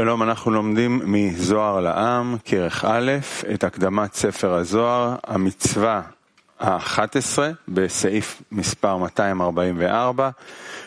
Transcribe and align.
שלום, 0.00 0.22
אנחנו 0.22 0.50
לומדים 0.50 1.00
מזוהר 1.04 1.80
לעם, 1.80 2.36
כרך 2.44 2.84
א', 2.84 3.10
את 3.54 3.64
הקדמת 3.64 4.14
ספר 4.14 4.54
הזוהר, 4.54 5.16
המצווה 5.26 6.02
ה-11 6.60 7.38
בסעיף 7.68 8.42
מספר 8.52 8.96
244. 8.96 10.30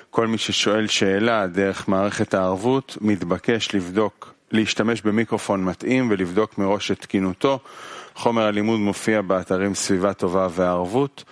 כל 0.09 0.27
מי 0.27 0.37
ששואל 0.37 0.87
שאלה 0.87 1.47
דרך 1.47 1.87
מערכת 1.87 2.33
הערבות 2.33 2.97
מתבקש 3.01 3.75
לבדוק, 3.75 4.33
להשתמש 4.51 5.01
במיקרופון 5.01 5.65
מתאים 5.65 6.07
ולבדוק 6.11 6.57
מראש 6.57 6.91
את 6.91 7.01
תקינותו. 7.01 7.59
חומר 8.15 8.43
הלימוד 8.43 8.79
מופיע 8.79 9.21
באתרים 9.21 9.75
סביבה 9.75 10.13
טובה 10.13 10.47
וערבות. 10.51 11.23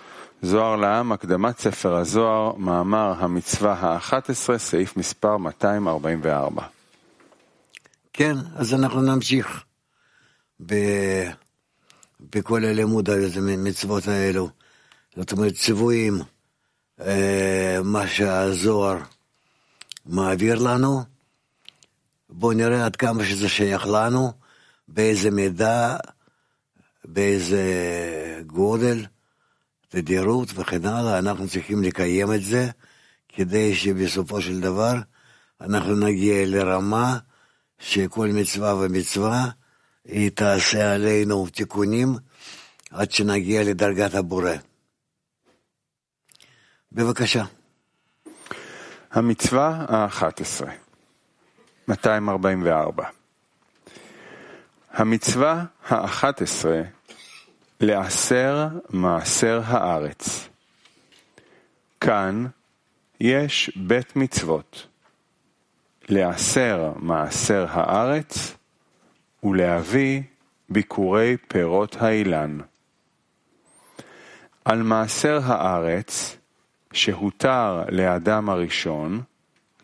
זוהר 0.42 0.76
לעם, 0.76 1.12
הקדמת 1.12 1.58
ספר 1.58 1.94
הזוהר, 1.96 2.52
מאמר 2.56 3.14
המצווה 3.18 3.72
ה-11, 3.72 4.58
סעיף 4.58 4.96
מספר 4.96 5.36
244. 5.36 6.62
כן, 8.12 8.36
אז 8.56 8.74
אנחנו 8.74 9.02
נמשיך 9.02 9.64
ב... 10.66 10.74
בכל 12.34 12.64
הלימוד 12.64 13.10
המצוות 13.36 14.08
האלו. 14.08 14.50
זאת 15.16 15.32
אומרת, 15.32 15.54
ציוויים, 15.54 16.18
אה, 17.00 17.78
מה 17.84 18.06
שהזוהר 18.06 18.98
מעביר 20.06 20.58
לנו. 20.58 21.02
בואו 22.30 22.52
נראה 22.52 22.84
עד 22.84 22.96
כמה 22.96 23.24
שזה 23.24 23.48
שייך 23.48 23.86
לנו, 23.86 24.32
באיזה 24.88 25.30
מידה, 25.30 25.96
באיזה 27.04 27.62
גודל, 28.46 29.04
תדירות 29.88 30.48
וכן 30.54 30.86
הלאה, 30.86 31.18
אנחנו 31.18 31.48
צריכים 31.48 31.82
לקיים 31.82 32.32
את 32.32 32.42
זה, 32.42 32.70
כדי 33.28 33.74
שבסופו 33.74 34.42
של 34.42 34.60
דבר 34.60 34.94
אנחנו 35.60 35.96
נגיע 35.96 36.46
לרמה 36.46 37.18
שכל 37.82 38.28
מצווה 38.28 38.74
ומצווה 38.74 39.48
היא 40.04 40.30
תעשה 40.30 40.94
עלינו 40.94 41.46
תיקונים 41.46 42.14
עד 42.90 43.10
שנגיע 43.10 43.62
לדרגת 43.64 44.14
הבורא. 44.14 44.52
בבקשה. 46.92 47.44
המצווה 49.10 49.84
ה-11, 49.88 50.66
244. 51.88 53.04
המצווה 54.90 55.64
ה-11 55.88 56.66
לעשר 57.80 58.68
מעשר 58.90 59.60
הארץ. 59.64 60.48
כאן 62.00 62.46
יש 63.20 63.70
בית 63.76 64.16
מצוות. 64.16 64.91
לעשר 66.08 66.92
מעשר 66.96 67.66
הארץ 67.70 68.56
ולהביא 69.42 70.22
ביקורי 70.68 71.36
פירות 71.48 71.96
האילן. 72.00 72.58
על 74.64 74.82
מעשר 74.82 75.40
הארץ 75.44 76.36
שהותר 76.92 77.84
לאדם 77.88 78.48
הראשון, 78.48 79.22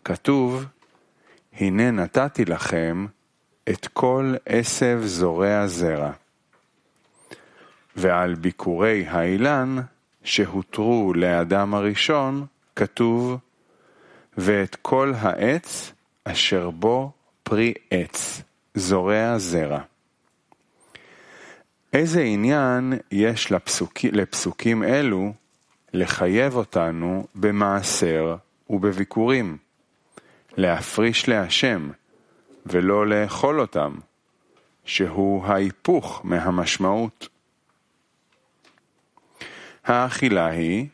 כתוב, 0.05 0.65
הנה 1.53 1.91
נתתי 1.91 2.45
לכם 2.45 3.05
את 3.69 3.87
כל 3.87 4.33
עשב 4.45 5.01
זורע 5.03 5.67
זרע. 5.67 6.11
ועל 7.95 8.35
ביקורי 8.35 9.05
האילן 9.07 9.75
שהותרו 10.23 11.13
לאדם 11.15 11.73
הראשון, 11.73 12.45
כתוב, 12.75 13.37
ואת 14.37 14.75
כל 14.81 15.13
העץ 15.17 15.93
אשר 16.31 16.69
בו 16.69 17.11
פרי 17.43 17.73
עץ, 17.91 18.41
זורע 18.75 19.37
זרע. 19.37 19.81
איזה 21.93 22.21
עניין 22.21 22.93
יש 23.11 23.51
לפסוק, 23.51 23.93
לפסוקים 24.03 24.83
אלו 24.83 25.33
לחייב 25.93 26.55
אותנו 26.55 27.27
במעשר 27.35 28.35
ובביקורים, 28.69 29.57
להפריש 30.57 31.29
להשם 31.29 31.89
ולא 32.65 33.07
לאכול 33.07 33.59
אותם, 33.59 33.95
שהוא 34.85 35.45
ההיפוך 35.45 36.21
מהמשמעות. 36.23 37.27
האכילה 39.85 40.45
היא 40.45 40.87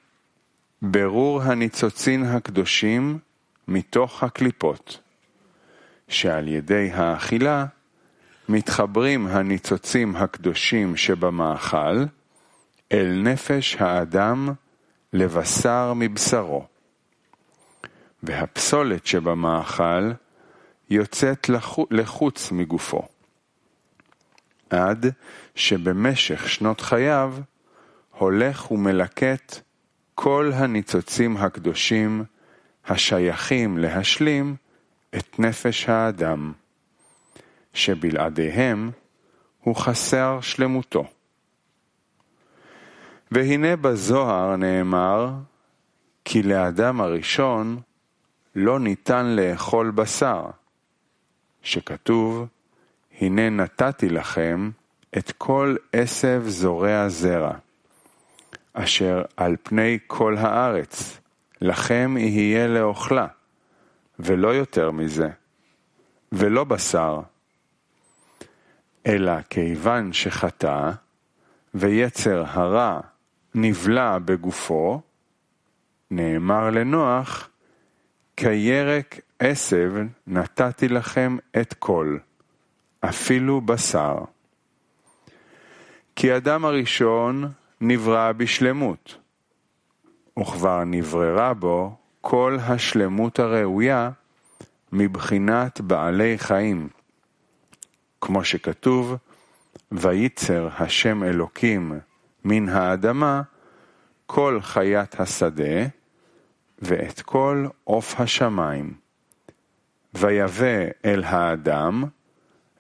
ברור 0.81 1.41
הניצוצין 1.41 2.24
הקדושים 2.24 3.19
מתוך 3.68 4.24
הקליפות. 4.24 5.05
שעל 6.08 6.48
ידי 6.48 6.92
האכילה 6.94 7.66
מתחברים 8.50 9.28
הניצוצים 9.28 10.16
הקדושים 10.16 10.98
שבמאכל 10.98 12.04
אל 12.92 13.22
נפש 13.24 13.76
האדם 13.80 14.54
לבשר 15.14 15.94
מבשרו. 15.96 16.66
והפסולת 18.24 19.06
שבמאכל 19.06 20.12
יוצאת 20.90 21.50
לחוץ 21.92 22.52
מגופו. 22.52 23.02
עד 24.70 25.06
שבמשך 25.56 26.50
שנות 26.50 26.82
חייו 26.82 27.36
הולך 28.12 28.72
ומלקט 28.72 29.60
כל 30.16 30.52
הניצוצים 30.56 31.38
הקדושים 31.38 32.24
השייכים 32.88 33.78
להשלים 33.78 34.56
את 35.18 35.40
נפש 35.40 35.90
האדם, 35.90 36.53
שבלעדיהם 37.74 38.92
הוא 39.62 39.76
חסר 39.76 40.40
שלמותו. 40.42 41.06
והנה 43.31 43.75
בזוהר 43.75 44.56
נאמר, 44.56 45.31
כי 46.25 46.44
לאדם 46.44 47.02
הראשון 47.02 47.80
לא 48.56 48.80
ניתן 48.80 49.25
לאכול 49.25 49.92
בשר, 49.92 50.46
שכתוב, 51.62 52.48
הנה 53.22 53.50
נתתי 53.50 54.09
לכם 54.09 54.70
את 55.18 55.31
כל 55.38 55.75
עשב 55.94 56.44
זורע 56.46 57.09
זרע, 57.09 57.54
אשר 58.74 59.24
על 59.38 59.56
פני 59.64 60.00
כל 60.08 60.38
הארץ, 60.38 61.20
לכם 61.62 62.16
יהיה 62.18 62.68
לאוכלה. 62.68 63.28
ולא 64.20 64.48
יותר 64.48 64.92
מזה, 64.92 65.30
ולא 66.31 66.64
בשר, 66.64 67.22
אלא 69.08 69.42
כיוון 69.42 70.14
שחטא, 70.14 70.92
ויצר 71.74 72.44
הרע 72.48 73.00
נבלע 73.56 74.20
בגופו, 74.20 75.02
נאמר 76.12 76.70
לנוח, 76.70 77.50
כירק 78.38 79.20
עשב 79.40 79.94
נתתי 80.28 80.88
לכם 80.88 81.38
את 81.62 81.74
כל, 81.74 82.18
אפילו 83.00 83.62
בשר. 83.62 84.18
כי 86.16 86.38
אדם 86.38 86.66
הראשון 86.66 87.52
נברא 87.81 88.31
בשלמות, 88.31 89.18
וכבר 90.40 90.84
נבררה 90.84 91.54
בו 91.54 91.98
כל 92.28 92.58
השלמות 92.62 93.40
הראויה 93.40 94.09
מבחינת 94.91 95.81
בעלי 95.81 96.38
חיים. 96.38 96.90
כמו 98.22 98.44
שכתוב, 98.44 99.16
וייצר 99.91 100.69
השם 100.78 101.24
אלוקים 101.24 102.00
מן 102.46 102.69
האדמה 102.69 103.41
כל 104.25 104.59
חיית 104.62 105.19
השדה 105.19 105.86
ואת 106.80 107.22
כל 107.22 107.68
עוף 107.84 108.19
השמיים. 108.19 108.94
ויבא 110.13 110.86
אל 111.06 111.24
האדם 111.24 112.03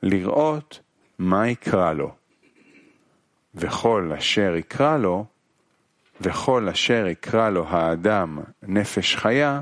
לראות 0.03 0.79
מה 1.19 1.47
יקרא 1.47 1.93
לו. 1.93 2.15
וכל 3.55 4.11
אשר 4.17 4.55
יקרא 4.55 4.97
לו, 4.97 5.25
וכל 6.21 6.69
אשר 6.69 7.07
יקרא 7.07 7.49
לו 7.49 7.67
האדם 7.67 8.39
נפש 8.63 9.15
חיה, 9.15 9.61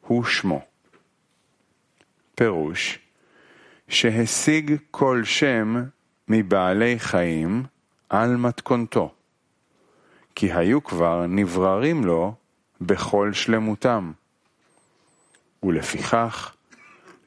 הוא 0.00 0.24
שמו. 0.24 0.60
פירוש 2.34 2.98
שהשיג 3.88 4.76
כל 4.90 5.24
שם 5.24 5.84
מבעלי 6.28 6.98
חיים 6.98 7.62
על 8.08 8.36
מתכונתו, 8.36 9.14
כי 10.34 10.52
היו 10.52 10.84
כבר 10.84 11.26
נבררים 11.26 12.04
לו 12.04 12.34
בכל 12.80 13.32
שלמותם. 13.32 14.12
ולפיכך 15.62 16.54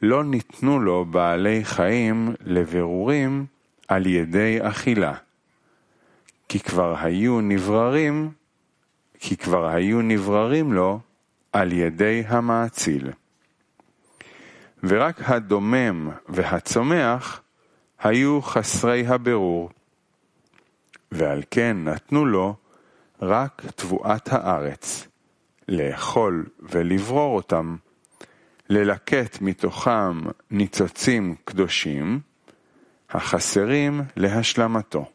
לא 0.02 0.24
ניתנו 0.24 0.80
לו 0.80 1.06
בעלי 1.06 1.66
חיים 1.66 2.36
לבירורים 2.42 3.46
על 3.88 4.06
ידי 4.06 4.58
אכילה. 4.62 5.14
כי 6.50 6.60
כבר 6.60 6.96
היו 6.98 7.42
נבררים, 7.42 8.32
כי 9.20 9.38
כבר 9.38 9.68
היו 9.68 10.02
נבררים 10.02 10.74
לו 10.74 11.00
על 11.54 11.72
ידי 11.72 12.24
המאציל. 12.28 13.12
ורק 14.84 15.22
הדומם 15.30 16.10
והצומח 16.30 17.42
היו 18.00 18.42
חסרי 18.42 19.08
הבירור, 19.08 19.70
ועל 21.12 21.44
כן 21.52 21.78
נתנו 21.84 22.26
לו 22.26 22.56
רק 23.22 23.62
תבואת 23.76 24.34
הארץ, 24.34 25.08
לאכול 25.68 26.46
ולברור 26.60 27.36
אותם, 27.36 27.76
ללקט 28.70 29.42
מתוכם 29.42 30.22
ניצוצים 30.52 31.36
קדושים, 31.46 32.20
החסרים 33.10 34.02
להשלמתו. 34.16 35.15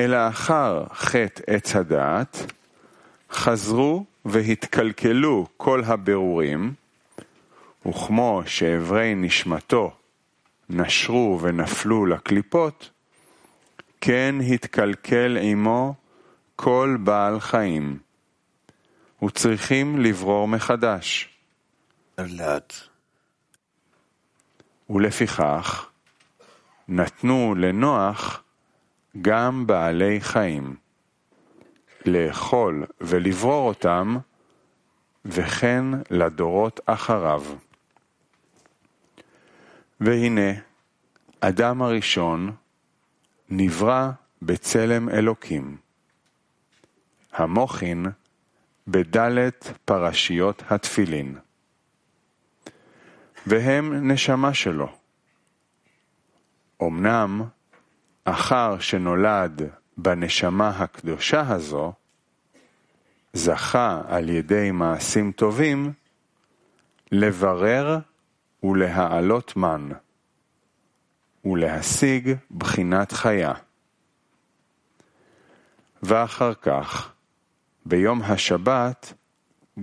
אלא 0.00 0.28
אחר 0.28 0.84
חטא 0.92 1.42
עץ 1.46 1.76
הדעת, 1.76 2.52
חזרו 3.30 4.04
והתקלקלו 4.24 5.46
כל 5.56 5.82
הבירורים, 5.84 6.74
וכמו 7.86 8.42
שאיברי 8.46 9.14
נשמתו 9.14 9.92
נשרו 10.70 11.38
ונפלו 11.42 12.06
לקליפות, 12.06 12.90
כן 14.00 14.34
התקלקל 14.54 15.38
עמו 15.40 15.94
כל 16.56 16.96
בעל 17.00 17.40
חיים, 17.40 17.98
וצריכים 19.22 19.98
לברור 19.98 20.48
מחדש. 20.48 21.28
לדעת. 22.18 22.74
ולפיכך 24.90 25.86
נתנו 26.88 27.54
לנוח 27.58 28.42
גם 29.22 29.66
בעלי 29.66 30.20
חיים, 30.20 30.76
לאכול 32.06 32.86
ולברור 33.00 33.68
אותם, 33.68 34.16
וכן 35.24 35.84
לדורות 36.10 36.80
אחריו. 36.86 37.42
והנה, 40.00 40.50
אדם 41.40 41.82
הראשון 41.82 42.52
נברא 43.50 44.10
בצלם 44.42 45.08
אלוקים. 45.08 45.76
המוחין 47.32 48.06
בדלת 48.88 49.72
פרשיות 49.84 50.62
התפילין. 50.70 51.38
והם 53.46 54.10
נשמה 54.12 54.54
שלו. 54.54 54.96
אמנם, 56.82 57.42
אחר 58.30 58.78
שנולד 58.78 59.62
בנשמה 59.96 60.68
הקדושה 60.68 61.40
הזו, 61.48 61.92
זכה 63.32 64.02
על 64.08 64.28
ידי 64.28 64.70
מעשים 64.70 65.32
טובים 65.32 65.92
לברר 67.12 67.98
ולהעלות 68.62 69.56
מן, 69.56 69.88
ולהשיג 71.44 72.34
בחינת 72.50 73.12
חיה. 73.12 73.52
ואחר 76.02 76.54
כך, 76.54 77.12
ביום 77.86 78.22
השבת, 78.22 79.12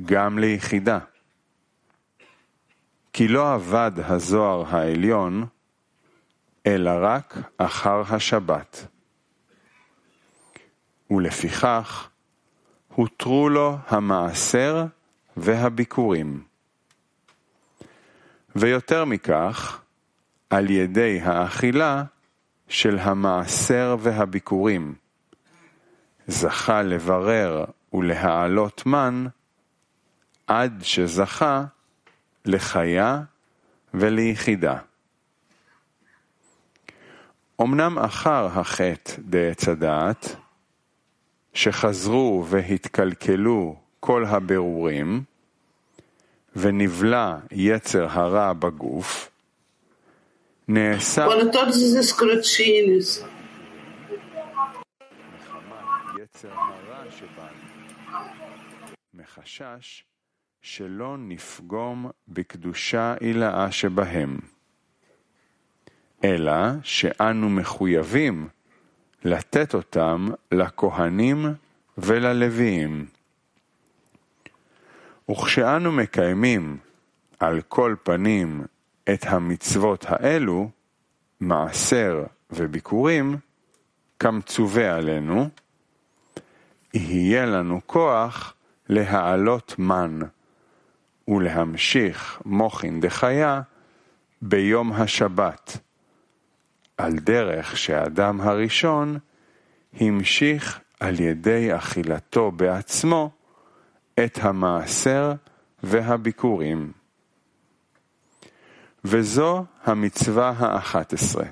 גם 0.05 0.39
ליחידה. 0.39 0.99
כי 3.13 3.27
לא 3.27 3.55
אבד 3.55 3.91
הזוהר 3.97 4.75
העליון, 4.75 5.45
אלא 6.67 6.91
רק 7.01 7.37
אחר 7.57 8.01
השבת. 8.15 8.87
ולפיכך, 11.11 12.09
הותרו 12.87 13.49
לו 13.49 13.77
המעשר 13.87 14.85
והביקורים. 15.37 16.43
ויותר 18.55 19.05
מכך, 19.05 19.81
על 20.49 20.69
ידי 20.69 21.19
האכילה 21.23 22.03
של 22.67 22.99
המעשר 22.99 23.95
והביקורים. 23.99 24.95
זכה 26.27 26.81
לברר 26.81 27.65
ולהעלות 27.93 28.85
מן 28.85 29.27
עד 30.47 30.79
שזכה 30.81 31.65
לחיה 32.45 33.21
וליחידה. 33.93 34.86
אמנם 37.61 37.99
אחר 37.99 38.45
החטא 38.45 39.13
דעץ 39.19 39.67
הדעת, 39.67 40.35
שחזרו 41.53 42.45
והתקלקלו 42.47 43.75
כל 43.99 44.25
הבירורים, 44.25 45.23
ונבלע 46.55 47.37
יצר 47.51 48.07
הרע 48.09 48.53
בגוף, 48.53 49.31
נעשה 50.67 51.25
יצר 56.21 56.51
הרע 56.51 57.11
שבנו, 57.11 58.17
מחשש 59.13 60.03
שלא 60.61 61.15
נפגום 61.17 62.09
בקדושה 62.27 63.13
עילאה 63.19 63.71
שבהם, 63.71 64.37
אלא 66.23 66.53
שאנו 66.83 67.49
מחויבים 67.49 68.47
לתת 69.23 69.73
אותם 69.73 70.29
לכהנים 70.51 71.45
וללוויים. 71.97 73.05
וכשאנו 75.31 75.91
מקיימים 75.91 76.77
על 77.39 77.61
כל 77.61 77.95
פנים 78.03 78.65
את 79.13 79.25
המצוות 79.25 80.05
האלו, 80.07 80.69
מעשר 81.39 82.23
וביקורים, 82.49 83.37
כמצווה 84.19 84.95
עלינו, 84.95 85.49
יהיה 86.93 87.45
לנו 87.45 87.81
כוח 87.85 88.53
להעלות 88.89 89.75
מן 89.79 90.19
ולהמשיך 91.27 92.41
מוחין 92.45 92.99
דחיה 93.01 93.61
ביום 94.41 94.93
השבת, 94.93 95.77
על 96.97 97.13
דרך 97.13 97.77
שהאדם 97.77 98.41
הראשון 98.41 99.17
המשיך 99.93 100.79
על 100.99 101.19
ידי 101.19 101.75
אכילתו 101.75 102.51
בעצמו 102.51 103.31
את 104.25 104.39
המעשר 104.41 105.33
והביקורים. 105.83 106.91
וזו 109.05 109.65
המצווה 109.83 110.53
האחת 110.57 111.13
עשרה, 111.13 111.45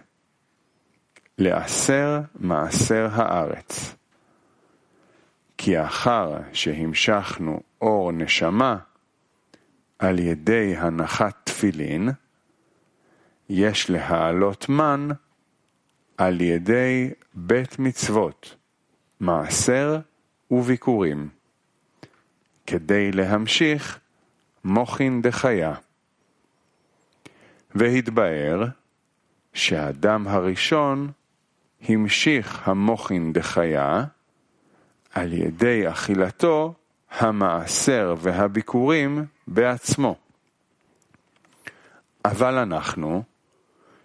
לעשר 1.37 2.21
מעשר 2.35 3.07
הארץ. 3.11 3.95
כי 5.57 5.81
אחר 5.81 6.37
שהמשכנו 6.53 7.59
אור 7.81 8.11
נשמה 8.11 8.77
על 9.99 10.19
ידי 10.19 10.75
הנחת 10.77 11.35
תפילין, 11.43 12.09
יש 13.49 13.89
להעלות 13.89 14.69
מן 14.69 15.09
על 16.17 16.41
ידי 16.41 17.09
בית 17.33 17.79
מצוות, 17.79 18.55
מעשר 19.19 19.99
וביקורים, 20.51 21.29
כדי 22.67 23.11
להמשיך 23.11 23.99
מוחין 24.63 25.21
דחיה. 25.21 25.73
והתבאר 27.75 28.65
שהאדם 29.53 30.27
הראשון 30.27 31.11
המשיך 31.81 32.67
המוחין 32.67 33.33
דחיה 33.33 34.03
על 35.13 35.33
ידי 35.33 35.89
אכילתו 35.89 36.73
המעשר 37.11 38.15
והביקורים 38.17 39.25
בעצמו. 39.47 40.15
אבל 42.25 42.53
אנחנו, 42.57 43.23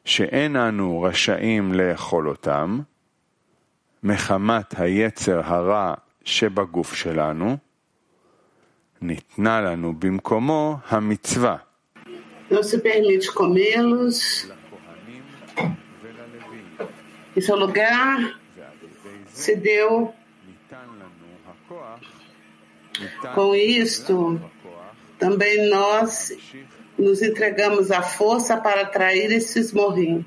שאין 0.05 0.57
אנו 0.57 1.03
רשאים 1.03 1.73
לאכול 1.73 2.29
אותם, 2.29 2.81
מחמת 4.03 4.81
היצר 4.81 5.41
הרע 5.45 5.95
שבגוף 6.25 6.95
שלנו, 6.95 7.57
ניתנה 9.03 9.61
לנו 9.61 9.95
במקומו 9.99 10.77
המצווה. 10.89 11.57
não 12.51 12.65
se 12.65 12.79
permite 12.79 13.33
comê-los 13.33 14.51
em 17.37 17.41
seu 17.41 17.57
com 23.35 23.55
isto, 23.55 24.41
também 25.19 25.71
nós 25.71 26.33
nos 27.01 27.23
entregamos 27.23 27.91
à 27.91 28.03
força 28.03 28.57
para 28.57 28.83
atrair 28.83 29.33
esses 29.33 29.73
morrinhos. 29.73 30.25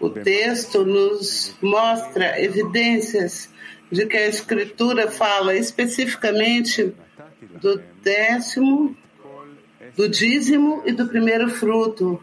O 0.00 0.10
texto 0.10 0.84
nos 0.84 1.56
mostra 1.62 2.40
evidências 2.42 3.50
de 3.90 4.06
que 4.06 4.16
a 4.16 4.26
Escritura 4.26 5.10
fala 5.10 5.54
especificamente 5.54 6.94
do 7.60 7.80
décimo, 8.02 8.96
do 9.96 10.08
dízimo 10.08 10.82
e 10.84 10.92
do 10.92 11.06
primeiro 11.06 11.48
fruto, 11.48 12.22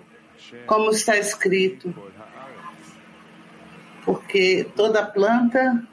como 0.65 0.91
está 0.91 1.17
escrito. 1.17 1.93
Porque 4.03 4.67
toda 4.75 5.05
planta 5.05 5.87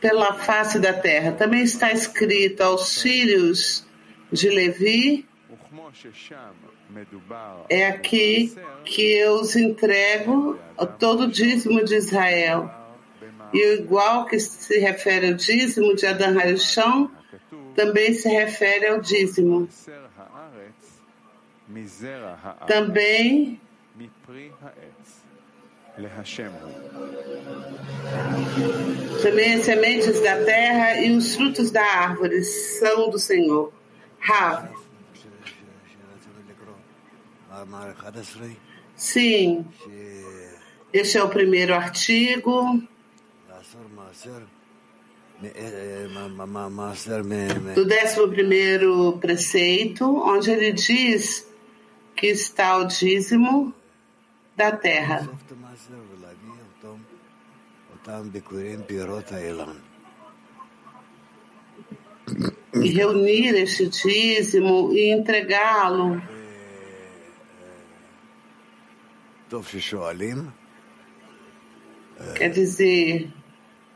pela 0.00 0.34
face 0.34 0.78
da 0.78 0.92
terra. 0.92 1.32
Também 1.32 1.62
está 1.62 1.92
escrito 1.92 2.62
aos 2.62 3.00
filhos 3.00 3.86
de 4.32 4.48
Levi, 4.48 5.26
é 7.68 7.86
aqui 7.86 8.54
que 8.84 9.02
eu 9.02 9.40
os 9.40 9.56
entrego 9.56 10.58
a 10.76 10.86
todo 10.86 11.24
o 11.24 11.30
dízimo 11.30 11.84
de 11.84 11.96
Israel. 11.96 12.70
E 13.52 13.64
o 13.64 13.74
igual 13.74 14.26
que 14.26 14.38
se 14.38 14.78
refere 14.78 15.28
ao 15.28 15.34
dízimo 15.34 15.94
de 15.94 16.06
Adão 16.06 16.38
Harishon, 16.38 17.10
também 17.74 18.12
se 18.12 18.28
refere 18.28 18.88
ao 18.88 19.00
dízimo. 19.00 19.68
Também 22.66 23.60
sementes 29.62 30.20
da 30.20 30.44
terra 30.44 31.00
e 31.00 31.16
os 31.16 31.34
frutos 31.34 31.70
da 31.70 31.82
árvore 31.82 32.42
são 32.44 33.08
do 33.10 33.18
Senhor. 33.18 33.72
Rav. 34.18 34.68
Sim. 38.94 39.64
Este 40.92 41.18
é 41.18 41.22
o 41.22 41.28
primeiro 41.28 41.74
artigo. 41.74 42.82
Do 47.74 47.84
décimo 47.84 48.28
primeiro 48.28 49.18
preceito, 49.18 50.04
onde 50.04 50.50
ele 50.50 50.72
diz 50.72 51.46
que 52.14 52.28
está 52.28 52.78
o 52.78 52.86
dízimo 52.86 53.74
da 54.56 54.72
terra. 54.72 55.28
E 62.74 62.88
reunir 62.90 63.54
este 63.54 63.88
dízimo 63.88 64.92
e 64.92 65.12
entregá-lo. 65.12 66.20
Quer 72.34 72.50
dizer, 72.50 73.30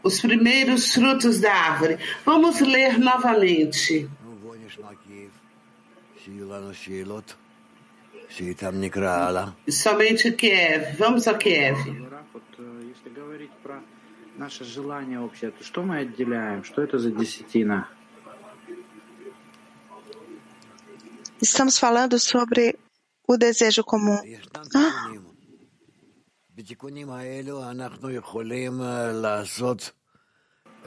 os 0.02 0.20
primeiros 0.20 0.92
frutos 0.92 1.40
da 1.40 1.52
árvore. 1.52 1.99
Vamos 2.25 2.60
ler 2.60 2.99
novamente. 2.99 4.08
Somente 9.67 10.31
Kiev. 10.31 10.98
Vamos 10.98 11.27
ao 11.27 11.38
Kiev. 11.38 11.77
Наше 14.38 14.65
желание 14.65 15.22
общее, 15.22 15.51
то 15.51 15.63
что 15.63 15.81
мы 15.81 16.00
отделяем? 16.00 16.65
Что 16.65 16.81
это 16.81 17.00
за 17.00 17.10
десятина? 17.10 17.88
Estamos 21.39 21.77
falando 21.79 22.19
sobre 22.19 22.77
o 23.27 23.38
desejo 23.38 23.84
comum. 23.84 24.19
Ah. 24.75 25.12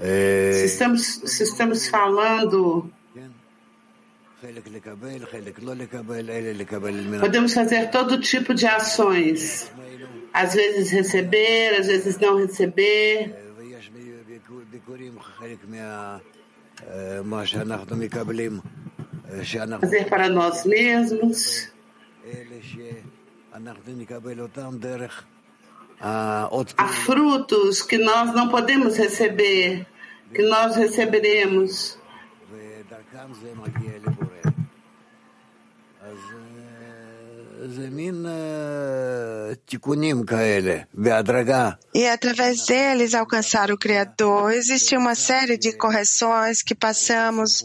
Se 0.00 0.64
estamos, 0.64 1.02
se 1.24 1.44
estamos 1.44 1.88
falando 1.88 2.90
Podemos 7.19 7.53
fazer 7.53 7.89
todo 7.89 8.19
tipo 8.19 8.53
de 8.53 8.65
ações. 8.67 9.71
Às 10.33 10.53
vezes 10.53 10.91
receber, 10.91 11.79
às 11.79 11.87
vezes 11.87 12.17
não 12.19 12.37
receber. 12.37 13.33
Fazer 19.79 20.09
para 20.09 20.29
nós 20.29 20.65
mesmos. 20.65 21.71
Há 26.77 26.87
frutos 26.87 27.81
que 27.81 27.97
nós 27.97 28.33
não 28.33 28.49
podemos 28.49 28.97
receber, 28.97 29.85
que 30.33 30.41
nós 30.41 30.75
receberemos. 30.75 31.97
E 41.93 42.05
através 42.07 42.65
deles 42.65 43.13
alcançar 43.13 43.71
o 43.71 43.77
Criador. 43.77 44.51
Existe 44.51 44.97
uma 44.97 45.15
série 45.15 45.57
de 45.57 45.71
correções 45.71 46.61
que 46.61 46.75
passamos 46.75 47.63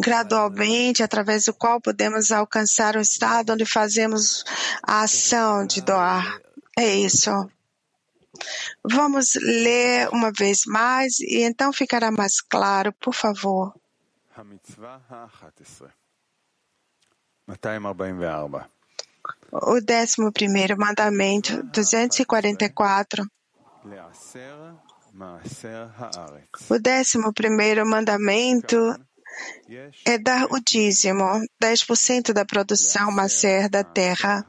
gradualmente, 0.00 1.02
através 1.02 1.44
do 1.44 1.54
qual 1.54 1.80
podemos 1.80 2.32
alcançar 2.32 2.96
um 2.96 3.00
estado 3.00 3.52
onde 3.52 3.64
fazemos 3.64 4.44
a 4.82 5.02
ação 5.02 5.64
de 5.64 5.80
doar. 5.80 6.40
É 6.76 6.94
isso. 6.94 7.30
Vamos 8.84 9.34
ler 9.36 10.08
uma 10.12 10.32
vez 10.32 10.60
mais 10.66 11.20
e 11.20 11.42
então 11.42 11.72
ficará 11.72 12.10
mais 12.10 12.40
claro, 12.40 12.92
por 12.92 13.14
favor. 13.14 13.72
O 19.52 19.80
décimo 19.80 20.32
primeiro 20.32 20.76
mandamento, 20.76 21.62
244. 21.64 23.24
O 26.68 26.78
décimo 26.78 27.32
primeiro 27.32 27.86
mandamento 27.86 28.76
é 30.04 30.18
dar 30.18 30.46
o 30.50 30.60
dízimo, 30.60 31.24
10% 31.62 32.32
da 32.32 32.44
produção 32.44 33.12
macer 33.12 33.68
da 33.68 33.84
terra. 33.84 34.44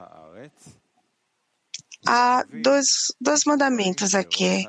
Há 2.06 2.44
dois, 2.64 3.14
dois 3.20 3.44
mandamentos 3.46 4.16
aqui: 4.16 4.66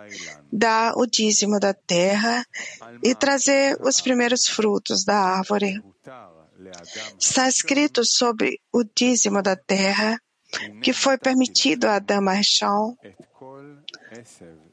dar 0.53 0.93
o 0.97 1.07
dízimo 1.07 1.59
da 1.59 1.73
terra 1.73 2.45
e 3.03 3.15
trazer 3.15 3.79
os 3.81 4.01
primeiros 4.01 4.47
frutos 4.47 5.05
da 5.05 5.17
árvore. 5.17 5.81
Está 7.19 7.49
escrito 7.49 8.05
sobre 8.05 8.61
o 8.73 8.85
dízimo 8.85 9.43
da 9.43 9.57
terra 9.57 10.19
que 10.83 10.93
foi 10.93 11.19
permitido 11.19 11.87
a 11.87 11.97
Adão 11.97 12.29
Arshon 12.29 12.97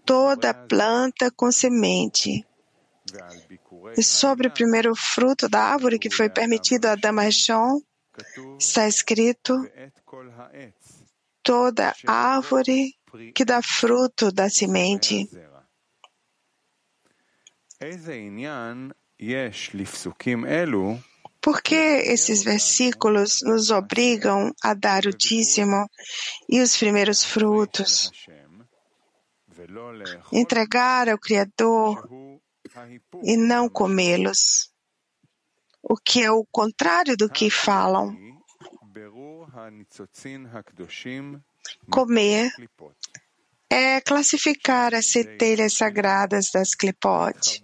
toda 0.06 0.54
planta 0.54 1.32
com 1.32 1.52
semente. 1.52 2.46
E 3.98 4.04
sobre 4.04 4.48
o 4.48 4.52
primeiro 4.52 4.96
fruto 4.96 5.48
da 5.48 5.62
árvore 5.62 6.00
que 6.00 6.10
foi 6.10 6.30
permitido 6.30 6.86
a 6.86 6.94
Adão 6.94 7.20
Arshon, 7.20 7.82
está 8.60 8.88
escrito 8.88 9.54
toda 11.44 11.96
árvore 12.06 12.94
que 13.34 13.46
dá 13.46 13.62
fruto 13.62 14.32
da 14.32 14.50
semente. 14.50 15.30
Por 21.46 21.62
que 21.62 21.76
esses 21.76 22.44
versículos 22.44 23.44
nos 23.44 23.70
obrigam 23.70 24.52
a 24.64 24.74
dar 24.74 25.06
o 25.06 25.16
dízimo 25.16 25.88
e 26.50 26.60
os 26.60 26.76
primeiros 26.76 27.24
frutos? 27.24 28.10
Entregar 30.34 31.08
ao 31.08 31.20
Criador 31.20 32.10
e 33.24 33.38
não 33.38 33.70
comê-los, 33.70 34.72
o 35.84 35.96
que 35.96 36.24
é 36.24 36.32
o 36.32 36.44
contrário 36.52 37.16
do 37.16 37.30
que 37.30 37.52
falam. 37.52 38.18
Comer 41.92 42.50
é 43.70 44.00
classificar 44.00 44.94
as 44.94 45.08
centelhas 45.08 45.74
sagradas 45.74 46.52
das 46.52 46.76
clipote. 46.76 47.64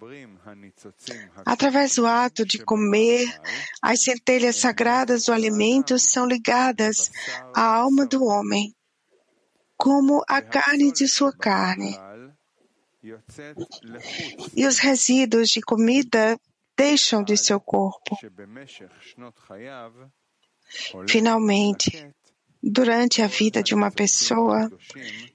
Através 1.46 1.96
do 1.96 2.06
ato 2.06 2.46
de 2.46 2.60
comer, 2.64 3.28
as 3.82 4.04
centelhas 4.04 4.56
sagradas 4.58 5.26
do 5.26 5.34
alimento 5.34 5.98
são 6.00 6.26
ligadas 6.26 7.12
à 7.56 7.64
alma 7.64 8.06
do 8.06 8.24
homem, 8.26 8.76
como 9.78 10.24
a 10.28 10.42
carne 10.42 10.92
de 10.92 11.08
sua 11.08 11.32
carne. 11.32 11.96
E 14.56 14.66
os 14.66 14.80
resíduos 14.80 15.50
de 15.50 15.62
comida 15.62 16.38
deixam 16.76 17.24
de 17.24 17.38
seu 17.38 17.60
corpo. 17.60 18.18
Finalmente, 21.08 22.14
Durante 22.64 23.22
a 23.22 23.28
vida 23.28 23.64
de 23.64 23.74
uma 23.74 23.90
pessoa, 23.90 24.72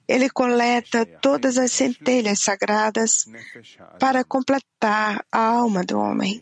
ele 0.07 0.29
coleta 0.29 1.05
todas 1.05 1.57
as 1.57 1.71
centelhas 1.71 2.39
sagradas 2.39 3.25
para 3.99 4.23
completar 4.23 5.25
a 5.31 5.39
alma 5.39 5.83
do 5.83 5.99
homem, 5.99 6.41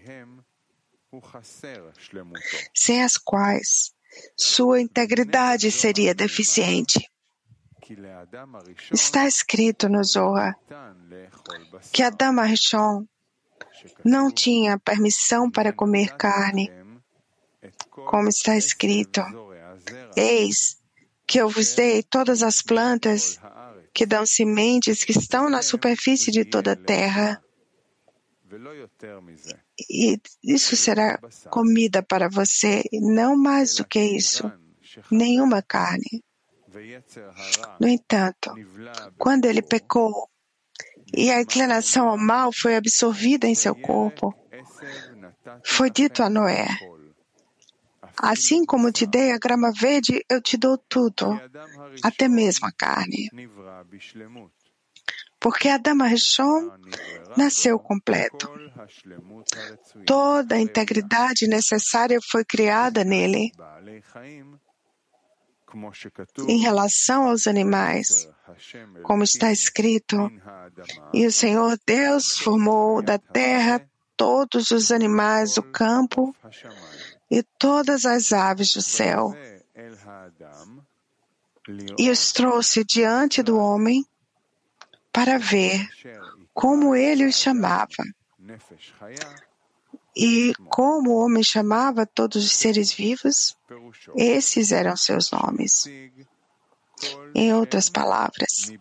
sem 2.74 3.02
as 3.04 3.18
quais 3.18 3.96
sua 4.38 4.80
integridade 4.80 5.72
seria 5.72 6.14
deficiente. 6.14 7.10
Está 8.92 9.28
escrito 9.28 9.88
no 9.88 10.04
Zohar 10.04 10.56
que 11.92 12.02
Adam 12.02 12.40
Arishon 12.40 13.06
não 14.04 14.32
tinha 14.32 14.80
permissão 14.80 15.50
para 15.52 15.74
comer 15.74 16.16
carne, 16.16 16.72
como 17.92 18.30
está 18.30 18.58
escrito: 18.58 19.22
Eis 20.16 20.75
que 21.28 21.40
eu 21.40 21.50
vos 21.50 21.74
dei 21.76 22.04
todas 22.04 22.44
as 22.44 22.62
plantas 22.62 23.40
que 23.94 24.06
dão 24.06 24.26
sementes 24.26 25.04
que 25.04 25.12
estão 25.12 25.50
na 25.50 25.62
superfície 25.62 26.32
de 26.32 26.44
toda 26.46 26.74
a 26.74 26.76
terra. 26.76 27.42
E 29.90 30.20
isso 30.44 30.76
será 30.76 31.20
comida 31.50 32.04
para 32.04 32.30
você, 32.30 32.84
não 32.94 33.36
mais 33.36 33.76
do 33.76 33.86
que 33.86 34.00
isso, 34.00 34.52
nenhuma 35.10 35.62
carne. 35.62 36.24
No 37.80 37.88
entanto, 37.88 38.54
quando 39.18 39.46
ele 39.46 39.62
pecou 39.62 40.30
e 41.14 41.32
a 41.32 41.42
inclinação 41.42 42.10
ao 42.10 42.18
mal 42.18 42.52
foi 42.52 42.76
absorvida 42.76 43.48
em 43.48 43.56
seu 43.56 43.74
corpo, 43.74 44.34
foi 45.64 45.90
dito 45.90 46.22
a 46.22 46.30
Noé: 46.30 46.68
Assim 48.18 48.66
como 48.66 48.92
te 48.92 49.06
dei 49.06 49.32
a 49.32 49.38
grama 49.38 49.72
verde, 49.72 50.24
eu 50.30 50.42
te 50.42 50.58
dou 50.58 50.78
tudo, 50.78 51.40
até 52.04 52.28
mesmo 52.28 52.68
a 52.68 52.72
carne. 52.72 53.30
Porque 55.40 55.70
Adam 55.70 56.02
Rishon 56.08 56.72
nasceu 57.38 57.78
completo. 57.78 58.50
Toda 60.06 60.56
a 60.56 60.60
integridade 60.60 61.48
necessária 61.48 62.20
foi 62.32 62.44
criada 62.44 63.04
nele. 63.04 63.52
Em 66.48 66.60
relação 66.60 67.28
aos 67.28 67.48
animais, 67.48 68.28
como 69.04 69.24
está 69.24 69.52
escrito, 69.52 70.32
e 71.14 71.28
o 71.28 71.32
Senhor 71.32 71.78
Deus 71.86 72.40
formou 72.40 73.02
da 73.02 73.20
terra 73.20 73.88
todos 74.16 74.72
os 74.72 74.92
animais 74.92 75.56
do 75.56 75.64
campo 75.64 76.34
e 77.30 77.44
todas 77.58 78.06
as 78.06 78.32
aves 78.32 78.74
do 78.74 78.82
céu, 78.82 79.34
e 81.98 82.10
os 82.10 82.32
trouxe 82.32 82.84
diante 82.84 83.42
do 83.42 83.58
homem 83.58 84.06
para 85.12 85.38
ver 85.38 85.88
como 86.54 86.96
ele 86.96 87.26
os 87.26 87.38
chamava. 87.38 88.04
E 90.16 90.54
como 90.70 91.12
o 91.12 91.26
homem 91.26 91.44
chamava 91.44 92.06
todos 92.06 92.46
os 92.46 92.54
seres 92.54 92.94
vivos, 92.94 93.58
esses 94.16 94.72
eram 94.72 94.96
seus 94.96 95.32
nomes. 95.32 95.86
Em 97.34 97.54
outras 97.54 97.90
palavras, 97.90 98.72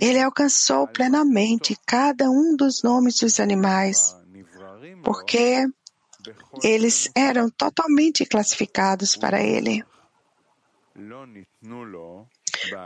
ele 0.00 0.20
alcançou 0.20 0.86
plenamente 0.86 1.78
cada 1.86 2.28
um 2.28 2.54
dos 2.54 2.82
nomes 2.82 3.18
dos 3.18 3.40
animais, 3.40 4.14
porque 5.02 5.66
eles 6.62 7.10
eram 7.14 7.50
totalmente 7.50 8.24
classificados 8.24 9.16
para 9.16 9.42
ele. 9.42 9.84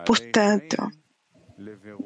Portanto, 0.06 0.76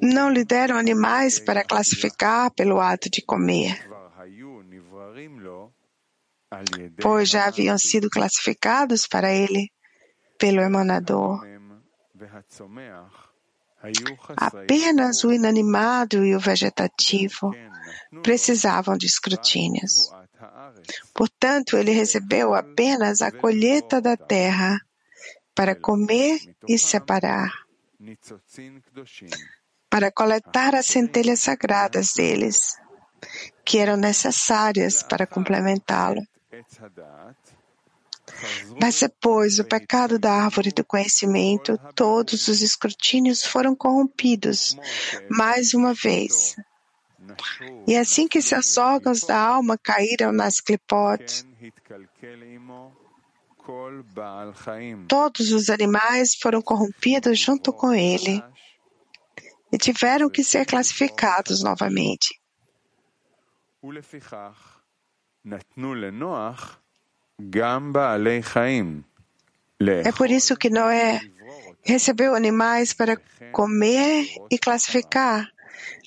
não 0.02 0.30
lhe 0.30 0.44
deram 0.44 0.76
animais 0.76 1.38
para 1.38 1.64
classificar 1.64 2.50
pelo 2.52 2.80
ato 2.80 3.08
de 3.08 3.22
comer, 3.22 3.88
pois 7.00 7.28
já 7.28 7.46
haviam 7.46 7.78
sido 7.78 8.10
classificados 8.10 9.06
para 9.06 9.32
ele 9.32 9.70
pelo 10.38 10.60
emanador. 10.60 11.40
Apenas 14.36 15.24
o 15.24 15.32
inanimado 15.32 16.24
e 16.24 16.34
o 16.34 16.40
vegetativo 16.40 17.54
precisavam 18.22 18.96
de 18.96 19.06
escrutínios. 19.06 20.10
Portanto, 21.14 21.76
ele 21.76 21.90
recebeu 21.90 22.54
apenas 22.54 23.20
a 23.20 23.30
colheita 23.30 24.00
da 24.00 24.16
terra 24.16 24.80
para 25.54 25.74
comer 25.74 26.40
e 26.68 26.78
separar, 26.78 27.50
para 29.88 30.10
coletar 30.10 30.74
as 30.74 30.86
centelhas 30.86 31.40
sagradas 31.40 32.12
deles, 32.14 32.76
que 33.64 33.78
eram 33.78 33.96
necessárias 33.96 35.02
para 35.02 35.26
complementá-lo. 35.26 36.20
Mas 38.80 38.98
depois 39.00 39.56
do 39.56 39.64
pecado 39.64 40.18
da 40.18 40.32
árvore 40.32 40.72
do 40.72 40.84
conhecimento, 40.84 41.78
todos 41.94 42.48
os 42.48 42.62
escrutínios 42.62 43.44
foram 43.44 43.76
corrompidos 43.76 44.76
mais 45.30 45.74
uma 45.74 45.94
vez. 45.94 46.56
E 47.86 47.96
assim 47.96 48.28
que 48.28 48.40
seus 48.42 48.76
órgãos 48.76 49.20
da 49.20 49.38
alma 49.38 49.78
caíram 49.78 50.32
nas 50.32 50.60
clipot, 50.60 51.44
todos 55.08 55.52
os 55.52 55.70
animais 55.70 56.34
foram 56.34 56.60
corrompidos 56.60 57.38
junto 57.38 57.72
com 57.72 57.92
ele 57.92 58.42
e 59.72 59.78
tiveram 59.78 60.28
que 60.30 60.44
ser 60.44 60.66
classificados 60.66 61.62
novamente. 61.62 62.40
É 70.04 70.12
por 70.12 70.30
isso 70.30 70.56
que 70.56 70.70
Noé 70.70 71.20
recebeu 71.82 72.34
animais 72.34 72.94
para 72.94 73.20
comer 73.52 74.26
e 74.50 74.58
classificar, 74.58 75.46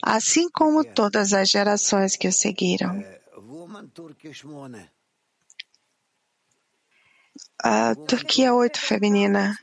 assim 0.02 0.50
como 0.50 0.84
todas 0.84 1.34
as 1.34 1.50
gerações 1.50 2.16
que 2.16 2.28
o 2.28 2.32
seguiram. 2.32 3.04
A 7.64 7.96
Turquia 7.96 8.54
8 8.54 8.80
feminina. 8.80 9.58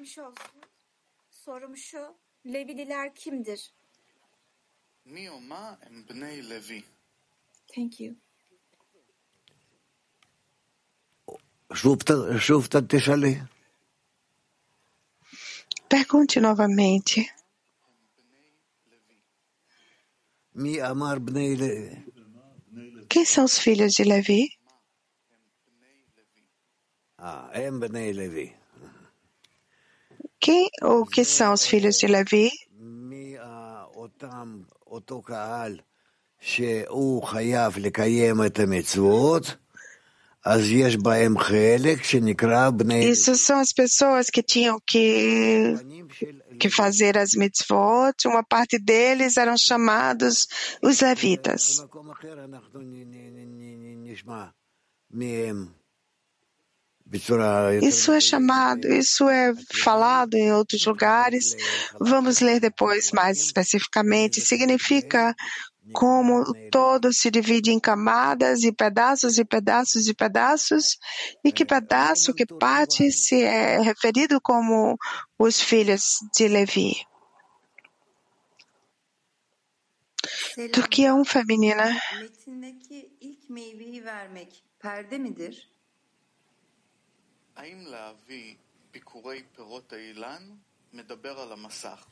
Thank 7.75 8.03
you. 8.03 8.16
Pergunte 15.88 16.40
novamente. 16.40 17.33
Quem 23.09 23.25
são 23.25 23.45
os 23.45 23.59
filhos 23.59 23.93
de 23.93 24.05
Levi? 24.05 24.49
Quem 30.40 30.69
ou 30.83 31.07
que 31.07 31.25
são 31.25 31.53
os 31.53 31.67
filhos 31.67 31.97
de 31.99 32.07
Levi? 32.07 32.51
Isso 43.09 43.35
são 43.35 43.59
as 43.59 43.73
pessoas 43.73 44.29
que 44.29 44.43
tinham 44.43 44.79
que, 44.87 45.75
que 46.64 46.70
fazer 46.70 47.18
as 47.18 47.35
mitzvot. 47.35 48.14
Uma 48.27 48.42
parte 48.42 48.79
deles 48.79 49.37
eram 49.37 49.55
chamados 49.59 50.46
os 50.83 51.00
levitas. 51.00 51.85
Isso 57.83 58.12
é 58.12 58.20
chamado, 58.20 58.88
isso 58.88 59.29
é 59.29 59.53
falado 59.74 60.35
em 60.37 60.53
outros 60.53 60.87
lugares. 60.87 61.55
Vamos 62.00 62.40
ler 62.40 62.61
depois 62.61 63.12
mais 63.12 63.38
especificamente. 63.38 64.40
Significa 64.40 65.35
como 65.92 66.44
todo 66.70 67.12
se 67.12 67.31
divide 67.31 67.70
em 67.70 67.79
camadas 67.79 68.62
e 68.62 68.72
pedaços 68.72 69.37
e 69.37 69.44
pedaços 69.44 70.09
e 70.09 70.14
pedaços, 70.14 70.96
e 71.44 71.53
que 71.53 71.64
pedaço, 71.64 72.33
que 72.33 72.46
parte 72.46 73.12
se 73.12 73.42
é 73.42 73.79
referido 73.81 74.40
como 74.40 74.96
os 75.43 75.62
filhos 75.62 76.04
de 76.36 76.47
Levi. 76.47 76.91
Turquia 80.73 81.13
1 81.13 81.19
um, 81.19 81.23
feminina. 81.25 81.88
Metindeki 82.21 82.99
ilk 83.21 83.49
meyveyi 83.49 83.99
vermek 84.06 84.52
perde 84.80 85.17
midir? 85.17 85.56
ביקורי 88.91 89.43
פירות 89.56 89.93
האילן 89.93 90.56
מדבר 90.93 91.39
על 91.39 91.52
המסך. 91.52 92.06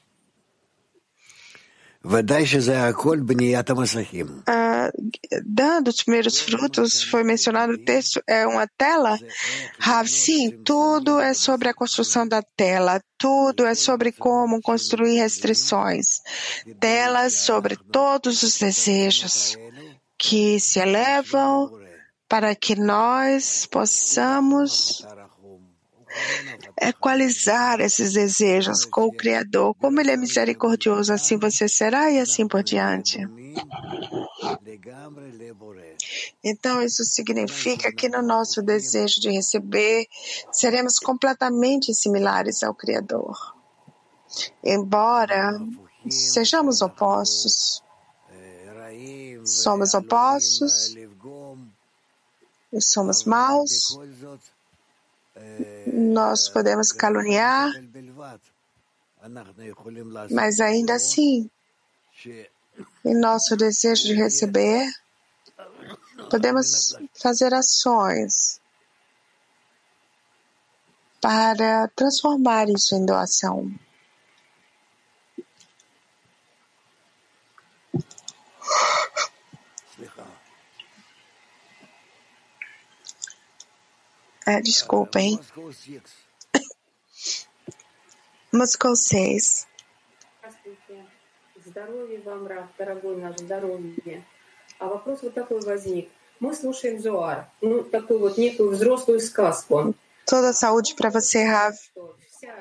Dando 5.44 5.88
os 5.88 6.02
primeiros 6.02 6.40
frutos, 6.40 7.02
foi 7.02 7.22
mencionado 7.22 7.72
no 7.72 7.78
texto, 7.78 8.20
é 8.26 8.46
uma 8.46 8.66
tela. 8.66 9.18
Rav, 9.78 10.08
sim, 10.08 10.50
tudo 10.64 11.20
é 11.20 11.32
sobre 11.32 11.68
a 11.68 11.74
construção 11.74 12.26
da 12.26 12.42
tela, 12.56 13.00
tudo 13.16 13.64
é 13.64 13.74
sobre 13.74 14.10
como 14.12 14.60
construir 14.60 15.16
restrições. 15.16 16.20
Telas 16.80 17.34
sobre 17.34 17.76
todos 17.76 18.42
os 18.42 18.58
desejos 18.58 19.56
que 20.18 20.58
se 20.58 20.80
elevam 20.80 21.70
para 22.28 22.54
que 22.54 22.74
nós 22.74 23.66
possamos 23.66 25.06
equalizar 26.80 27.80
esses 27.80 28.12
desejos 28.12 28.84
com 28.84 29.06
o 29.06 29.12
Criador. 29.12 29.74
Como 29.74 30.00
Ele 30.00 30.10
é 30.10 30.16
misericordioso, 30.16 31.12
assim 31.12 31.36
você 31.38 31.68
será 31.68 32.10
e 32.10 32.18
assim 32.18 32.46
por 32.46 32.62
diante. 32.62 33.18
Então, 36.42 36.82
isso 36.82 37.04
significa 37.04 37.92
que 37.92 38.08
no 38.08 38.22
nosso 38.22 38.62
desejo 38.62 39.20
de 39.20 39.30
receber, 39.30 40.06
seremos 40.50 40.98
completamente 40.98 41.94
similares 41.94 42.62
ao 42.62 42.74
Criador. 42.74 43.36
Embora 44.64 45.60
sejamos 46.08 46.80
opostos, 46.80 47.82
somos 49.44 49.94
opostos 49.94 50.94
somos 52.80 53.24
maus, 53.24 53.98
nós 55.86 56.48
podemos 56.48 56.92
caluniar, 56.92 57.72
mas 60.30 60.60
ainda 60.60 60.94
assim, 60.94 61.50
em 63.04 63.14
nosso 63.14 63.56
desejo 63.56 64.04
de 64.04 64.14
receber, 64.14 64.88
podemos 66.30 66.96
fazer 67.14 67.52
ações 67.54 68.60
para 71.20 71.88
transformar 71.94 72.68
isso 72.68 72.94
em 72.94 73.06
doação. 73.06 73.70
É, 84.45 84.61
desculpem. 84.61 85.39
Moscou 88.51 88.95
6. 88.95 89.67
Здравствуйте. 90.39 91.05
Здоровья 91.65 92.21
вам, 92.23 92.47
Раф, 92.47 92.67
дорогой 92.77 93.17
наш, 93.17 93.37
здоровье. 93.39 94.23
А 94.79 94.87
вопрос 94.87 95.21
вот 95.21 95.33
такой 95.33 95.59
возник. 95.61 96.09
Мы 96.39 96.53
слушаем 96.53 97.01
Зоар, 97.01 97.49
ну, 97.61 97.83
такую 97.83 98.19
вот 98.19 98.37
некую 98.37 98.69
взрослую 98.71 99.19
сказку. 99.19 99.95
Toda 100.25 100.53
saúde 100.53 100.93
para 100.95 101.09
você, 101.09 101.45
Rav. 101.45 101.73
Что 101.73 102.15
вся, 102.29 102.47
э, 102.47 102.53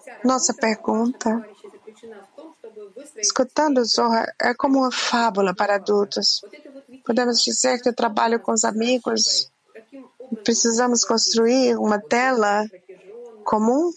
вся 0.00 0.18
Nossa 0.24 0.52
работа 0.52 0.66
pergunta. 0.66 1.30
товарищей 1.30 1.68
заключена 1.70 2.26
в 2.26 2.36
том, 2.36 2.54
чтобы 2.58 2.88
выстроить 2.88 3.26
Escutando 3.26 3.84
Zohar 3.84 4.32
é 4.38 4.54
como 4.54 4.80
uma 4.80 4.90
fábula 4.90 5.54
para 5.54 5.74
adultos. 5.76 6.40
вот 6.42 6.54
это 6.54 6.70
вот 6.70 6.84
видение, 6.88 7.02
Podemos 7.04 7.42
dizer 7.44 7.80
que 7.82 7.90
o 7.90 7.94
trabalho 7.94 8.40
com 8.40 8.52
os 8.52 8.64
amigos, 8.64 9.50
каким 9.72 10.04
образом 10.15 10.15
precisamos 10.43 11.03
construir 11.03 11.77
uma 11.77 11.99
tela 11.99 12.65
comum. 13.43 13.91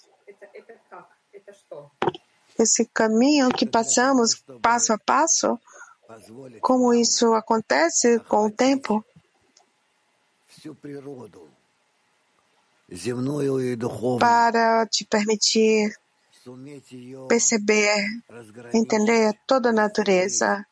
Esse 2.59 2.85
caminho 2.87 3.49
que 3.49 3.67
passamos 3.67 4.35
passo 4.61 4.93
a 4.93 4.99
passo, 4.99 5.59
como 6.61 6.93
isso 6.93 7.33
acontece 7.35 8.19
com 8.21 8.47
o 8.47 8.51
tempo. 8.51 9.05
Para 14.19 14.87
te 14.87 15.05
permitir 15.07 15.95
perceber, 17.29 18.05
entender 18.73 19.35
toda 19.47 19.71
a 19.71 19.73
natureza 19.73 20.67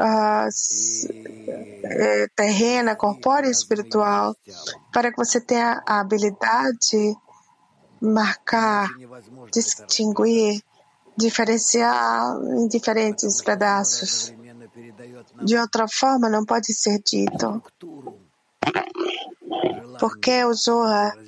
eh, 0.00 0.48
terrena, 2.36 2.94
corpórea 2.94 3.48
e 3.48 3.50
espiritual, 3.50 4.36
para 4.92 5.10
que 5.10 5.16
você 5.16 5.40
tenha 5.40 5.82
a 5.86 6.00
habilidade 6.00 7.16
marcar, 8.00 8.88
distinguir, 9.52 10.62
diferenciar 11.16 12.36
em 12.56 12.68
diferentes 12.68 13.42
pedaços. 13.42 14.32
De 15.42 15.56
outra 15.56 15.88
forma, 15.88 16.28
não 16.28 16.44
pode 16.44 16.72
ser 16.72 17.00
dito. 17.00 17.60
Porque 19.98 20.44
o 20.44 20.54
Zohar, 20.54 21.18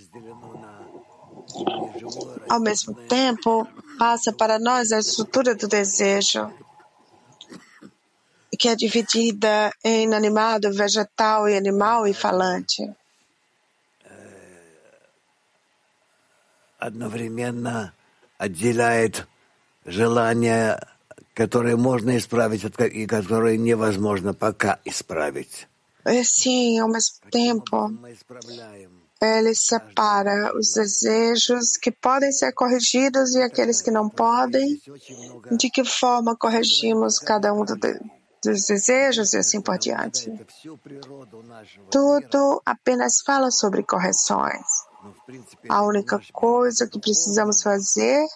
ao 2.48 2.60
mesmo 2.60 2.94
tempo, 3.08 3.66
passa 3.98 4.32
para 4.32 4.60
nós 4.60 4.92
a 4.92 5.00
estrutura 5.00 5.56
do 5.56 5.66
desejo 5.66 6.52
que 8.59 8.69
é 8.69 8.75
dividida 8.75 9.71
em 9.83 10.03
inanimado, 10.03 10.71
vegetal 10.71 11.47
e 11.49 11.57
animal 11.57 12.07
e 12.07 12.13
falante. 12.13 12.89
одновременно 16.79 17.93
отделяет 18.37 19.25
желания, 19.85 20.79
которые 21.33 21.75
можно 21.75 22.17
исправить 22.17 22.63
от 22.63 22.75
ко- 22.77 22.85
и 22.85 23.05
которые 23.07 23.57
невозможно 23.57 24.33
пока 24.33 24.79
исправить. 24.85 25.67
E 26.07 26.19
assim, 26.19 26.79
ao 26.79 26.87
mesmo 26.87 27.15
tempo, 27.31 27.89
Мы 27.89 28.13
исправляем 28.13 28.91
ele 29.21 29.55
separa 29.55 30.51
os 30.55 30.73
desejos 30.73 31.77
que 31.81 31.89
podem 31.91 32.31
ser 32.31 32.51
corrigidos 32.53 33.33
e 33.33 33.41
aqueles 33.41 33.81
que 33.81 33.89
não 33.89 34.07
podem. 34.07 34.75
Здесь 34.75 34.87
очень 34.87 35.17
много 35.17 35.55
De 35.57 35.69
que 35.69 35.83
forma 35.83 36.35
corrigimos 36.35 37.17
cada 37.17 37.51
um 37.53 37.65
do 37.65 37.75
de- 37.75 37.99
dos 38.42 38.64
desejos 38.66 39.32
e 39.32 39.38
assim 39.38 39.60
por 39.60 39.78
diante. 39.78 40.32
Tudo 41.90 42.62
apenas 42.64 43.20
fala 43.20 43.50
sobre 43.50 43.82
correções. 43.82 44.66
A 45.68 45.82
única 45.82 46.20
coisa 46.32 46.86
que 46.86 46.98
precisamos 46.98 47.62
fazer 47.62 48.26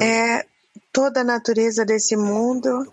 é 0.00 0.46
toda 0.92 1.20
a 1.20 1.24
natureza 1.24 1.84
desse 1.84 2.16
mundo, 2.16 2.92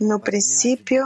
no 0.00 0.20
princípio, 0.20 1.04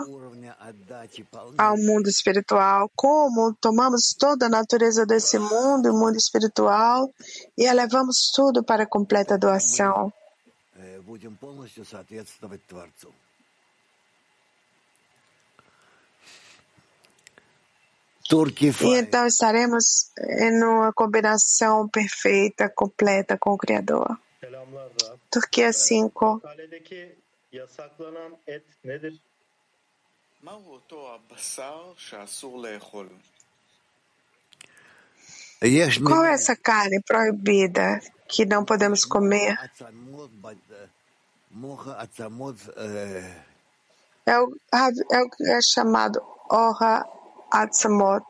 ao 1.56 1.76
mundo 1.76 2.08
espiritual, 2.08 2.90
como 2.94 3.54
tomamos 3.60 4.14
toda 4.18 4.46
a 4.46 4.48
natureza 4.48 5.06
desse 5.06 5.38
mundo, 5.38 5.90
o 5.90 5.98
mundo 5.98 6.16
espiritual, 6.16 7.12
e 7.56 7.64
elevamos 7.64 8.30
tudo 8.34 8.62
para 8.62 8.84
a 8.84 8.86
completa 8.86 9.38
doação. 9.38 10.12
E 18.86 18.98
então 18.98 19.26
estaremos 19.26 20.10
em 20.18 20.62
uma 20.62 20.92
combinação 20.92 21.88
perfeita, 21.88 22.68
completa 22.68 23.36
com 23.36 23.50
o 23.50 23.58
Criador. 23.58 24.16
Turquia 25.28 25.72
5. 25.72 26.40
Qual 36.06 36.24
é 36.24 36.32
essa 36.32 36.56
carne 36.56 37.00
proibida 37.02 38.00
que 38.26 38.46
não 38.46 38.64
podemos 38.64 39.04
comer? 39.04 39.58
É 44.24 44.38
o, 44.38 44.56
é 45.10 45.20
o 45.20 45.30
que 45.30 45.42
é 45.44 45.60
chamado 45.60 46.22
Orra 46.48 47.06
Atzamot. 47.50 48.24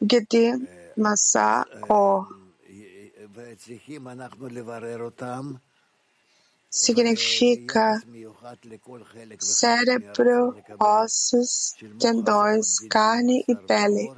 Gedin, 0.00 0.68
Massa, 0.96 1.66
Or 1.88 2.28
significa 6.70 8.02
cérebro, 9.38 10.56
ossos, 10.78 11.74
tendões, 11.98 12.78
carne 12.88 13.44
e 13.48 13.54
pele. 13.54 14.12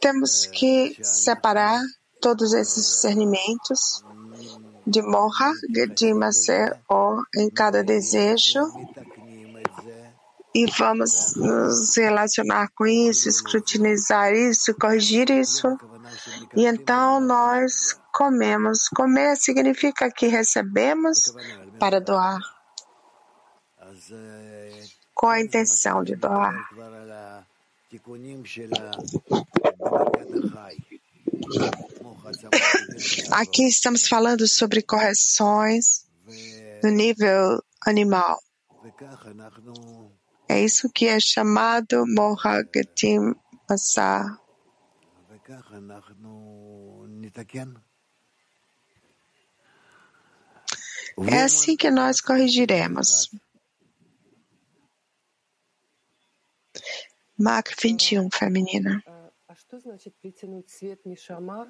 Temos 0.00 0.46
que 0.46 0.96
separar 1.02 1.80
todos 2.20 2.52
esses 2.52 2.84
discernimentos 2.84 4.04
de 4.86 5.00
morra, 5.02 5.52
de 5.94 6.12
macer, 6.12 6.76
em 7.36 7.48
cada 7.48 7.82
desejo 7.84 8.60
e 10.54 10.66
vamos 10.78 11.34
nos 11.36 11.96
relacionar 11.96 12.68
com 12.74 12.86
isso, 12.86 13.28
escrutinizar 13.28 14.34
isso, 14.34 14.74
corrigir 14.74 15.30
isso 15.30 15.66
e 16.54 16.66
então 16.66 17.20
nós 17.20 17.98
comemos. 18.12 18.88
Comer 18.88 19.36
significa 19.36 20.10
que 20.10 20.26
recebemos 20.26 21.32
para 21.78 22.00
doar, 22.00 22.38
com 25.14 25.26
a 25.28 25.40
intenção 25.40 26.04
de 26.04 26.16
doar. 26.16 26.54
Aqui 33.32 33.66
estamos 33.66 34.06
falando 34.06 34.46
sobre 34.46 34.82
correções 34.82 36.06
no 36.82 36.90
nível 36.90 37.62
animal. 37.86 38.38
É 40.48 40.60
isso 40.60 40.90
que 40.90 41.06
é 41.06 41.18
chamado 41.18 42.04
Mohagatim 42.06 43.34
Masa. 43.68 44.38
É 51.29 51.41
assim 51.41 51.75
que 51.75 51.89
nós 51.89 52.21
corrigiremos. 52.21 53.31
Mark 57.37 57.75
21, 57.79 58.29
feminina. 58.31 59.03
А 59.47 59.55
что 59.55 59.79
значит 59.79 60.13
притянуть 60.21 60.69
свет 60.69 61.05
Нишама 61.05 61.67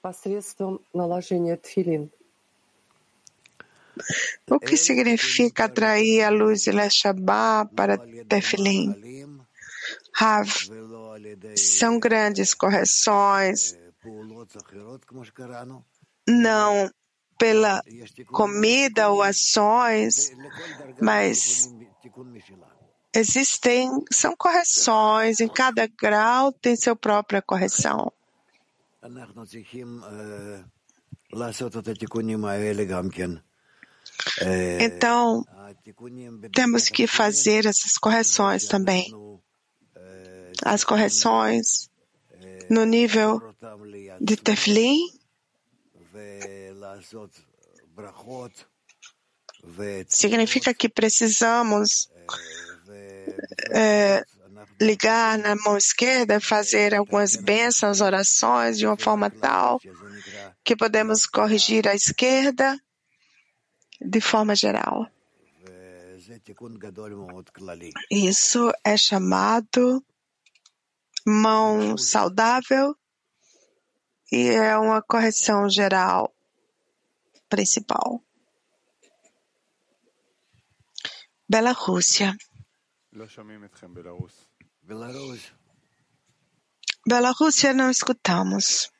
посредством 0.00 0.80
наложения 0.92 1.56
тфилин? 1.56 2.10
O 4.48 4.60
que 4.60 4.76
significa 4.76 5.64
atrair 5.64 6.22
a 6.22 6.30
luz 6.30 6.62
de 6.62 6.72
Leshabá 6.72 7.64
para 7.64 7.98
Tefilim? 7.98 8.94
Rav, 10.14 10.48
são 11.56 11.98
grandes 11.98 12.54
correções, 12.54 13.76
não 16.27 16.91
pela 17.37 17.83
comida 18.27 19.09
ou 19.09 19.21
ações, 19.21 20.31
mas 21.01 21.73
existem, 23.13 23.89
são 24.11 24.35
correções, 24.35 25.39
em 25.39 25.47
cada 25.47 25.87
grau 25.87 26.51
tem 26.51 26.75
sua 26.75 26.95
própria 26.95 27.41
correção. 27.41 28.11
Então, 34.79 35.43
temos 36.53 36.85
que 36.85 37.07
fazer 37.07 37.65
essas 37.65 37.97
correções 37.97 38.65
também. 38.67 39.11
As 40.63 40.83
correções 40.83 41.89
no 42.69 42.85
nível 42.85 43.41
de 44.19 44.37
Teflin 44.37 44.99
significa 50.07 50.73
que 50.73 50.89
precisamos 50.89 52.09
é, 53.71 54.23
ligar 54.79 55.37
na 55.37 55.55
mão 55.55 55.77
esquerda, 55.77 56.39
fazer 56.39 56.93
algumas 56.93 57.35
bênçãos, 57.35 58.01
orações 58.01 58.77
de 58.77 58.85
uma 58.85 58.97
forma 58.97 59.29
tal 59.29 59.79
que 60.63 60.75
podemos 60.75 61.25
corrigir 61.25 61.87
a 61.87 61.95
esquerda 61.95 62.79
de 64.01 64.21
forma 64.21 64.55
geral. 64.55 65.07
Isso 68.09 68.71
é 68.83 68.97
chamado 68.97 70.03
mão 71.26 71.96
saudável 71.98 72.94
e 74.30 74.48
é 74.48 74.76
uma 74.76 75.02
correção 75.02 75.68
geral 75.68 76.34
principal. 77.48 78.22
Bielorrússia. 81.48 82.36
Bielorrússia 87.06 87.72
não 87.72 87.90
escutamos. 87.90 88.90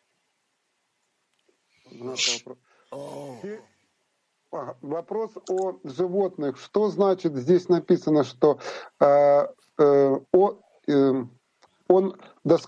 Вопрос 4.81 5.37
о 5.51 5.79
животных. 5.85 6.57
Что 6.59 6.89
значит 6.89 7.37
здесь 7.37 7.69
написано, 7.69 8.25
что 8.25 8.59
э, 8.99 9.47
э, 9.79 10.21
о, 10.33 10.61
э, 10.87 10.93
он 10.93 11.27
досконально 11.27 11.29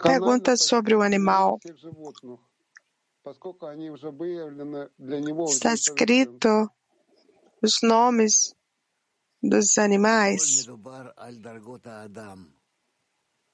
Pergunta 0.01 0.55
sobre 0.57 0.95
o 0.95 1.01
animal. 1.01 1.59
Está 5.47 5.73
escrito 5.73 6.69
os 7.61 7.79
nomes 7.81 8.53
dos 9.41 9.77
animais, 9.77 10.67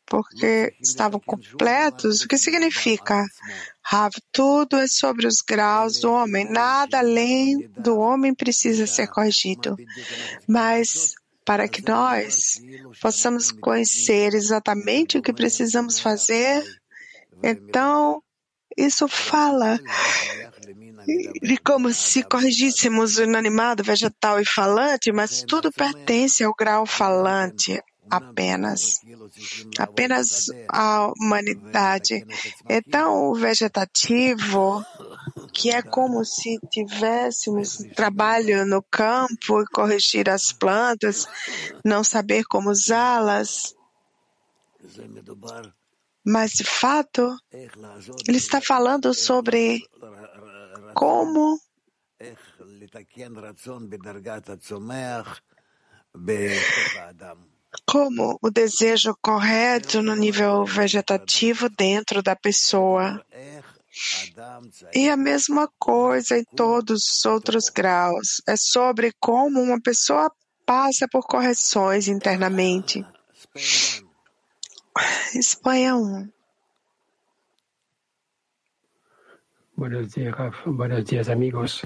porque 0.06 0.76
estavam 0.82 1.22
completos. 1.22 2.22
O 2.22 2.28
que 2.28 2.38
significa? 2.38 3.26
Rav, 3.82 4.14
tudo 4.32 4.76
é 4.76 4.88
sobre 4.88 5.26
os 5.26 5.42
graus 5.42 6.02
do 6.02 6.12
homem. 6.12 6.50
Nada 6.50 7.00
além 7.00 7.70
do 7.70 7.98
homem 7.98 8.36
precisa 8.36 8.86
ser 8.86 9.08
corrigido. 9.08 9.78
Mas 10.48 11.14
para 11.46 11.68
que 11.68 11.82
nós 11.88 12.62
possamos 13.02 13.52
conhecer 13.52 14.34
exatamente 14.34 15.18
o 15.18 15.22
que 15.22 15.34
precisamos 15.34 16.00
fazer, 16.00 16.64
então 17.44 18.22
isso 18.78 19.08
fala 19.08 19.80
de 21.42 21.58
como 21.58 21.92
se 21.94 22.24
corrigíssemos 22.24 23.18
o 23.18 23.24
inanimado, 23.24 23.84
vegetal 23.84 24.40
e 24.40 24.46
falante, 24.46 25.12
mas 25.12 25.44
tudo 25.48 25.72
pertence 25.72 26.44
ao 26.44 26.54
grau 26.54 26.86
falante 26.86 27.82
apenas, 28.10 29.00
apenas 29.78 30.48
a 30.68 31.12
humanidade. 31.18 32.26
Então, 32.70 33.30
o 33.30 33.36
vegetativo, 33.36 34.84
que 35.54 35.70
é 35.70 35.82
como 35.82 36.24
se 36.24 36.58
tivéssemos 36.70 37.78
trabalho 37.96 38.66
no 38.66 38.82
campo 38.82 39.62
e 39.62 39.66
corrigir 39.68 40.30
as 40.30 40.52
plantas, 40.52 41.28
não 41.84 42.04
saber 42.04 42.44
como 42.46 42.70
usá-las, 42.70 43.76
mas 46.24 46.52
de 46.52 46.64
fato, 46.64 47.36
ele 48.28 48.38
está 48.38 48.62
falando 48.62 49.14
sobre 49.14 49.84
como 50.94 51.60
como 57.86 58.38
o 58.42 58.50
desejo 58.52 59.16
correto 59.22 60.02
no 60.02 60.16
nível 60.16 60.66
vegetativo 60.66 61.70
dentro 61.70 62.22
da 62.22 62.36
pessoa. 62.36 63.26
E 64.94 65.10
a 65.10 65.18
mesma 65.18 65.70
coisa 65.78 66.38
em 66.38 66.44
todos 66.56 67.08
os 67.08 67.26
outros 67.26 67.70
graus. 67.70 68.42
É 68.48 68.56
sobre 68.56 69.12
como 69.20 69.62
uma 69.62 69.82
pessoa 69.82 70.32
passa 70.66 71.08
por 71.08 71.28
correções 71.28 72.08
internamente. 72.08 73.06
Espanha 75.36 75.96
1. 75.96 76.30
Buenos 79.76 80.12
días. 80.14 80.36
Buenos 80.66 81.04
días, 81.06 81.28
amigos. 81.28 81.82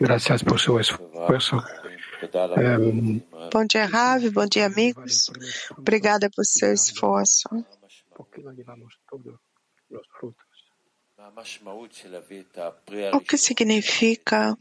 Gracias 0.00 0.42
por 0.42 0.60
su 0.60 0.78
esfuerzo. 0.78 1.56
Um, 2.22 3.20
Bom 3.50 3.64
dia, 3.64 3.86
Rav. 3.86 4.30
Bom 4.30 4.46
dia, 4.46 4.66
amigos. 4.66 5.30
Obrigada 5.78 6.28
por 6.28 6.44
seu 6.44 6.72
esforço. 6.74 7.48
¿Por 8.14 8.28
qué 8.28 8.42
no 8.42 8.52
llevamos 8.52 9.00
todos 9.08 9.40
los 9.88 10.06
frutos? 10.18 10.49
O 13.12 13.20
que 13.20 13.36
significa 13.36 14.56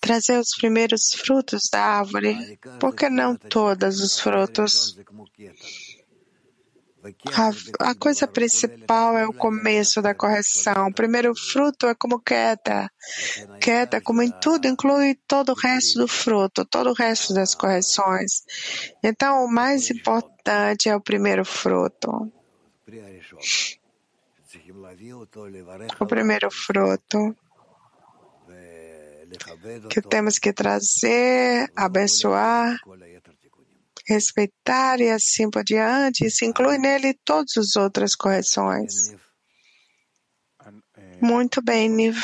trazer 0.00 0.38
os 0.38 0.56
primeiros 0.56 1.12
frutos 1.12 1.68
da 1.70 1.82
árvore? 1.82 2.58
Por 2.78 2.94
que 2.94 3.08
não 3.08 3.36
todos 3.36 4.00
os 4.00 4.18
frutos? 4.18 4.98
A, 7.34 7.90
a 7.90 7.94
coisa 7.94 8.26
principal 8.26 9.16
é 9.16 9.26
o 9.26 9.32
começo 9.32 10.02
da 10.02 10.14
correção. 10.14 10.88
O 10.88 10.94
primeiro 10.94 11.34
fruto 11.34 11.86
é 11.86 11.94
como 11.94 12.20
queda. 12.20 12.90
Queda, 13.58 14.00
como 14.02 14.20
em 14.20 14.30
tudo, 14.30 14.68
inclui 14.68 15.14
todo 15.26 15.50
o 15.50 15.54
resto 15.54 15.98
do 15.98 16.08
fruto, 16.08 16.64
todo 16.64 16.90
o 16.90 16.94
resto 16.94 17.32
das 17.32 17.54
correções. 17.54 18.42
Então, 19.02 19.44
o 19.44 19.50
mais 19.50 19.90
importante 19.90 20.90
é 20.90 20.96
o 20.96 21.00
primeiro 21.00 21.44
fruto. 21.44 22.30
O 26.00 26.06
primeiro 26.06 26.50
fruto 26.50 27.36
que 29.88 30.00
temos 30.02 30.38
que 30.38 30.52
trazer, 30.52 31.70
abençoar 31.76 32.78
respeitar 34.10 35.00
e 35.00 35.10
assim 35.10 35.48
por 35.50 35.62
diante. 35.62 36.26
Isso 36.26 36.44
inclui 36.44 36.78
nele 36.78 37.14
todas 37.24 37.56
as 37.56 37.76
outras 37.76 38.14
correções. 38.14 39.14
Muito 41.20 41.62
bem, 41.62 41.88
Niv. 41.88 42.18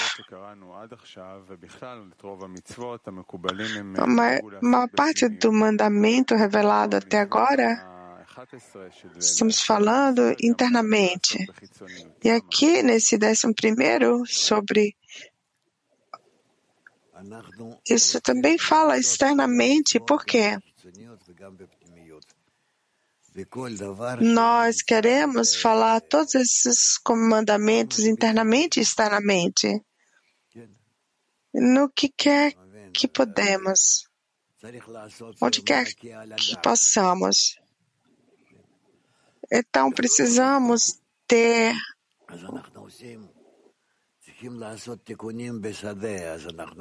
A 3.99 4.07
maior, 4.07 4.63
maior 4.63 4.89
parte 4.89 5.29
do 5.29 5.53
mandamento 5.53 6.35
revelado 6.35 6.97
até 6.97 7.21
agora 7.21 7.96
Estamos 9.19 9.63
falando 9.63 10.35
internamente. 10.43 11.47
E 12.23 12.31
aqui, 12.31 12.83
nesse 12.83 13.17
décimo 13.17 13.55
primeiro, 13.55 14.25
sobre 14.27 14.95
isso 17.89 18.21
também 18.21 18.59
fala 18.59 18.99
externamente. 18.99 19.99
Por 20.01 20.25
quê? 20.25 20.59
Nós 24.21 24.83
queremos 24.83 25.55
falar 25.55 26.01
todos 26.01 26.35
esses 26.35 26.99
comandamentos 26.99 28.01
internamente 28.01 28.81
e 28.81 28.83
externamente. 28.83 29.83
No 31.53 31.89
que 31.91 32.09
quer 32.09 32.55
que 32.93 33.09
podemos. 33.09 34.09
Onde 35.41 35.63
quer 35.63 35.87
que 35.95 36.61
possamos. 36.63 37.57
Então, 39.53 39.91
precisamos 39.91 41.01
ter 41.27 41.75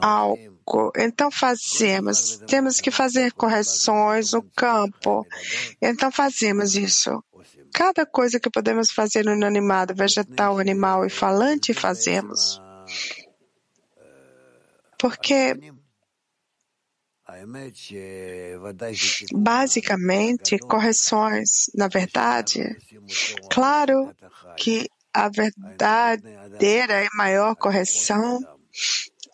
algo. 0.02 0.92
Então, 0.98 1.32
fazemos. 1.32 2.38
Temos 2.48 2.82
que 2.82 2.92
fazer 2.92 3.32
correções 3.34 4.34
no 4.34 4.44
campo. 4.56 5.26
Então, 5.82 6.12
fazemos 6.12 6.76
isso. 6.76 7.24
Cada 7.74 8.06
coisa 8.06 8.40
que 8.40 8.50
podemos 8.50 8.92
fazer 8.92 9.24
no 9.24 9.34
inanimado, 9.34 9.94
vegetal, 9.94 10.60
animal 10.60 11.06
e 11.06 11.10
falante, 11.10 11.74
fazemos. 11.74 12.62
Porque 14.98 15.56
Basicamente, 19.34 20.58
correções, 20.60 21.70
na 21.76 21.88
verdade, 21.88 22.76
claro 23.50 24.16
que 24.58 24.88
a 25.14 25.30
verdadeira 25.30 27.04
e 27.04 27.10
maior 27.16 27.56
correção 27.56 28.40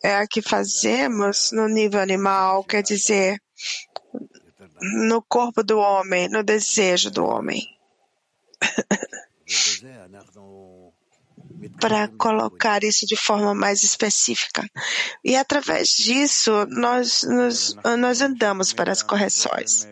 é 0.03 0.15
a 0.15 0.27
que 0.27 0.41
fazemos 0.41 1.51
no 1.51 1.67
nível 1.67 1.99
animal, 1.99 2.63
quer 2.63 2.81
dizer, 2.81 3.37
no 4.81 5.21
corpo 5.21 5.63
do 5.63 5.77
homem, 5.77 6.27
no 6.29 6.43
desejo 6.43 7.11
do 7.11 7.23
homem. 7.23 7.67
Para 11.79 12.07
colocar 12.07 12.83
isso 12.83 13.05
de 13.05 13.15
forma 13.15 13.53
mais 13.53 13.83
específica. 13.83 14.67
E 15.23 15.35
através 15.35 15.89
disso, 15.89 16.51
nós, 16.69 17.23
nós, 17.23 17.75
nós 17.97 18.21
andamos 18.21 18.73
para 18.73 18.91
as 18.91 19.03
correções. 19.03 19.87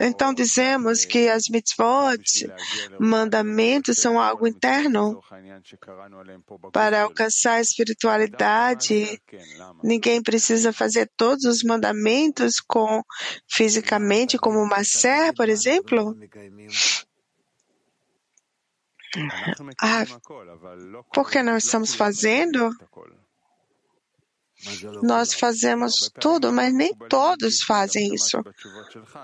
Então, 0.00 0.34
dizemos 0.34 1.04
que 1.04 1.28
as 1.28 1.48
mitzvot, 1.48 2.50
mandamentos, 2.98 3.98
são 3.98 4.20
algo 4.20 4.46
interno. 4.46 5.20
Para 6.72 7.02
alcançar 7.02 7.54
a 7.54 7.60
espiritualidade, 7.60 9.20
ninguém 9.82 10.22
precisa 10.22 10.72
fazer 10.72 11.10
todos 11.16 11.44
os 11.44 11.62
mandamentos 11.62 12.60
com, 12.60 13.02
fisicamente, 13.48 14.38
como 14.38 14.60
uma 14.60 14.84
ser, 14.84 15.32
por 15.34 15.48
exemplo. 15.48 16.16
Ah, 19.80 20.04
por 21.12 21.30
que 21.30 21.42
não 21.42 21.56
estamos 21.56 21.94
fazendo? 21.94 22.70
Nós 25.02 25.34
fazemos 25.34 26.10
tudo, 26.20 26.52
mas 26.52 26.72
nem 26.72 26.94
todos 26.94 27.62
fazem 27.62 28.14
isso. 28.14 28.38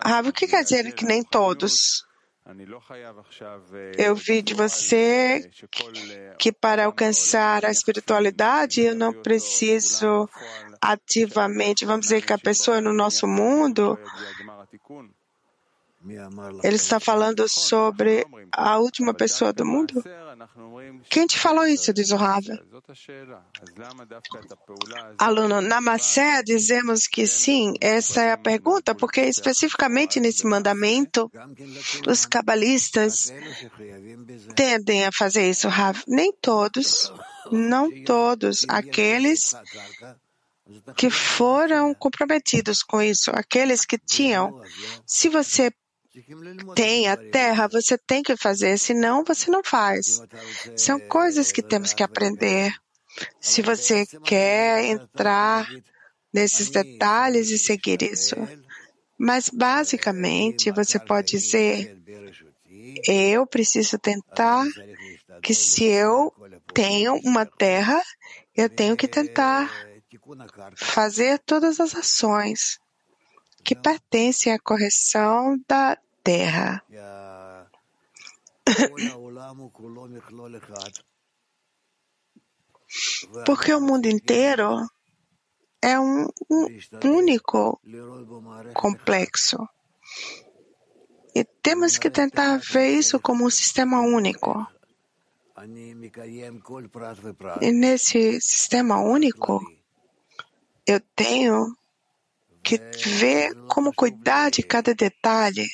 Ah, 0.03 0.21
o 0.21 0.33
que 0.33 0.47
quer 0.47 0.63
dizer 0.63 0.93
que 0.93 1.05
nem 1.05 1.23
todos? 1.23 2.05
Eu 3.97 4.17
vi 4.17 4.43
de 4.43 4.53
você 4.53 5.49
que 6.39 6.53
para 6.53 6.87
alcançar 6.87 7.65
a 7.65 7.71
espiritualidade 7.71 8.81
eu 8.81 8.97
não 8.97 9.13
preciso 9.13 10.29
ativamente, 10.81 11.87
vamos 11.87 12.07
dizer 12.07 12.27
que 12.27 12.33
a 12.33 12.39
pessoa 12.39 12.81
no 12.81 12.93
nosso 12.93 13.29
mundo 13.29 13.97
ele 16.63 16.77
está 16.77 16.99
falando 16.99 17.49
sobre 17.49 18.27
a 18.53 18.79
última 18.79 19.15
pessoa 19.15 19.53
do 19.53 19.65
mundo? 19.65 20.03
Quem 21.09 21.27
te 21.27 21.39
falou 21.39 21.67
isso, 21.67 21.93
diz 21.93 22.11
o 22.11 22.17
Rav? 22.17 22.45
Aluno, 25.19 25.61
na 25.61 25.81
Macé 25.81 26.43
dizemos 26.43 27.07
que 27.07 27.27
sim, 27.27 27.75
essa 27.81 28.23
é 28.23 28.33
a 28.33 28.37
pergunta, 28.37 28.95
porque 28.95 29.21
especificamente 29.21 30.19
nesse 30.19 30.47
mandamento, 30.47 31.31
os 32.09 32.27
cabalistas 32.27 33.33
tendem 34.57 35.05
a 35.05 35.13
fazer 35.13 35.49
isso, 35.49 35.69
Rav. 35.69 36.03
Nem 36.09 36.33
todos, 36.41 37.13
não 37.51 37.91
todos, 38.05 38.65
aqueles 38.69 39.55
que 40.97 41.11
foram 41.11 41.95
comprometidos 41.95 42.83
com 42.83 43.03
isso, 43.03 43.31
aqueles 43.35 43.85
que 43.85 43.99
tinham. 43.99 44.61
Se 45.07 45.29
você 45.29 45.73
tem 46.75 47.09
a 47.09 47.17
terra, 47.17 47.69
você 47.69 47.97
tem 47.97 48.23
que 48.23 48.37
fazer, 48.37 48.79
senão 48.79 49.25
você 49.25 49.51
não 49.51 49.63
faz. 49.65 50.21
São 50.77 50.99
coisas 51.01 51.51
que 51.51 51.63
temos 51.63 51.93
que 51.93 52.03
aprender. 52.03 52.75
Se 53.41 53.63
você 53.63 54.07
quer 54.25 54.85
entrar 54.85 55.69
nesses 56.33 56.71
detalhes 56.71 57.51
e 57.51 57.59
seguir 57.59 58.03
isso. 58.03 58.37
Mas, 59.19 59.49
basicamente, 59.49 60.71
você 60.71 60.99
pode 60.99 61.33
dizer: 61.33 61.97
eu 63.07 63.47
preciso 63.47 63.99
tentar 63.99 64.67
que, 65.43 65.55
se 65.55 65.85
eu 65.85 66.33
tenho 66.75 67.15
uma 67.25 67.45
terra, 67.45 68.01
eu 68.55 68.69
tenho 68.69 68.97
que 68.97 69.09
tentar 69.09 69.71
fazer 70.77 71.39
todas 71.41 71.81
as 71.81 71.95
ações 71.95 72.79
que 73.65 73.75
pertencem 73.75 74.53
à 74.53 74.59
correção 74.59 75.59
da 75.69 75.97
terra. 76.23 76.83
Porque 83.47 83.73
o 83.73 83.81
mundo 83.81 84.07
inteiro 84.07 84.87
é 85.81 85.99
um, 85.99 86.29
um 86.51 86.69
único 87.05 87.81
complexo. 88.75 89.59
E 91.35 91.45
temos 91.45 91.97
que 91.97 92.11
tentar 92.11 92.59
ver 92.59 92.91
isso 92.91 93.19
como 93.19 93.47
um 93.47 93.51
sistema 93.51 94.01
único. 94.01 94.67
E 97.61 97.73
nesse 97.73 98.41
sistema 98.41 99.01
único, 99.01 99.61
eu 100.87 101.01
tenho 101.17 101.77
que 102.63 102.79
ver 103.09 103.55
como 103.67 103.93
cuidar 103.93 104.51
de 104.51 104.63
cada 104.63 104.95
detalhe, 104.95 105.67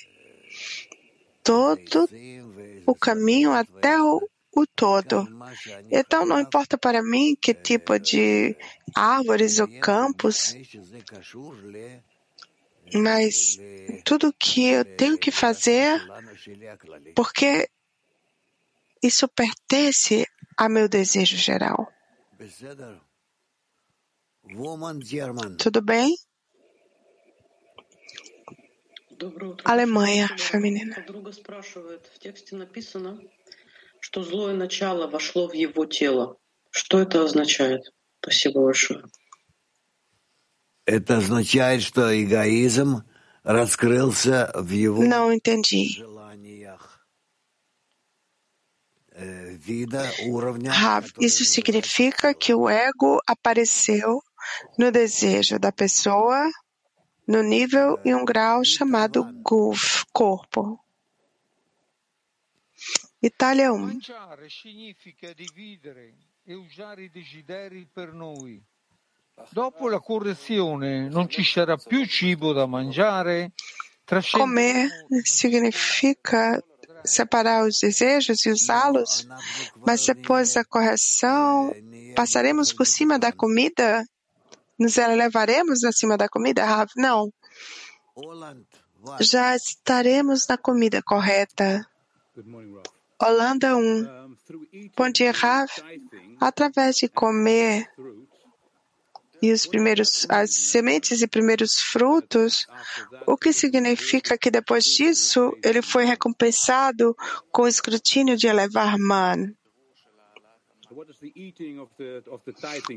todo 1.42 2.08
o 2.86 2.94
caminho 2.94 3.52
até 3.52 4.00
o, 4.00 4.28
o 4.54 4.66
todo. 4.66 5.26
Então, 5.90 6.24
não 6.26 6.40
importa 6.40 6.76
para 6.76 7.02
mim 7.02 7.36
que 7.40 7.54
tipo 7.54 7.98
de 7.98 8.56
árvores 8.94 9.58
ou 9.58 9.68
campos, 9.80 10.54
mas 12.94 13.58
tudo 14.04 14.32
que 14.32 14.66
eu 14.66 14.84
tenho 14.96 15.18
que 15.18 15.30
fazer, 15.30 16.00
porque 17.14 17.68
isso 19.02 19.28
pertence 19.28 20.26
a 20.56 20.68
meu 20.68 20.88
desejo 20.88 21.36
geral. 21.36 21.92
Tudo 25.58 25.82
bem? 25.82 26.16
Alemanha 29.64 30.28
feminina. 30.36 30.94
Подруга 30.94 31.32
спрашивает, 31.32 32.06
в 32.14 32.18
тексте 32.18 32.56
написано, 32.56 33.20
что 34.00 34.22
злое 34.22 34.54
начало 34.54 35.08
вошло 35.08 35.48
в 35.48 35.54
его 35.54 35.86
тело. 35.86 36.36
Что 36.70 37.00
это 37.00 37.24
означает? 37.24 37.82
Спасибо 38.20 38.62
большое. 38.62 39.04
Это 40.84 41.18
означает, 41.18 41.82
что 41.82 42.02
эгоизм 42.22 43.02
раскрылся 43.42 44.50
в 44.54 44.70
его 44.70 45.02
Não 45.02 45.32
entendi. 45.32 46.02
Rav, 50.70 51.06
isso 51.20 51.44
significa 51.44 52.32
que 52.32 52.54
o 52.54 52.70
ego 52.70 53.20
apareceu 53.26 54.22
no 54.78 54.92
desejo 54.92 55.58
da 55.58 55.72
pessoa 55.72 56.48
no 57.28 57.42
nível 57.42 58.00
e 58.04 58.14
um 58.14 58.24
grau 58.24 58.64
chamado 58.64 59.22
guf, 59.42 60.04
corpo. 60.12 60.82
Itália 63.20 63.72
1. 63.72 63.78
Mangiare 63.78 64.48
significa 64.48 65.34
dividere 65.34 66.14
e 66.44 66.54
usare 66.54 67.04
i 67.04 67.10
desideri 67.10 67.86
per 67.92 68.12
noi. 68.14 68.62
Dopo 69.50 69.88
la 69.88 70.00
correzione 70.00 71.08
non 71.08 71.28
ci 71.28 71.44
sarà 71.44 71.76
più 71.76 72.04
cibo 72.06 72.52
da 72.52 72.66
mangiare. 72.66 73.52
Comer 74.32 74.88
significa 75.22 76.62
separar 77.04 77.66
os 77.66 77.78
desejos 77.80 78.46
e 78.46 78.50
usá-los, 78.50 79.28
mas 79.86 80.06
depois 80.06 80.54
da 80.54 80.64
correção, 80.64 81.74
passaremos 82.16 82.72
por 82.72 82.86
cima 82.86 83.18
da 83.18 83.30
comida? 83.32 84.02
Nos 84.78 84.96
elevaremos 84.96 85.82
acima 85.84 86.16
da 86.16 86.28
comida, 86.28 86.64
Rav? 86.64 86.90
Não. 86.96 87.32
Já 89.20 89.56
estaremos 89.56 90.46
na 90.46 90.56
comida 90.56 91.02
correta. 91.02 91.86
Holanda 93.20 93.76
1. 93.76 94.36
Bom 94.96 95.10
dia, 95.10 95.32
Rav. 95.32 95.68
Através 96.40 96.96
de 96.96 97.08
comer 97.08 97.90
e 99.40 99.52
os 99.52 99.66
primeiros, 99.66 100.26
as 100.28 100.52
sementes 100.52 101.22
e 101.22 101.28
primeiros 101.28 101.74
frutos, 101.80 102.66
o 103.26 103.36
que 103.36 103.52
significa 103.52 104.36
que 104.36 104.50
depois 104.50 104.84
disso 104.84 105.56
ele 105.62 105.80
foi 105.80 106.04
recompensado 106.04 107.16
com 107.50 107.62
o 107.62 107.68
escrutínio 107.68 108.36
de 108.36 108.46
elevar 108.46 108.98
man. 108.98 109.52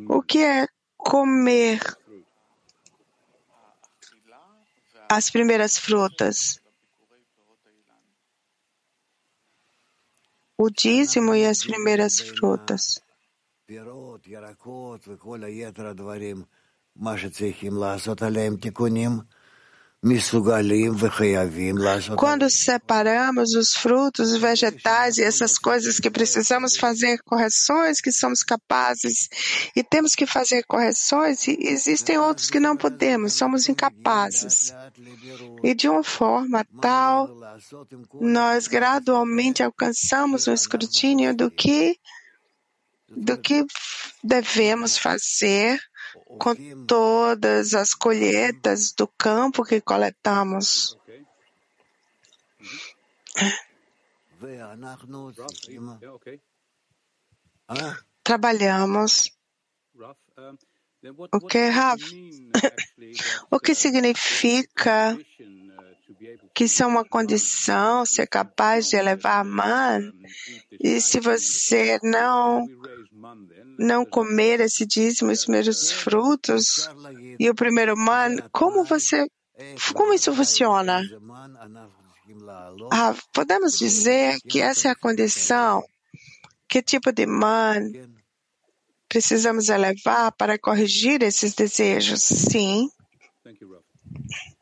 O 0.09 0.21
que 0.23 0.39
é 0.39 0.67
comer 1.03 1.79
as 5.09 5.29
primeiras 5.29 5.77
frutas? 5.77 6.61
O 10.57 10.69
dízimo 10.69 11.33
e 11.33 11.45
as 11.45 11.63
primeiras 11.63 12.21
frutas. 12.21 13.01
Quando 22.17 22.49
separamos 22.49 23.53
os 23.53 23.73
frutos, 23.73 24.31
os 24.31 24.41
vegetais 24.41 25.19
e 25.19 25.23
essas 25.23 25.59
coisas 25.59 25.99
que 25.99 26.09
precisamos 26.09 26.75
fazer 26.75 27.19
correções, 27.23 28.01
que 28.01 28.11
somos 28.11 28.41
capazes 28.41 29.29
e 29.75 29.83
temos 29.83 30.15
que 30.15 30.25
fazer 30.25 30.63
correções, 30.63 31.47
existem 31.47 32.17
outros 32.17 32.49
que 32.49 32.59
não 32.59 32.75
podemos, 32.75 33.33
somos 33.33 33.69
incapazes. 33.69 34.73
E 35.63 35.75
de 35.75 35.87
uma 35.87 36.03
forma 36.03 36.65
tal, 36.81 37.29
nós 38.19 38.67
gradualmente 38.67 39.61
alcançamos 39.61 40.47
um 40.47 40.53
escrutínio 40.53 41.35
do 41.35 41.51
que 41.51 41.95
do 43.15 43.37
que 43.37 43.65
devemos 44.23 44.97
fazer 44.97 45.77
com 46.39 46.85
todas 46.85 47.73
as 47.73 47.93
colheitas 47.93 48.91
do 48.93 49.07
campo 49.07 49.63
que 49.63 49.81
coletamos. 49.81 50.97
Trabalhamos. 58.23 59.31
O 61.31 61.39
que, 61.39 61.67
Rav? 61.69 61.99
O 63.49 63.59
que 63.59 63.73
significa 63.73 65.17
que 66.53 66.65
isso 66.65 66.83
é 66.83 66.85
uma 66.85 67.03
condição, 67.03 68.05
ser 68.05 68.27
capaz 68.27 68.89
de 68.89 68.95
elevar 68.95 69.43
man? 69.43 70.13
E 70.79 71.01
se 71.01 71.19
você 71.19 71.99
não 72.03 72.67
não 73.77 74.05
comer 74.05 74.59
esse 74.59 74.85
dízimo, 74.85 75.31
os 75.31 75.43
primeiros 75.43 75.91
frutos 75.91 76.89
e 77.39 77.49
o 77.49 77.55
primeiro 77.55 77.97
man, 77.97 78.37
como 78.51 78.83
você, 78.83 79.27
como 79.93 80.13
isso 80.13 80.33
funciona? 80.33 81.01
Ah, 82.91 83.15
podemos 83.33 83.77
dizer 83.77 84.39
que 84.47 84.61
essa 84.61 84.87
é 84.87 84.91
a 84.91 84.95
condição. 84.95 85.83
Que 86.67 86.81
tipo 86.81 87.11
de 87.11 87.25
man 87.25 87.91
precisamos 89.09 89.67
elevar 89.67 90.31
para 90.31 90.57
corrigir 90.57 91.21
esses 91.21 91.53
desejos? 91.53 92.21
Sim. 92.21 92.89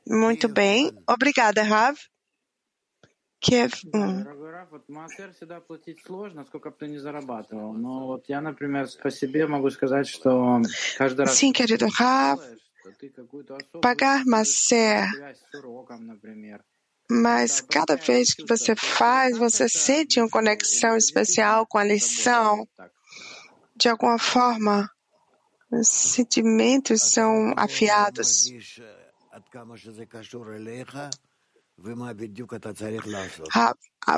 Muito 0.07 0.49
bem. 0.49 0.91
Obrigada, 1.07 1.61
Rav 1.61 1.95
que. 3.39 3.67
Sim, 11.27 11.51
querido 11.51 11.87
Rav, 11.87 12.39
pagar 13.81 14.25
Maser, 14.25 15.07
mas 17.11 17.59
cada 17.59 17.95
vez 17.95 18.35
que 18.35 18.45
você 18.45 18.75
faz, 18.75 19.35
você 19.35 19.67
sente 19.67 20.19
uma 20.19 20.29
conexão 20.29 20.95
especial 20.95 21.65
com 21.65 21.79
a 21.79 21.83
lição. 21.83 22.67
De 23.75 23.89
alguma 23.89 24.19
forma, 24.19 24.87
os 25.71 25.87
sentimentos 25.87 27.01
são 27.01 27.53
afiados. 27.57 28.51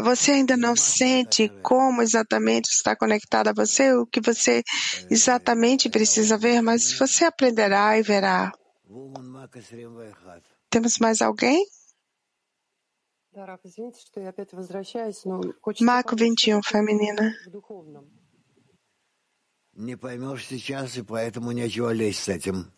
Você 0.03 0.33
ainda 0.33 0.57
não 0.57 0.77
sente 0.77 1.49
como 1.63 2.03
exatamente 2.03 2.69
está 2.69 2.95
conectado 2.95 3.49
a 3.49 3.53
você, 3.53 3.95
o 3.95 4.07
que 4.07 4.21
você 4.21 4.63
exatamente 5.11 5.89
precisa 5.89 6.37
ver, 6.37 6.61
mas 6.61 6.93
você 6.99 7.25
aprenderá 7.25 7.99
e 7.99 8.03
verá. 8.03 8.53
Temos 10.71 10.99
mais 10.99 11.23
alguém? 11.23 11.65
Marco 15.81 16.17
21, 16.17 16.63
feminina. 16.63 17.33
Не 19.75 19.95
поймешь 19.95 20.47
сейчас, 20.47 20.97
и 20.97 21.03
поэтому 21.03 21.53
нечего 21.53 21.91
лезть 21.91 22.23
с 22.23 22.29
этим. 22.29 22.73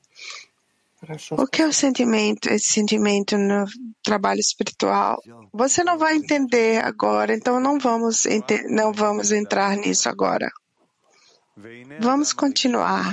O 1.32 1.48
que 1.48 1.62
é 1.62 1.68
o 1.68 1.74
sentimento, 1.74 2.48
esse 2.50 2.68
sentimento 2.74 3.38
no 3.38 3.66
trabalho 4.02 4.40
espiritual? 4.40 5.22
Você 5.52 5.84
não 5.84 5.98
vai 5.98 6.16
entender 6.16 6.84
agora, 6.84 7.34
então 7.34 7.60
não 7.60 7.78
vamos, 7.78 8.24
não 8.70 8.94
vamos 8.94 9.32
entrar 9.32 9.76
nisso 9.76 10.08
agora. 10.08 10.50
Vamos 12.00 12.32
continuar. 12.32 13.12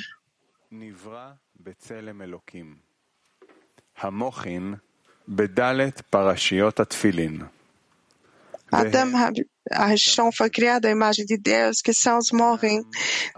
Adam 8.72 9.11
Rishon 9.72 10.32
foi 10.32 10.50
criado 10.50 10.86
à 10.86 10.90
imagem 10.90 11.24
de 11.24 11.38
Deus, 11.38 11.80
que 11.80 11.92
são 11.92 12.18
os 12.18 12.30
morrem 12.32 12.84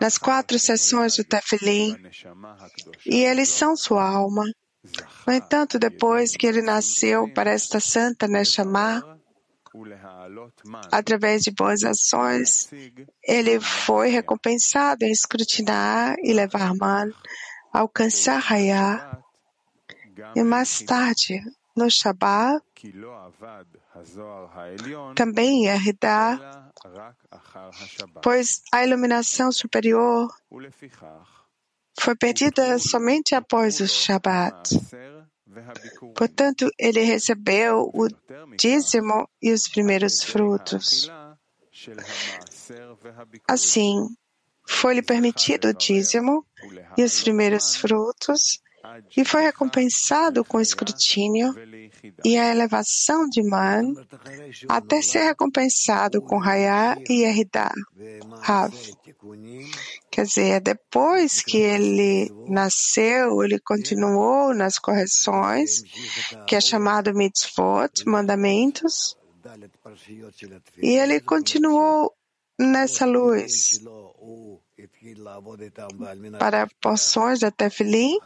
nas 0.00 0.16
quatro 0.16 0.58
sessões 0.58 1.16
do 1.16 1.24
Tefilim, 1.24 1.96
e 3.06 3.24
eles 3.24 3.48
são 3.48 3.76
sua 3.76 4.08
alma. 4.08 4.44
No 5.26 5.32
entanto, 5.32 5.78
depois 5.78 6.32
que 6.36 6.46
ele 6.46 6.62
nasceu 6.62 7.32
para 7.32 7.50
esta 7.52 7.78
santa 7.78 8.26
Neshama, 8.26 9.20
através 10.90 11.42
de 11.42 11.50
boas 11.50 11.82
ações, 11.82 12.68
ele 13.22 13.60
foi 13.60 14.08
recompensado 14.08 15.04
em 15.04 15.12
escrutinar 15.12 16.16
e 16.22 16.32
levar 16.32 16.74
man, 16.74 17.10
alcançar 17.72 18.42
Hayah. 18.50 19.18
E 20.36 20.42
mais 20.42 20.80
tarde, 20.80 21.40
no 21.76 21.90
Shabbat, 21.90 22.62
também 25.14 25.64
ia 25.64 25.76
redar, 25.76 26.72
pois 28.22 28.62
a 28.72 28.84
iluminação 28.84 29.52
superior 29.52 30.34
foi 32.00 32.16
perdida 32.16 32.78
somente 32.78 33.34
após 33.34 33.80
o 33.80 33.86
Shabbat. 33.86 34.80
Portanto, 36.16 36.70
ele 36.78 37.02
recebeu 37.02 37.90
o 37.92 38.08
dízimo 38.56 39.28
e 39.40 39.52
os 39.52 39.68
primeiros 39.68 40.22
frutos. 40.22 41.10
Assim, 43.46 44.08
foi-lhe 44.66 45.02
permitido 45.02 45.68
o 45.68 45.74
dízimo 45.74 46.46
e 46.96 47.04
os 47.04 47.22
primeiros 47.22 47.76
frutos 47.76 48.60
e 49.16 49.24
foi 49.24 49.42
recompensado 49.42 50.44
com 50.44 50.60
escrutínio 50.60 51.54
e 52.24 52.36
a 52.36 52.50
elevação 52.50 53.28
de 53.28 53.42
Man 53.42 53.94
até 54.68 55.02
ser 55.02 55.24
recompensado 55.24 56.20
com 56.20 56.42
Hayá 56.42 56.96
e 57.08 57.22
Eridá, 57.24 57.72
Rav. 58.40 58.72
Quer 60.10 60.24
dizer, 60.24 60.60
depois 60.60 61.42
que 61.42 61.58
ele 61.58 62.30
nasceu, 62.48 63.42
ele 63.42 63.58
continuou 63.58 64.54
nas 64.54 64.78
correções, 64.78 65.82
que 66.46 66.56
é 66.56 66.60
chamado 66.60 67.14
mitzvot, 67.14 68.04
mandamentos, 68.06 69.16
e 70.80 70.90
ele 70.96 71.20
continuou 71.20 72.14
nessa 72.58 73.04
luz 73.06 73.80
para 76.38 76.68
porções 76.80 77.40
da 77.40 77.50
Tefilin, 77.50 78.18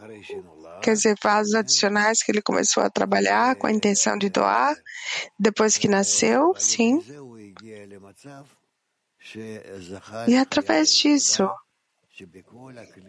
quer 0.82 0.94
dizer, 0.94 1.16
vasos 1.22 1.54
adicionais 1.54 2.22
que 2.22 2.30
ele 2.32 2.42
começou 2.42 2.82
a 2.82 2.90
trabalhar 2.90 3.56
com 3.56 3.66
a 3.66 3.72
intenção 3.72 4.16
de 4.16 4.28
doar, 4.28 4.76
depois 5.38 5.76
que 5.76 5.88
nasceu, 5.88 6.54
sim. 6.56 7.02
E 10.28 10.36
através 10.36 10.90
disso, 10.92 11.48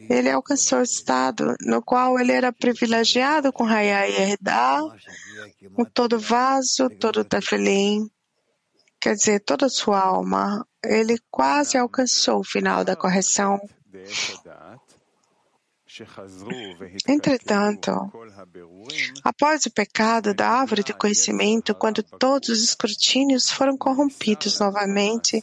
ele 0.10 0.30
alcançou 0.30 0.80
o 0.80 0.84
estado 0.84 1.56
no 1.62 1.82
qual 1.82 2.20
ele 2.20 2.32
era 2.32 2.52
privilegiado 2.52 3.54
com 3.54 3.66
Hayá 3.66 4.08
e 4.08 4.32
Erdá, 4.32 4.82
com 5.74 5.86
todo 5.86 6.20
vaso, 6.20 6.90
todo 7.00 7.24
Tefilin, 7.24 8.10
quer 9.00 9.16
dizer, 9.16 9.40
toda 9.42 9.66
a 9.66 9.70
sua 9.70 10.00
alma. 10.00 10.66
Ele 10.84 11.18
quase 11.30 11.78
alcançou 11.78 12.40
o 12.40 12.44
final 12.44 12.84
da 12.84 12.96
correção. 12.96 13.60
Entretanto, 17.08 17.92
após 19.24 19.66
o 19.66 19.72
pecado 19.72 20.34
da 20.34 20.48
árvore 20.48 20.84
do 20.84 20.96
conhecimento, 20.96 21.74
quando 21.74 22.04
todos 22.04 22.50
os 22.50 22.64
escrutínios 22.64 23.50
foram 23.50 23.76
corrompidos 23.78 24.60
novamente 24.60 25.42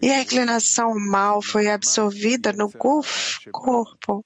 e 0.00 0.10
a 0.10 0.22
inclinação 0.22 0.94
mal 0.94 1.42
foi 1.42 1.68
absorvida 1.68 2.52
no 2.52 2.70
corpo, 2.72 4.24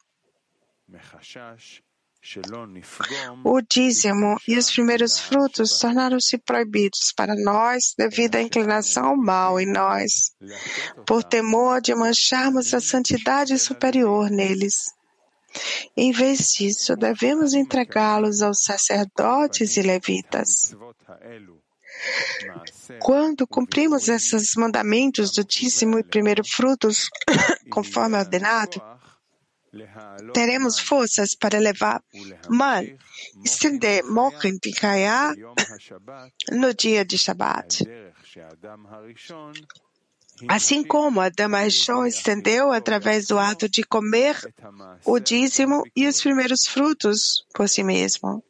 o 3.44 3.60
dízimo 3.60 4.36
e 4.48 4.56
os 4.56 4.70
primeiros 4.70 5.18
frutos 5.18 5.78
tornaram-se 5.78 6.38
proibidos 6.38 7.12
para 7.14 7.34
nós 7.34 7.94
devido 7.98 8.36
à 8.36 8.42
inclinação 8.42 9.06
ao 9.06 9.16
mal 9.16 9.60
em 9.60 9.70
nós, 9.70 10.32
por 11.06 11.22
temor 11.22 11.80
de 11.80 11.94
mancharmos 11.94 12.72
a 12.72 12.80
santidade 12.80 13.58
superior 13.58 14.30
neles. 14.30 14.94
Em 15.96 16.12
vez 16.12 16.52
disso, 16.52 16.96
devemos 16.96 17.52
entregá-los 17.54 18.42
aos 18.42 18.62
sacerdotes 18.62 19.76
e 19.76 19.82
levitas. 19.82 20.74
Quando 23.00 23.46
cumprimos 23.46 24.08
esses 24.08 24.54
mandamentos 24.56 25.30
do 25.30 25.44
dízimo 25.44 25.98
e 25.98 26.02
primeiro 26.02 26.42
frutos, 26.44 27.08
conforme 27.70 28.18
ordenado, 28.18 28.82
teremos 30.32 30.78
forças 30.78 31.34
para 31.34 31.58
levar 31.58 32.02
man, 32.48 32.84
estender 33.44 34.02
de 34.60 34.72
Kaya 34.72 35.34
no 36.52 36.74
dia 36.74 37.04
de 37.04 37.16
Shabbat. 37.16 37.84
Assim 40.48 40.82
como 40.82 41.20
Adam 41.20 41.54
Arishon 41.54 42.06
estendeu 42.06 42.72
através 42.72 43.26
do 43.26 43.38
ato 43.38 43.68
de 43.68 43.84
comer 43.84 44.36
o 45.04 45.20
dízimo 45.20 45.84
e 45.94 46.08
os 46.08 46.20
primeiros 46.20 46.66
frutos 46.66 47.46
por 47.54 47.68
si 47.68 47.84
mesmo. 47.84 48.42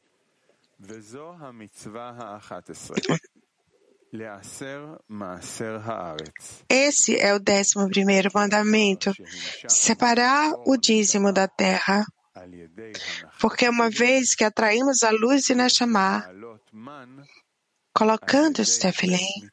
Esse 6.68 7.16
é 7.16 7.34
o 7.34 7.40
décimo 7.40 7.88
primeiro 7.88 8.30
mandamento, 8.32 9.12
separar 9.68 10.52
o 10.66 10.76
dízimo 10.76 11.32
da 11.32 11.48
terra. 11.48 12.04
Porque 13.40 13.68
uma 13.68 13.90
vez 13.90 14.34
que 14.34 14.44
atraímos 14.44 15.02
a 15.02 15.10
luz 15.10 15.44
de 15.44 15.54
Neshama, 15.54 16.24
colocando 17.92 18.62
tefilim, 18.78 19.50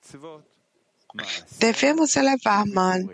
devemos 1.59 2.15
elevar 2.15 2.65
man 2.65 3.07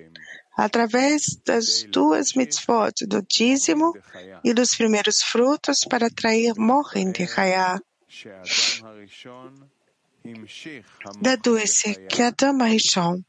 através 0.58 1.40
das 1.46 1.84
duas 1.84 2.34
mitzvot, 2.34 3.06
do 3.06 3.22
dízimo 3.22 3.94
e 4.44 4.54
dos 4.54 4.76
primeiros 4.76 5.22
frutos 5.22 5.86
para 5.88 6.08
atrair 6.08 6.54
morrem 6.58 7.12
de 7.12 7.26
Hayá. 10.34 10.84
Deduz-se 11.22 11.96
que 12.08 12.22
Adam 12.22 12.58
Rishon 12.64 13.24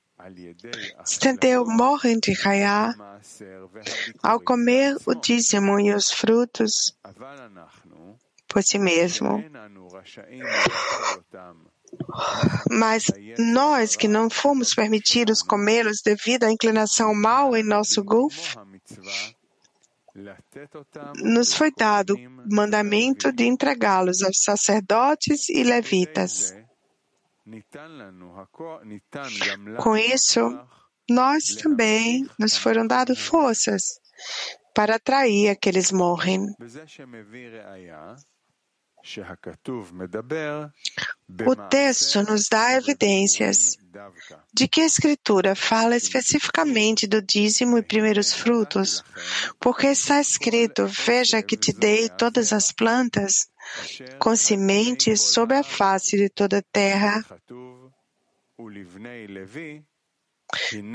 estendeu 1.05 1.64
morrem 1.64 2.18
de 2.18 2.34
Hayá 2.44 2.94
ao 4.22 4.40
comer 4.40 4.96
o 5.07 5.14
dízimo 5.14 5.78
e 5.80 5.94
os 5.94 6.11
frutos 6.11 6.96
por 8.49 8.62
si 8.62 8.78
mesmo. 8.78 9.44
Mas 12.70 13.05
nós 13.38 13.96
que 13.96 14.09
não 14.09 14.28
fomos 14.28 14.74
permitidos 14.74 15.42
comê-los 15.42 16.03
devido 16.05 16.44
à 16.44 16.51
inclinação 16.51 17.14
mal 17.14 17.57
em 17.57 17.62
nosso 17.62 18.03
guf, 18.03 18.57
nos 21.22 21.55
foi 21.55 21.70
dado 21.70 22.14
o 22.14 22.55
mandamento 22.55 23.32
de 23.32 23.44
entregá-los 23.44 24.22
aos 24.22 24.42
sacerdotes 24.42 25.49
e 25.49 25.62
levitas. 25.62 26.55
Com 29.82 29.96
isso, 29.96 30.40
nós 31.09 31.44
também 31.62 32.26
nos 32.38 32.57
foram 32.57 32.86
dadas 32.86 33.18
forças 33.18 33.82
para 34.74 34.96
atrair 34.96 35.49
aqueles 35.49 35.90
morrem. 35.90 36.46
O 41.46 41.56
texto 41.68 42.22
nos 42.22 42.48
dá 42.48 42.74
evidências 42.74 43.76
de 44.52 44.68
que 44.68 44.80
a 44.80 44.86
Escritura 44.86 45.54
fala 45.54 45.96
especificamente 45.96 47.06
do 47.06 47.20
dízimo 47.22 47.78
e 47.78 47.82
primeiros 47.82 48.32
frutos, 48.32 49.02
porque 49.59 49.88
está 49.88 50.20
escrito: 50.20 50.86
Veja 50.86 51.42
que 51.42 51.56
te 51.56 51.72
dei 51.72 52.09
todas 52.09 52.52
as 52.52 52.72
plantas 52.72 53.48
com 54.18 54.34
sementes 54.36 55.20
sobre 55.20 55.56
a 55.56 55.62
face 55.62 56.16
de 56.16 56.28
toda 56.28 56.59
a 56.59 56.62
terra. 56.72 57.24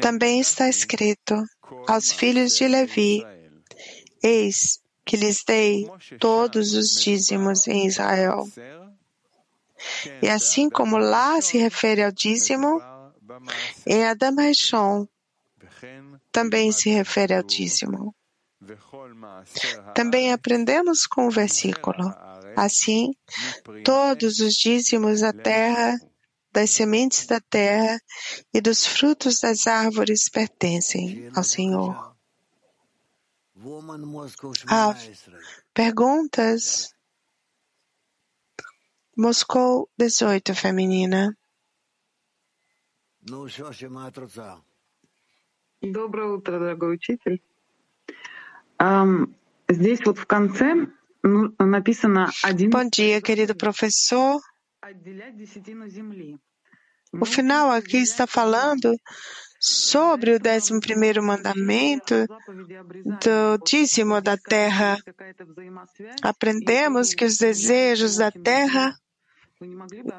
Também 0.01 0.39
está 0.39 0.67
escrito 0.67 1.43
aos 1.87 2.11
filhos 2.11 2.55
de 2.57 2.67
Levi: 2.67 3.23
Eis 4.21 4.82
que 5.05 5.17
lhes 5.17 5.43
dei 5.45 5.89
todos 6.19 6.73
os 6.73 7.01
dízimos 7.01 7.67
em 7.67 7.87
Israel. 7.87 8.47
E 10.21 10.29
assim 10.29 10.69
como 10.69 10.97
lá 10.97 11.41
se 11.41 11.57
refere 11.57 12.03
ao 12.03 12.11
dízimo, 12.11 12.81
em 13.85 14.05
Adam 14.05 14.35
Rishon 14.35 15.07
também 16.31 16.71
se 16.71 16.89
refere 16.89 17.33
ao 17.35 17.43
dízimo. 17.43 18.15
Também 19.93 20.31
aprendemos 20.31 21.05
com 21.05 21.27
o 21.27 21.31
versículo. 21.31 22.13
Assim, 22.55 23.13
todos 23.83 24.39
os 24.39 24.53
dízimos 24.53 25.21
da 25.21 25.33
terra, 25.33 25.99
das 26.51 26.69
sementes 26.69 27.25
da 27.25 27.39
terra 27.41 27.99
e 28.53 28.61
dos 28.61 28.85
frutos 28.85 29.39
das 29.39 29.67
árvores 29.67 30.29
pertencem 30.29 31.29
ao 31.35 31.43
Senhor 31.43 32.12
Ah, 34.68 34.94
perguntas? 35.74 36.94
Moscou 39.16 39.88
18, 39.98 40.54
feminina. 40.54 41.34
Доброе 45.80 46.26
утро, 46.28 46.58
дорогой 46.58 46.94
учитель. 46.94 47.42
Здесь 49.68 50.00
вот 50.06 50.18
в 50.18 50.26
конце 50.26 50.86
написано 51.22 52.30
один... 52.42 52.70
Bom 52.70 52.88
dia, 52.88 53.20
querido 53.20 53.54
professor. 53.54 54.40
O 57.12 57.24
final 57.24 57.70
aqui 57.72 57.98
está 57.98 58.26
falando 58.26 58.96
sobre 59.63 60.35
o 60.35 60.39
décimo 60.39 60.81
primeiro 60.81 61.23
mandamento 61.23 62.27
do 63.21 63.57
dízimo 63.65 64.19
da 64.19 64.35
terra. 64.35 64.97
Aprendemos 66.21 67.13
que 67.13 67.23
os 67.23 67.37
desejos 67.37 68.17
da 68.17 68.29
terra, 68.29 68.93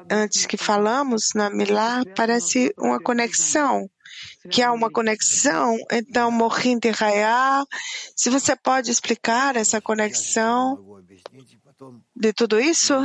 antes 0.09 0.47
que 0.47 0.57
falamos 0.57 1.29
na 1.35 1.51
Milá, 1.51 2.01
parece 2.15 2.73
uma 2.75 2.99
conexão, 2.99 3.87
que 4.49 4.63
há 4.63 4.71
uma 4.73 4.89
conexão, 4.89 5.77
então 5.91 6.31
Mohin 6.31 6.79
de 6.79 6.91
se 8.15 8.31
você 8.31 8.55
pode 8.55 8.89
explicar 8.89 9.55
essa 9.55 9.79
conexão, 9.79 11.03
de 12.15 12.33
tudo 12.33 12.59
isso? 12.59 12.95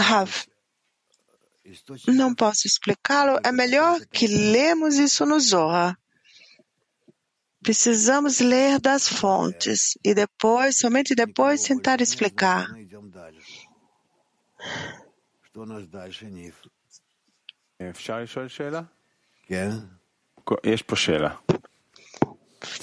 Rav, 0.00 0.46
não 2.08 2.34
posso 2.34 2.66
explicá-lo. 2.66 3.38
É 3.44 3.52
melhor 3.52 4.04
que 4.06 4.26
lemos 4.26 4.96
isso 4.96 5.24
no 5.26 5.40
Zohar. 5.40 5.98
Precisamos 7.62 8.38
ler 8.38 8.78
das 8.80 9.08
fontes 9.08 9.98
e 10.04 10.14
depois, 10.14 10.78
somente 10.78 11.14
depois, 11.14 11.62
tentar 11.64 12.00
explicar. 12.00 12.68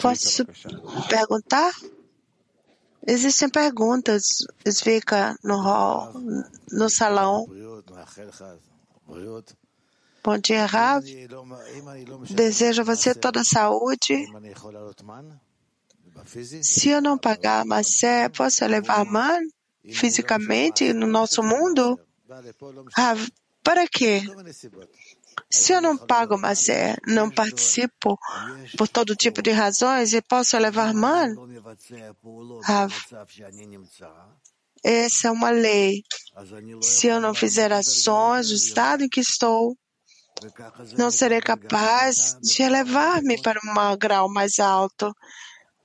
Posso 0.01 0.45
perguntar? 1.09 1.71
Existem 3.05 3.49
perguntas, 3.49 4.23
Svika, 4.65 5.35
no 5.43 5.61
hall, 5.61 6.13
no 6.71 6.89
salão. 6.89 7.45
Bom 10.23 10.37
dia, 10.37 10.65
Rav. 10.65 11.03
Desejo 12.29 12.81
a 12.81 12.85
você 12.85 13.13
toda 13.13 13.41
a 13.41 13.43
saúde. 13.43 14.25
Se 16.61 16.89
eu 16.89 17.01
não 17.01 17.17
pagar 17.17 17.65
Massé, 17.65 18.29
posso 18.29 18.65
levar 18.65 19.03
man 19.05 19.39
fisicamente 19.91 20.93
no 20.93 21.07
nosso 21.07 21.43
mundo? 21.43 21.99
Rav, 22.95 23.27
para 23.61 23.87
quê? 23.87 24.21
Se 25.49 25.73
eu 25.73 25.81
não 25.81 25.97
pago 25.97 26.37
Massé, 26.37 26.95
não 27.05 27.29
participo 27.29 28.17
por 28.77 28.87
todo 28.87 29.15
tipo 29.15 29.41
de 29.41 29.51
razões 29.51 30.13
e 30.13 30.21
posso 30.21 30.57
levar 30.57 30.93
man? 30.93 31.35
Rav, 32.63 32.93
essa 34.83 35.27
é 35.27 35.31
uma 35.31 35.49
lei. 35.49 36.03
Se 36.81 37.07
eu 37.07 37.21
não 37.21 37.33
fizer 37.33 37.71
ações 37.71 38.49
do 38.49 38.55
estado 38.55 39.03
em 39.03 39.09
que 39.09 39.21
estou, 39.21 39.77
não 40.97 41.09
serei 41.11 41.41
capaz 41.41 42.37
de 42.41 42.63
elevar-me 42.63 43.41
para 43.41 43.59
um 43.63 43.97
grau 43.97 44.29
mais 44.29 44.59
alto. 44.59 45.13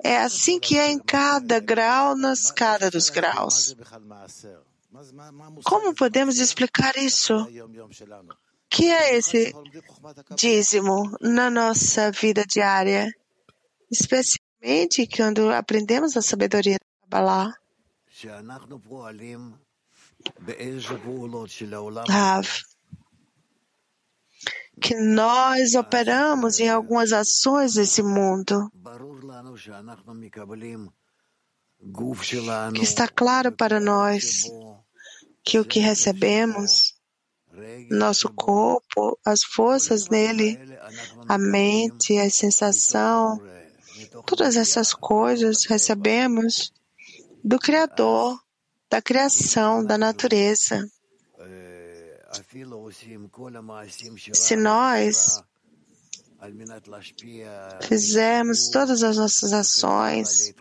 É 0.02 0.18
assim 0.18 0.58
que 0.58 0.78
é 0.78 0.90
em 0.90 0.98
cada 0.98 1.60
grau 1.60 2.16
na 2.16 2.32
escada 2.32 2.90
dos 2.90 3.10
graus. 3.10 3.76
Como 5.64 5.94
podemos 5.94 6.38
explicar 6.38 6.96
isso? 6.96 7.46
que 8.70 8.90
é 8.90 9.16
esse 9.16 9.52
dízimo 10.36 11.16
na 11.20 11.50
nossa 11.50 12.10
vida 12.10 12.44
diária? 12.44 13.12
Especialmente 13.90 15.06
quando 15.06 15.50
aprendemos 15.50 16.16
a 16.16 16.22
sabedoria 16.22 16.76
da 16.76 17.18
Kabbalah. 17.18 17.54
Rav, 22.08 22.48
que 24.80 24.96
nós 24.96 25.76
operamos 25.76 26.58
em 26.58 26.68
algumas 26.68 27.12
ações 27.12 27.74
desse 27.74 28.02
mundo, 28.02 28.72
que 32.74 32.82
está 32.82 33.06
claro 33.06 33.52
para 33.52 33.78
nós 33.78 34.50
que 35.44 35.60
o 35.60 35.64
que 35.64 35.78
recebemos, 35.78 36.94
nosso 37.88 38.28
corpo, 38.34 39.16
as 39.24 39.44
forças 39.44 40.08
nele, 40.08 40.58
a 41.28 41.38
mente, 41.38 42.18
a 42.18 42.28
sensação, 42.28 43.40
todas 44.26 44.56
essas 44.56 44.92
coisas 44.92 45.66
recebemos 45.66 46.72
do 47.42 47.58
Criador, 47.58 48.38
da 48.90 49.02
criação, 49.02 49.84
da 49.84 49.98
natureza. 49.98 50.86
Se 54.32 54.56
nós 54.56 55.42
fizermos 57.82 58.68
todas 58.70 59.02
as 59.02 59.16
nossas 59.16 59.52
ações 59.52 60.54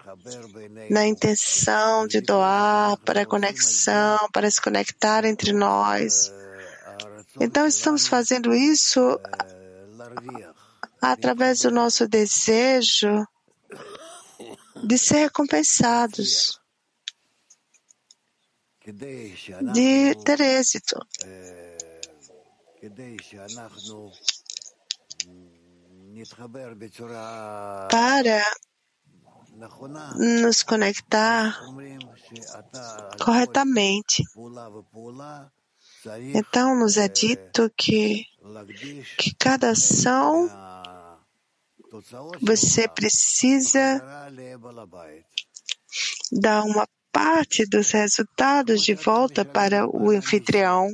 na 0.90 1.06
intenção 1.06 2.08
de 2.08 2.20
doar 2.22 2.98
para 3.00 3.22
a 3.22 3.26
conexão, 3.26 4.18
para 4.32 4.50
se 4.50 4.62
conectar 4.62 5.24
entre 5.26 5.54
nós, 5.54 6.32
então 7.40 7.68
estamos 7.68 8.08
fazendo 8.08 8.54
isso 8.54 9.20
através 11.02 11.62
do 11.62 11.72
nosso 11.72 12.08
desejo 12.08 13.28
de 14.84 14.98
ser 14.98 15.18
recompensados, 15.18 16.60
de 19.74 20.16
ter 20.24 20.40
êxito 20.40 20.98
para 27.90 28.44
nos 30.16 30.64
conectar 30.64 31.60
corretamente. 33.20 34.24
Então, 36.34 36.76
nos 36.76 36.96
é 36.98 37.10
dito 37.10 37.70
que, 37.76 38.26
que 39.18 39.36
cada 39.36 39.72
ação 39.72 40.50
você 42.42 42.88
precisa 42.88 44.02
dar 46.32 46.64
uma 46.64 46.88
parte 47.18 47.66
dos 47.66 47.90
resultados 47.90 48.84
de 48.84 48.94
volta 48.94 49.44
para 49.44 49.88
o 49.88 50.12
anfitrião. 50.12 50.88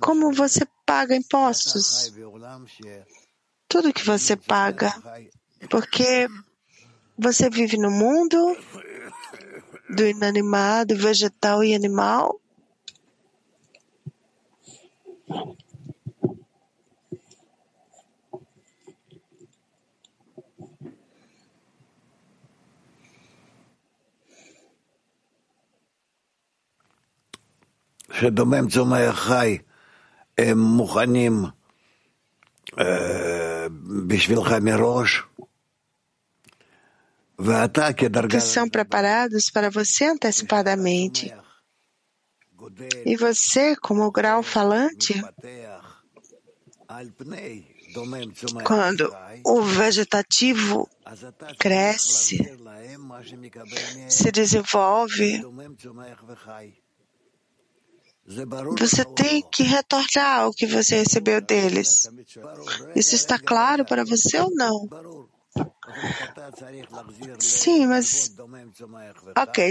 Como 0.00 0.32
você 0.32 0.64
paga 0.86 1.16
impostos? 1.16 2.12
Tudo 3.68 3.92
que 3.92 4.04
você 4.04 4.36
paga. 4.36 4.94
Porque 5.68 6.28
você 7.18 7.50
vive 7.50 7.76
no 7.78 7.90
mundo 7.90 8.38
do 9.90 10.06
inanimado, 10.06 10.96
vegetal 10.96 11.64
e 11.64 11.74
animal. 11.74 12.40
שדומם 28.13 28.69
צומח 28.69 29.15
חי, 29.15 29.57
הם 30.37 30.59
מוכנים 30.59 31.45
בשבילך 34.07 34.51
מראש, 34.61 35.23
ואתה 37.39 37.93
כדרגה... 37.93 38.37
que 38.37 38.41
são 38.41 38.69
preparados 38.69 39.49
para 39.49 39.69
você 39.69 40.05
antecipadamente. 40.05 41.33
E 43.05 43.15
você, 43.15 43.75
como 43.77 44.11
grau 44.11 44.43
falante, 44.43 45.13
quando 48.65 49.05
o 49.45 49.61
vegetativo 49.61 50.89
cresce, 51.57 52.37
se 54.09 54.31
desenvolve, 54.31 55.41
você 58.78 59.04
tem 59.04 59.42
que 59.50 59.62
retornar 59.62 60.48
o 60.48 60.52
que 60.52 60.66
você 60.66 60.96
recebeu 60.96 61.40
deles. 61.40 62.08
Isso 62.96 63.14
está 63.14 63.38
claro 63.38 63.84
para 63.84 64.04
você 64.04 64.40
ou 64.40 64.50
não? 64.54 64.88
Sim, 67.38 67.86
mas. 67.86 68.34
Ok, 69.36 69.70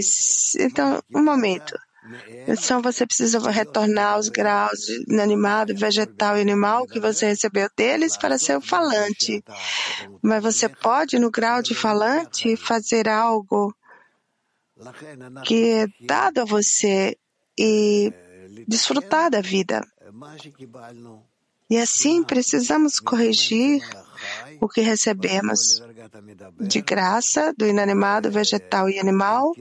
então, 0.60 1.02
um 1.14 1.24
momento. 1.24 1.74
Então 2.48 2.82
você 2.82 3.06
precisa 3.08 3.40
retornar 3.50 4.20
os 4.20 4.28
graus 4.28 4.90
inanimado, 5.08 5.76
vegetal 5.76 6.38
e 6.38 6.42
animal 6.42 6.86
que 6.86 7.00
você 7.00 7.28
recebeu 7.28 7.70
deles 7.78 8.18
para 8.18 8.38
ser 8.38 8.58
o 8.58 8.62
falante. 8.62 9.44
Mas 10.22 10.44
você 10.44 10.68
pode, 10.68 11.18
no 11.18 11.32
grau 11.32 11.62
de 11.62 11.74
falante, 11.74 12.58
fazer 12.58 13.08
algo 13.08 13.74
que 15.46 15.70
é 15.70 15.88
dado 16.06 16.42
a 16.42 16.46
você 16.46 17.18
e 17.58 18.12
desfrutar 18.68 19.30
da 19.30 19.42
vida. 19.42 19.82
E 21.70 21.78
assim 21.78 22.24
precisamos 22.24 23.00
corrigir 23.00 23.82
o 24.62 24.68
que 24.68 24.82
recebemos 24.82 25.82
de 26.60 26.82
graça 26.82 27.54
do 27.58 27.66
inanimado, 27.66 28.32
vegetal 28.32 28.90
e 28.90 29.00
animal 29.00 29.54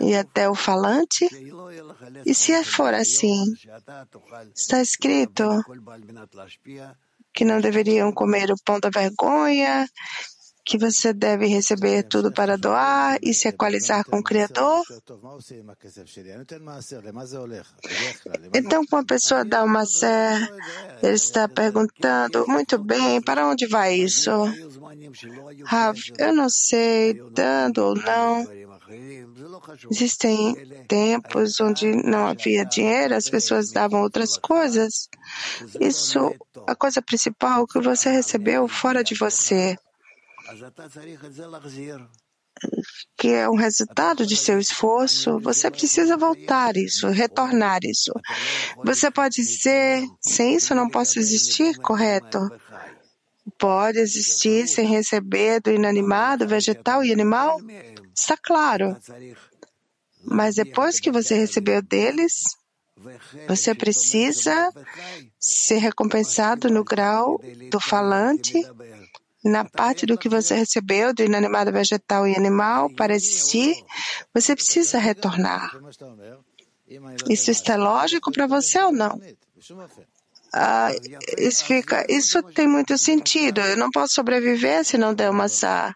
e 0.00 0.14
até 0.14 0.48
o 0.48 0.54
falante. 0.54 1.28
E 2.24 2.34
se 2.34 2.64
for 2.64 2.94
assim, 2.94 3.54
está 4.54 4.80
escrito 4.80 5.44
que 7.32 7.44
não 7.44 7.60
deveriam 7.60 8.10
comer 8.10 8.50
o 8.50 8.56
pão 8.64 8.80
da 8.80 8.90
vergonha, 8.90 9.88
que 10.68 10.76
você 10.76 11.14
deve 11.14 11.46
receber 11.46 12.02
tudo 12.02 12.30
para 12.30 12.58
doar 12.58 13.18
e 13.22 13.32
se 13.32 13.48
equalizar 13.48 14.04
com 14.04 14.18
o 14.18 14.22
Criador. 14.22 14.84
Então, 18.54 18.84
quando 18.84 19.04
a 19.04 19.14
pessoa 19.14 19.46
dá 19.46 19.64
uma 19.64 19.86
sé, 19.86 20.46
ele 21.02 21.14
está 21.14 21.48
perguntando, 21.48 22.44
muito 22.46 22.76
bem, 22.76 23.18
para 23.22 23.48
onde 23.48 23.66
vai 23.66 23.94
isso? 23.94 24.30
Rav, 25.64 25.98
eu 26.18 26.34
não 26.34 26.50
sei, 26.50 27.14
dando 27.32 27.78
ou 27.78 27.94
não. 27.94 28.46
Existem 29.90 30.54
tempos 30.86 31.58
onde 31.60 31.86
não 31.86 32.26
havia 32.26 32.66
dinheiro, 32.66 33.14
as 33.14 33.30
pessoas 33.30 33.70
davam 33.70 34.02
outras 34.02 34.36
coisas. 34.36 35.08
Isso, 35.80 36.34
a 36.66 36.74
coisa 36.74 37.00
principal 37.00 37.66
que 37.66 37.80
você 37.80 38.10
recebeu 38.10 38.68
fora 38.68 39.02
de 39.02 39.14
você, 39.14 39.78
que 43.16 43.28
é 43.28 43.48
um 43.48 43.56
resultado 43.56 44.26
de 44.26 44.36
seu 44.36 44.58
esforço, 44.58 45.38
você 45.40 45.70
precisa 45.70 46.16
voltar 46.16 46.76
isso, 46.76 47.08
retornar 47.08 47.80
isso. 47.84 48.12
Você 48.84 49.10
pode 49.10 49.36
dizer, 49.36 50.04
sem 50.20 50.54
isso 50.56 50.74
não 50.74 50.88
posso 50.88 51.18
existir, 51.18 51.76
correto? 51.78 52.38
Pode 53.58 53.98
existir 53.98 54.68
sem 54.68 54.86
receber 54.86 55.60
do 55.60 55.70
inanimado, 55.70 56.46
vegetal 56.46 57.04
e 57.04 57.12
animal? 57.12 57.60
Está 58.14 58.36
claro. 58.36 58.96
Mas 60.24 60.56
depois 60.56 61.00
que 61.00 61.10
você 61.10 61.34
recebeu 61.34 61.80
deles, 61.82 62.44
você 63.46 63.74
precisa 63.74 64.72
ser 65.38 65.78
recompensado 65.78 66.68
no 66.68 66.84
grau 66.84 67.40
do 67.70 67.80
falante, 67.80 68.54
na 69.48 69.64
parte 69.64 70.06
do 70.06 70.18
que 70.18 70.28
você 70.28 70.54
recebeu 70.54 71.12
do 71.14 71.22
inanimado 71.22 71.72
vegetal 71.72 72.26
e 72.26 72.36
animal 72.36 72.90
para 72.90 73.14
existir, 73.14 73.74
você 74.34 74.54
precisa 74.54 74.98
retornar. 74.98 75.72
Isso 77.28 77.50
está 77.50 77.76
lógico 77.76 78.32
para 78.32 78.46
você 78.46 78.80
ou 78.80 78.92
não? 78.92 79.20
Ah, 80.52 80.90
isso, 81.36 81.64
fica, 81.64 82.06
isso 82.08 82.42
tem 82.42 82.66
muito 82.66 82.96
sentido. 82.96 83.60
Eu 83.60 83.76
não 83.76 83.90
posso 83.90 84.14
sobreviver 84.14 84.84
se 84.84 84.96
não 84.96 85.14
der 85.14 85.30
uma 85.30 85.48
sá. 85.48 85.94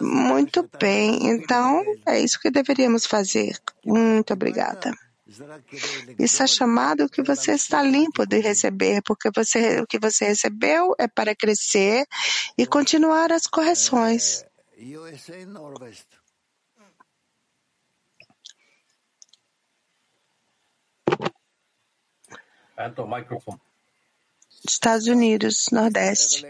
Muito 0.00 0.68
bem, 0.78 1.28
então 1.28 1.82
é 2.06 2.20
isso 2.20 2.38
que 2.40 2.50
deveríamos 2.50 3.06
fazer. 3.06 3.58
Muito 3.84 4.32
obrigada. 4.32 4.92
Isso 6.18 6.42
é 6.42 6.46
chamado 6.46 7.08
que 7.08 7.22
você 7.22 7.52
está 7.52 7.82
limpo 7.82 8.26
de 8.26 8.38
receber, 8.40 9.02
porque 9.02 9.30
você, 9.34 9.80
o 9.80 9.86
que 9.86 9.98
você 9.98 10.26
recebeu 10.26 10.94
é 10.98 11.08
para 11.08 11.34
crescer 11.34 12.06
e 12.56 12.66
continuar 12.66 13.32
as 13.32 13.46
correções. 13.46 14.44
Estados 24.68 25.06
Unidos, 25.06 25.66
Nordeste. 25.72 26.44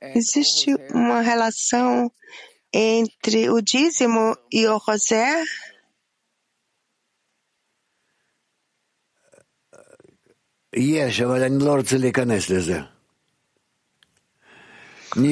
Existe 0.00 0.74
uma 0.92 1.20
relação 1.20 2.10
entre 2.72 3.50
o 3.50 3.60
dízimo 3.60 4.36
e 4.52 4.66
o 4.66 4.78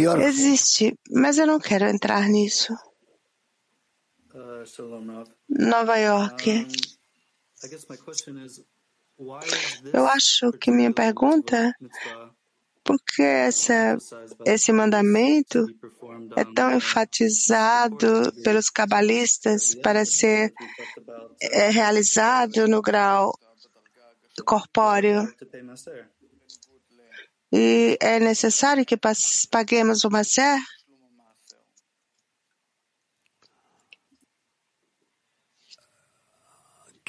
rosé? 0.07 0.29
Existe, 0.29 0.99
mas 1.11 1.37
eu 1.39 1.47
não 1.47 1.59
quero 1.59 1.85
entrar 1.85 2.29
nisso. 2.29 2.75
Nova 5.49 5.97
York. 5.99 6.67
Eu 9.93 10.07
acho 10.07 10.53
que 10.53 10.71
minha 10.71 10.93
pergunta 10.93 11.75
por 12.83 12.99
que 13.03 13.23
essa, 13.23 13.97
esse 14.45 14.73
mandamento 14.73 15.67
é 16.37 16.45
tão 16.45 16.75
enfatizado 16.75 18.33
pelos 18.45 18.71
cabalistas 18.71 19.75
para 19.75 20.05
ser 20.05 20.53
é, 21.41 21.69
realizado 21.71 22.69
no 22.69 22.81
grau 22.81 23.37
corpóreo? 24.46 25.22
E 27.54 27.98
é 28.00 28.20
necessário 28.20 28.86
que 28.86 28.98
paguemos 29.52 30.04
o 30.06 30.10
Maser? 30.10 30.58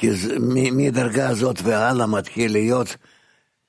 כי 0.03 0.11
מדרגה 0.73 1.29
הזאת 1.29 1.61
והלאה 1.63 2.07
מתחיל 2.07 2.53
להיות 2.53 2.97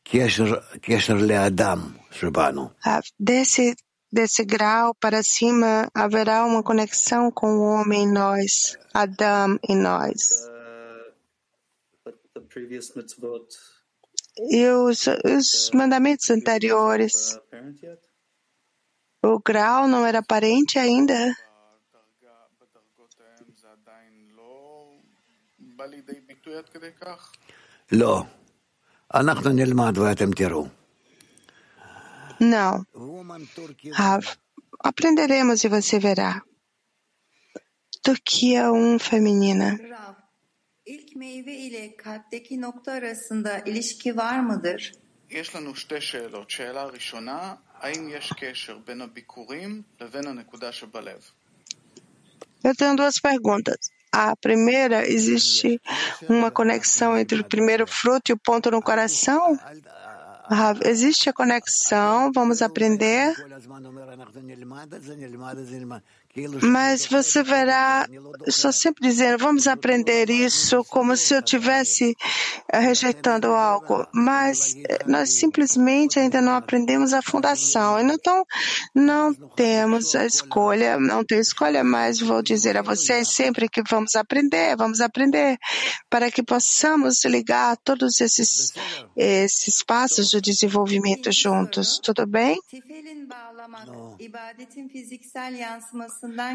קשר, 0.03 0.45
קשר 0.81 1.13
לאדם 1.13 1.79
שבנו. 2.11 2.69
Desse, 3.19 3.75
desse 4.11 4.43
grau 4.43 4.95
para 4.95 5.21
cima 5.21 5.87
haverá 5.93 6.45
uma 6.45 6.63
conexão 6.63 7.29
com 7.31 7.49
o 7.57 7.63
homem 7.73 8.03
em 8.03 8.11
nós, 8.11 8.77
Adam 8.93 9.59
em 9.69 9.77
nós. 9.77 10.17
E 14.50 14.66
os, 14.68 15.06
os 15.24 15.70
mandamentos 15.74 16.30
anteriores? 16.30 17.38
O 19.24 19.40
grau 19.40 19.88
não 19.88 20.06
era 20.06 20.22
parente 20.22 20.78
ainda? 20.78 21.34
Não. 32.40 32.86
Não. 33.98 34.20
Aprenderemos 34.80 35.64
e 35.64 35.68
você 35.68 35.98
verá. 35.98 36.42
Turquia 38.02 38.70
1, 38.72 38.98
feminina. 39.00 39.76
İlk 40.87 41.15
meyve 41.15 41.53
ile 41.53 41.95
kalpteki 41.97 42.61
nokta 42.61 42.91
arasında 42.91 43.59
ilişki 43.59 44.17
var 44.17 44.39
mıdır? 44.39 44.93
יש 45.29 45.55
לנו 45.55 45.75
שתי 45.75 46.01
שאלות. 46.01 46.49
שאלה 46.49 46.83
ראשונה, 46.83 47.55
האם 47.79 48.09
יש 48.09 48.33
קשר 48.33 48.77
בין 48.85 49.01
הביקורים 49.01 49.81
לבין 50.01 50.27
הנקודה 50.27 50.71
שבלב? 50.71 51.21
Eu 52.65 52.73
tenho 52.75 52.95
duas 52.95 53.19
perguntas. 53.19 53.81
A 54.11 54.35
primeira, 54.35 55.09
existe 55.09 55.81
uma 56.29 56.49
conexão 56.51 57.17
entre 57.17 57.41
o 57.41 57.43
primeiro 57.43 57.85
fruto 57.87 58.31
e 58.31 58.33
o 58.33 58.37
ponto 58.37 58.69
no 58.71 58.81
coração? 58.81 59.59
Existe 60.85 61.29
a 61.29 61.33
conexão, 61.33 62.31
vamos 62.31 62.61
aprender. 62.61 63.33
Mas 66.62 67.06
você 67.06 67.42
verá, 67.42 68.06
estou 68.46 68.72
sempre 68.72 69.08
dizendo, 69.08 69.38
vamos 69.38 69.66
aprender 69.66 70.30
isso 70.30 70.84
como 70.84 71.16
se 71.16 71.34
eu 71.34 71.40
estivesse 71.40 72.14
rejeitando 72.72 73.48
algo. 73.48 74.06
Mas 74.12 74.74
nós 75.06 75.30
simplesmente 75.38 76.18
ainda 76.18 76.40
não 76.40 76.54
aprendemos 76.54 77.12
a 77.12 77.22
fundação. 77.22 77.98
Então, 78.00 78.44
não 78.94 79.34
temos 79.34 80.14
a 80.14 80.24
escolha, 80.24 80.98
não 80.98 81.24
tenho 81.24 81.40
escolha, 81.40 81.82
mas 81.82 82.20
vou 82.20 82.42
dizer 82.42 82.76
a 82.76 82.82
vocês 82.82 83.28
sempre 83.28 83.68
que 83.68 83.82
vamos 83.88 84.14
aprender, 84.14 84.76
vamos 84.76 85.00
aprender, 85.00 85.56
para 86.10 86.30
que 86.30 86.42
possamos 86.42 87.24
ligar 87.24 87.76
todos 87.78 88.20
esses, 88.20 88.72
esses 89.16 89.82
passos 89.82 90.30
de 90.30 90.40
desenvolvimento 90.40 91.30
juntos. 91.32 91.98
Tudo 92.02 92.26
bem? 92.26 92.58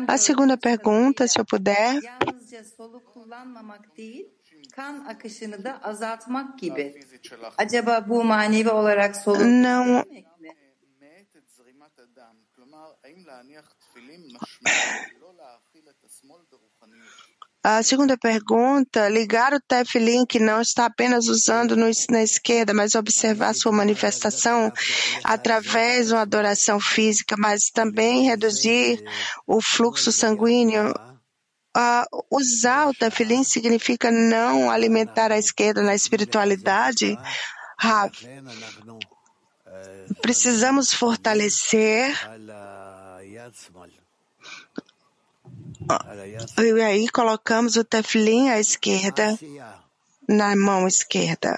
A 0.08 0.18
segunda 0.18 0.58
pergunta, 0.58 1.28
se 1.28 1.40
eu 1.40 1.46
puder. 1.46 2.02
kan 4.76 5.06
akışını 5.06 5.64
da 5.64 5.84
azaltmak 5.84 6.60
gibi. 6.60 7.04
Acaba 7.58 8.10
bu 8.10 8.24
manevi 8.24 8.70
olarak 8.70 9.16
soluk 9.16 9.46
Não. 9.46 10.04
A 17.66 17.82
segunda 17.82 18.18
pergunta, 18.18 19.08
ligar 19.08 19.54
o 19.54 19.62
tefilin 19.62 20.26
que 20.26 20.38
não 20.38 20.60
está 20.60 20.86
apenas 20.86 21.30
usando 21.30 21.78
no, 21.78 21.90
na 22.10 22.22
esquerda, 22.22 22.74
mas 22.74 22.94
observar 22.94 23.56
sua 23.56 23.72
manifestação 23.72 24.70
através 25.24 26.08
de 26.08 26.14
uma 26.14 26.24
adoração 26.24 26.78
física, 26.78 27.38
mas 27.40 27.70
também 27.74 28.26
reduzir 28.26 29.02
o 29.48 29.62
fluxo 29.62 30.12
sanguíneo. 30.12 30.94
Uh, 31.76 32.26
usar 32.30 32.90
o 32.90 32.94
tefilin 32.94 33.46
significa 33.46 34.12
não 34.12 34.70
alimentar 34.70 35.32
a 35.32 35.38
esquerda 35.38 35.82
na 35.82 35.96
espiritualidade? 35.96 37.18
Rav, 37.80 38.12
precisamos 40.22 40.94
fortalecer 40.94 42.14
e 46.58 46.82
aí 46.82 47.10
colocamos 47.10 47.76
o 47.76 47.84
tefilim 47.84 48.50
à 48.50 48.60
esquerda, 48.60 49.38
na 50.28 50.56
mão 50.56 50.88
esquerda. 50.88 51.58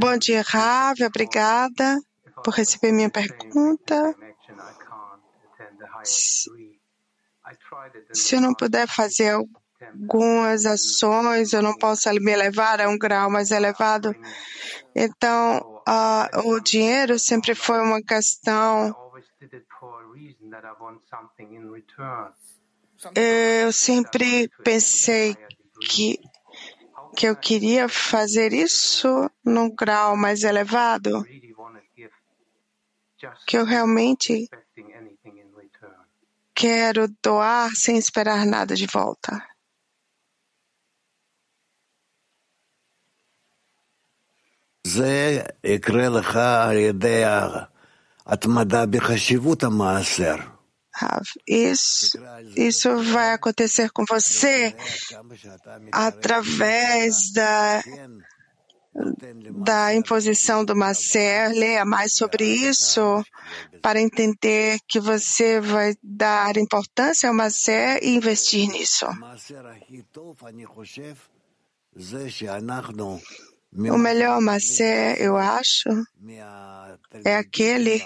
Bom 0.00 0.18
dia, 0.18 0.42
Rav. 0.42 1.00
Obrigada 1.02 2.00
por 2.42 2.54
receber 2.54 2.92
minha 2.92 3.10
pergunta. 3.10 4.14
Se, 6.02 6.50
se 8.12 8.36
eu 8.36 8.40
não 8.40 8.54
puder 8.54 8.88
fazer 8.88 9.36
algumas 9.80 10.66
ações, 10.66 11.52
eu 11.52 11.62
não 11.62 11.76
posso 11.76 12.08
me 12.14 12.32
elevar 12.32 12.80
a 12.80 12.88
um 12.88 12.98
grau 12.98 13.30
mais 13.30 13.50
elevado. 13.50 14.14
Então, 14.94 15.82
uh, 15.88 16.48
o 16.48 16.60
dinheiro 16.60 17.18
sempre 17.18 17.54
foi 17.54 17.80
uma 17.80 18.02
questão. 18.02 18.94
Eu 23.14 23.72
sempre 23.72 24.48
pensei 24.64 25.36
que, 25.80 26.18
que 27.16 27.28
eu 27.28 27.36
queria 27.36 27.88
fazer 27.88 28.52
isso 28.52 29.30
num 29.44 29.72
grau 29.72 30.16
mais 30.16 30.42
elevado, 30.42 31.24
que 33.46 33.56
eu 33.56 33.64
realmente 33.64 34.48
quero 36.54 37.06
doar 37.22 37.70
sem 37.76 37.96
esperar 37.96 38.44
nada 38.44 38.74
de 38.74 38.86
volta. 38.86 39.47
זה 44.87 45.41
יקרה 45.63 46.09
לך 46.09 46.35
על 46.35 46.77
ידי 46.77 47.23
ההתמדה 48.25 48.85
בחשיבות 48.85 49.63
המעשר. 49.63 50.35
Isso, 51.47 52.19
isso 52.55 52.89
vai 53.03 53.31
acontecer 53.33 53.89
com 53.89 54.05
você 54.05 54.75
através 55.91 57.33
da, 57.33 57.83
da 59.51 59.95
imposição 59.95 60.63
do 60.63 60.75
Macer. 60.75 61.51
Leia 61.51 61.83
mais 61.83 62.15
sobre 62.15 62.45
isso 62.45 63.23
para 63.81 63.99
entender 63.99 64.77
que 64.87 64.99
você 64.99 65.59
vai 65.59 65.95
dar 66.01 66.57
importância 66.57 67.27
ao 67.27 67.35
Macer 67.35 67.99
e 68.03 68.15
investir 68.15 68.69
nisso. 68.69 69.07
O 73.72 73.98
melhor 73.98 74.40
Macer, 74.40 75.20
eu 75.20 75.36
acho, 75.36 75.88
é 77.24 77.36
aquele 77.36 78.02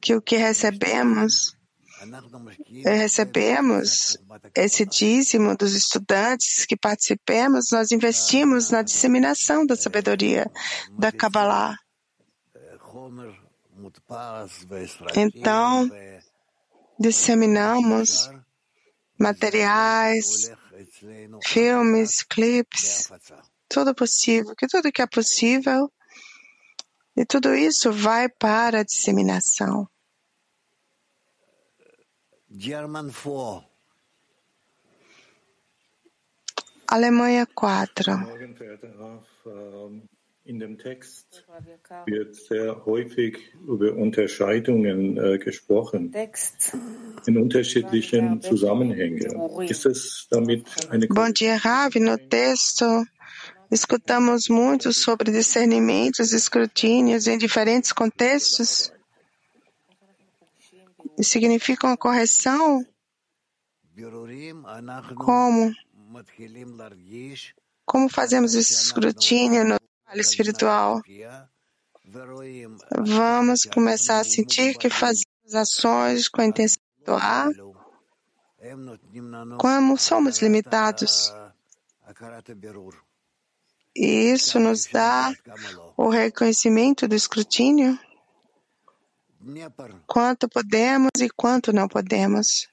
que 0.00 0.14
o 0.14 0.22
que 0.22 0.36
recebemos 0.36 1.54
recebemos 2.84 4.18
esse 4.54 4.84
dízimo 4.84 5.56
dos 5.56 5.74
estudantes 5.74 6.66
que 6.66 6.76
participemos, 6.76 7.70
nós 7.72 7.90
investimos 7.92 8.70
na 8.70 8.82
disseminação 8.82 9.64
da 9.66 9.76
sabedoria 9.76 10.50
da 10.98 11.10
Kabbalah. 11.10 11.76
Então, 15.16 15.90
disseminamos 16.98 18.30
materiais, 19.18 20.50
filmes, 21.44 22.22
clipes, 22.22 23.10
tudo 23.68 23.94
possível, 23.94 24.54
que 24.56 24.66
tudo 24.66 24.92
que 24.92 25.02
é 25.02 25.06
possível, 25.06 25.90
e 27.16 27.24
tudo 27.24 27.54
isso 27.54 27.92
vai 27.92 28.28
para 28.28 28.80
a 28.80 28.84
disseminação. 28.84 29.88
German 32.50 33.10
4. 33.10 33.64
Alemanha 36.86 37.46
4. 37.46 38.04
In 40.46 40.58
dem 40.58 40.76
Text 40.76 41.46
wird 42.04 42.34
sehr 42.34 42.84
häufig 42.84 43.38
über 43.66 43.94
Unterscheidungen 43.94 45.16
äh, 45.16 45.38
gesprochen 45.38 46.12
in 47.26 47.38
unterschiedlichen 47.38 48.42
Zusammenhängen. 48.42 49.62
Ist 49.62 49.86
es 49.86 50.26
damit 50.30 50.66
eine 50.90 51.08
Bom 51.08 51.32
dia, 51.32 51.56
Ravi. 51.56 52.00
No 52.00 52.18
texto, 52.18 53.04
escutamos 53.74 54.48
muito 54.48 54.92
sobre 54.92 55.32
discernimentos, 55.32 56.32
escrutínios 56.32 57.26
em 57.26 57.36
diferentes 57.36 57.92
contextos. 57.92 58.92
significa 61.20 61.88
uma 61.88 61.96
correção? 61.96 62.86
Como? 65.16 65.72
Como 67.84 68.08
fazemos 68.08 68.54
esse 68.54 68.72
escrutínio 68.72 69.64
no 69.64 69.76
trabalho 69.78 70.20
espiritual? 70.20 71.02
Vamos 72.96 73.64
começar 73.64 74.20
a 74.20 74.24
sentir 74.24 74.78
que 74.78 74.88
fazemos 74.88 75.52
ações 75.52 76.28
com 76.28 76.40
a 76.40 76.46
intenção 76.46 76.80
de 76.98 77.04
doar. 77.04 77.50
Como 79.58 79.98
somos 79.98 80.40
limitados. 80.40 81.32
E 83.95 84.31
isso 84.31 84.59
nos 84.59 84.85
dá 84.87 85.33
o 85.97 86.09
reconhecimento 86.09 87.07
do 87.07 87.15
escrutínio? 87.15 87.99
Quanto 90.05 90.47
podemos 90.47 91.11
e 91.19 91.29
quanto 91.29 91.73
não 91.73 91.87
podemos. 91.87 92.67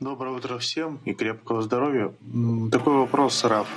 Доброе 0.00 0.34
утро 0.34 0.58
всем 0.58 1.00
и 1.04 1.14
крепкого 1.14 1.62
здоровья. 1.62 2.12
Такой 2.70 2.94
вопрос, 2.98 3.44
Раф. 3.44 3.68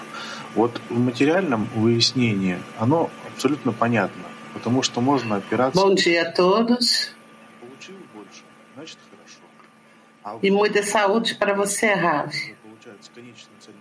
Вот 0.55 0.81
в 0.89 0.97
материальном 0.97 1.65
выяснении 1.75 2.57
оно 2.79 3.09
абсолютно 3.27 3.71
понятно, 3.71 4.23
потому 4.53 4.81
что 4.81 4.99
можно 5.01 5.37
опираться... 5.37 5.79
Bom 5.79 5.93
dia 5.93 6.23
a 6.23 6.31
todos. 6.31 7.13
Получил 7.61 7.95
больше, 8.13 8.43
значит 8.75 8.97
хорошо. 9.11 10.39
E 10.41 10.49
muita 10.51 10.83
saúde 10.83 11.35
para 11.35 11.53
você, 11.53 11.93
Rav. 11.93 12.33
Получается, 12.63 13.11
конечная 13.13 13.59
цель 13.59 13.75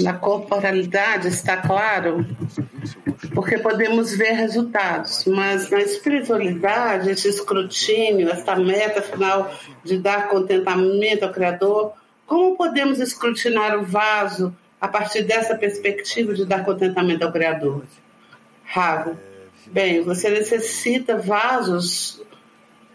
na 0.00 0.12
corporalidade 0.14 1.28
está 1.28 1.56
claro, 1.56 2.24
porque 3.34 3.58
podemos 3.58 4.14
ver 4.14 4.32
resultados, 4.32 5.24
mas 5.24 5.70
na 5.70 5.80
espiritualidade, 5.80 7.10
esse 7.10 7.28
escrutínio, 7.28 8.28
essa 8.28 8.54
meta 8.56 9.02
final 9.02 9.52
de 9.82 9.98
dar 9.98 10.28
contentamento 10.28 11.24
ao 11.24 11.32
Criador, 11.32 11.94
como 12.26 12.56
podemos 12.56 13.00
escrutinar 13.00 13.76
o 13.78 13.82
vaso 13.82 14.54
a 14.80 14.86
partir 14.86 15.22
dessa 15.22 15.56
perspectiva 15.56 16.32
de 16.32 16.44
dar 16.44 16.64
contentamento 16.64 17.24
ao 17.24 17.32
Criador? 17.32 17.82
Rav, 18.64 19.16
bem, 19.66 20.02
você 20.02 20.30
necessita 20.30 21.16
vasos 21.16 22.22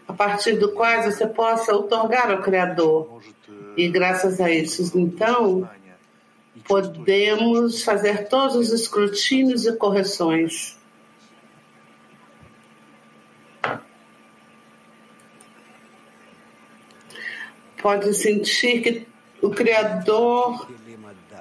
a 0.08 0.12
partir 0.12 0.54
do 0.54 0.72
quais 0.72 1.04
você 1.04 1.26
possa 1.26 1.74
otorgar 1.74 2.30
ao 2.30 2.40
Criador. 2.40 3.20
E 3.76 3.88
graças 3.88 4.40
a 4.40 4.50
isso, 4.50 4.90
então, 4.98 5.68
podemos 6.66 7.82
fazer 7.82 8.26
todos 8.28 8.56
os 8.56 8.72
escrutínios 8.72 9.66
e 9.66 9.72
correções. 9.76 10.78
Pode 17.82 18.14
sentir 18.14 18.80
que 18.80 19.06
o 19.42 19.50
Criador 19.50 20.66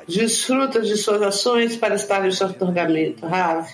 desfruta 0.08 0.82
de 0.82 0.98
suas 0.98 1.22
ações 1.22 1.76
para 1.78 1.96
estar 1.96 2.26
em 2.26 2.32
seu 2.32 2.48
otorgamento. 2.48 3.26
Rav. 3.26 3.68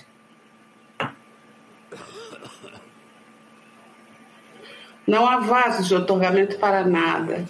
Não 5.04 5.26
há 5.26 5.38
vaso 5.40 5.82
de 5.82 5.94
otorgamento 5.94 6.58
para 6.58 6.86
nada. 6.86 7.44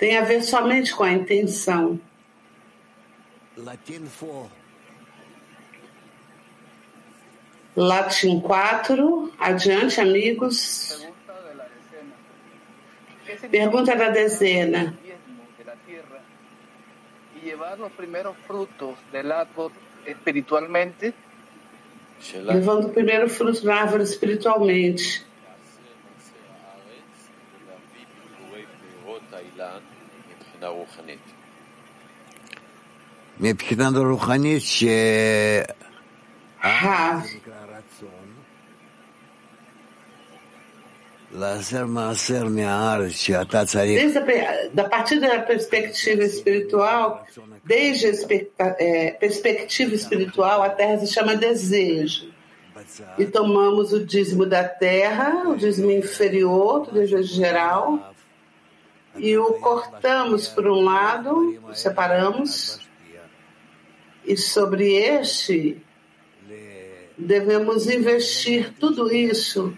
Tem 0.00 0.16
a 0.16 0.22
ver 0.22 0.42
somente 0.42 0.94
com 0.94 1.04
a 1.04 1.12
intenção. 1.12 2.00
Latim 7.76 8.40
4. 8.40 9.32
Adiante, 9.38 10.00
amigos. 10.00 11.06
Pergunta 13.50 13.94
da 13.94 14.08
dezena. 14.08 14.98
Y 17.36 17.40
llevar 17.44 17.78
los 17.78 17.92
primeros 17.92 18.34
frutos 18.46 18.96
del 19.12 19.30
árbol 19.30 19.70
espiritualmente. 20.06 21.12
Levando 22.34 22.86
o 22.86 22.90
primeiro 22.90 23.28
fruto 23.28 23.62
da 23.64 23.82
árvore 23.82 24.04
espiritualmente. 24.04 25.28
Desde 44.00 44.18
a, 44.18 44.22
pe- 44.22 44.70
da 44.74 44.88
partir 44.88 45.20
da 45.20 45.38
perspectiva 45.40 46.24
espiritual, 46.24 47.24
desde 47.64 48.08
a 48.58 49.14
perspectiva 49.18 49.94
espiritual, 49.94 50.62
a 50.62 50.70
terra 50.70 50.98
se 50.98 51.06
chama 51.06 51.36
desejo. 51.36 52.28
E 53.18 53.26
tomamos 53.26 53.92
o 53.92 54.04
dízimo 54.04 54.44
da 54.44 54.64
terra, 54.64 55.44
o 55.48 55.56
dízimo 55.56 55.90
inferior 55.92 56.86
do 56.86 56.92
desejo 56.92 57.22
geral, 57.22 58.09
e 59.16 59.36
o 59.36 59.54
cortamos 59.54 60.48
por 60.48 60.66
um 60.66 60.82
lado, 60.82 61.60
separamos, 61.74 62.80
e 64.24 64.36
sobre 64.36 64.94
este 64.94 65.82
devemos 67.16 67.86
investir 67.88 68.72
tudo 68.78 69.12
isso 69.12 69.76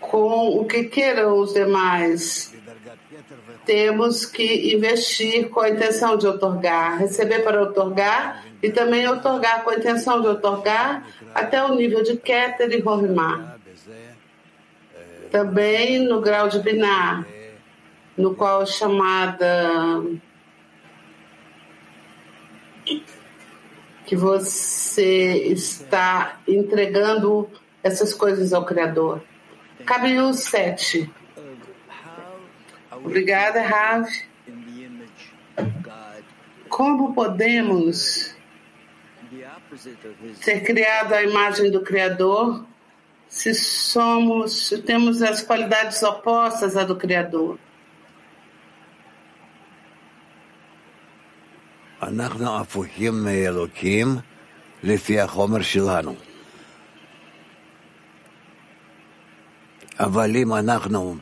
com 0.00 0.58
o 0.58 0.64
que 0.64 0.84
queiram 0.84 1.38
os 1.38 1.52
demais. 1.54 2.52
Temos 3.64 4.26
que 4.26 4.74
investir 4.74 5.48
com 5.50 5.60
a 5.60 5.68
intenção 5.68 6.16
de 6.16 6.26
otorgar, 6.26 6.98
receber 6.98 7.44
para 7.44 7.62
otorgar 7.62 8.44
e 8.62 8.70
também 8.70 9.06
otorgar 9.06 9.62
com 9.62 9.70
a 9.70 9.76
intenção 9.76 10.20
de 10.20 10.26
otorgar 10.26 11.06
até 11.34 11.62
o 11.62 11.74
nível 11.74 12.02
de 12.02 12.16
Keter 12.16 12.72
e 12.72 12.80
Rorimá. 12.80 13.59
Também 15.30 15.98
no 15.98 16.20
grau 16.20 16.48
de 16.48 16.58
Biná, 16.58 17.24
no 18.16 18.34
qual 18.34 18.62
é 18.62 18.66
chamada 18.66 20.02
que 24.06 24.16
você 24.16 25.52
está 25.52 26.40
entregando 26.48 27.48
essas 27.80 28.12
coisas 28.12 28.52
ao 28.52 28.64
Criador. 28.64 29.22
Cabe 29.86 30.18
o 30.18 30.32
sete. 30.32 31.08
Obrigada, 32.90 33.62
Rav. 33.62 34.08
Como 36.68 37.14
podemos 37.14 38.34
ter 40.44 40.64
criado 40.64 41.12
a 41.12 41.22
imagem 41.22 41.70
do 41.70 41.82
Criador 41.82 42.66
se 43.29 43.53
somos, 43.53 44.67
se 44.67 44.77
temos 44.81 45.21
as 45.21 45.41
qualidades 45.41 46.01
opostas 46.03 46.77
à 46.77 46.83
do 46.83 46.95
Criador? 46.95 47.57
אנחנו 52.01 52.59
הפוכים 52.59 53.23
מאלוקים 53.23 54.07
לפי 54.83 55.19
החומר 55.19 55.61
שלנו. 55.61 56.15
אבל 59.99 60.35
אם 60.35 60.53
אנחנו 60.53 61.15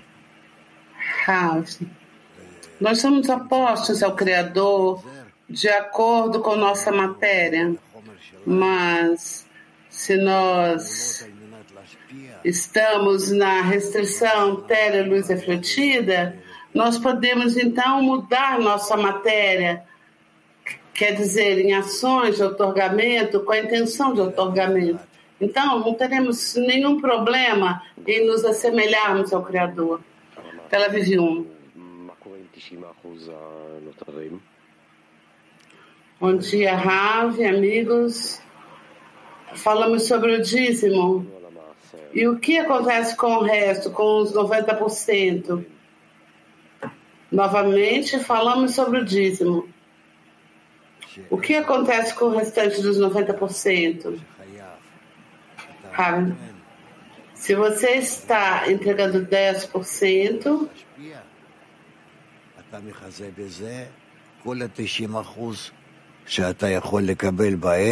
Rav, 1.25 1.63
nós 2.81 2.99
somos 2.99 3.29
opostos 3.29 4.03
ao 4.03 4.15
Criador 4.15 5.01
de 5.49 5.69
acordo 5.69 6.41
com 6.41 6.55
nossa 6.55 6.91
matéria, 6.91 7.75
mas 8.45 9.47
se 9.89 10.17
nós 10.17 11.25
estamos 12.44 13.30
na 13.30 13.62
restrição 13.62 14.56
matéria 14.56 15.06
luz 15.06 15.28
refletida, 15.28 16.38
nós 16.74 16.98
podemos 16.98 17.56
então 17.56 18.02
mudar 18.02 18.60
nossa 18.60 18.96
matéria, 18.96 19.82
quer 20.94 21.12
dizer, 21.12 21.58
em 21.60 21.74
ações 21.74 22.36
de 22.36 22.42
otorgamento, 22.42 23.40
com 23.40 23.52
a 23.52 23.58
intenção 23.58 24.12
de 24.12 24.20
otorgamento. 24.20 25.00
Então, 25.40 25.80
não 25.80 25.94
teremos 25.94 26.56
nenhum 26.56 27.00
problema 27.00 27.82
em 28.06 28.26
nos 28.26 28.44
assemelharmos 28.44 29.32
ao 29.32 29.42
Criador. 29.44 30.00
Tel 30.68 30.84
Aviv 30.84 31.18
1. 31.18 31.46
Bom 36.20 36.36
dia, 36.36 36.74
Rav, 36.74 37.44
amigos. 37.44 38.42
Falamos 39.54 40.08
sobre 40.08 40.34
o 40.34 40.42
dízimo. 40.42 41.37
E 42.12 42.26
o 42.26 42.38
que 42.38 42.58
acontece 42.58 43.16
com 43.16 43.36
o 43.36 43.42
resto, 43.42 43.90
com 43.90 44.22
os 44.22 44.32
90%? 44.32 45.64
Novamente, 47.30 48.18
falamos 48.20 48.74
sobre 48.74 49.00
o 49.00 49.04
dízimo. 49.04 49.68
O 51.30 51.36
que 51.36 51.54
acontece 51.56 52.14
com 52.14 52.26
o 52.26 52.36
restante 52.36 52.80
dos 52.80 52.98
90%? 52.98 54.18
Rav, 55.92 56.32
se 57.34 57.54
você 57.54 57.92
está 57.92 58.70
entregando 58.70 59.26
10%, 59.26 60.68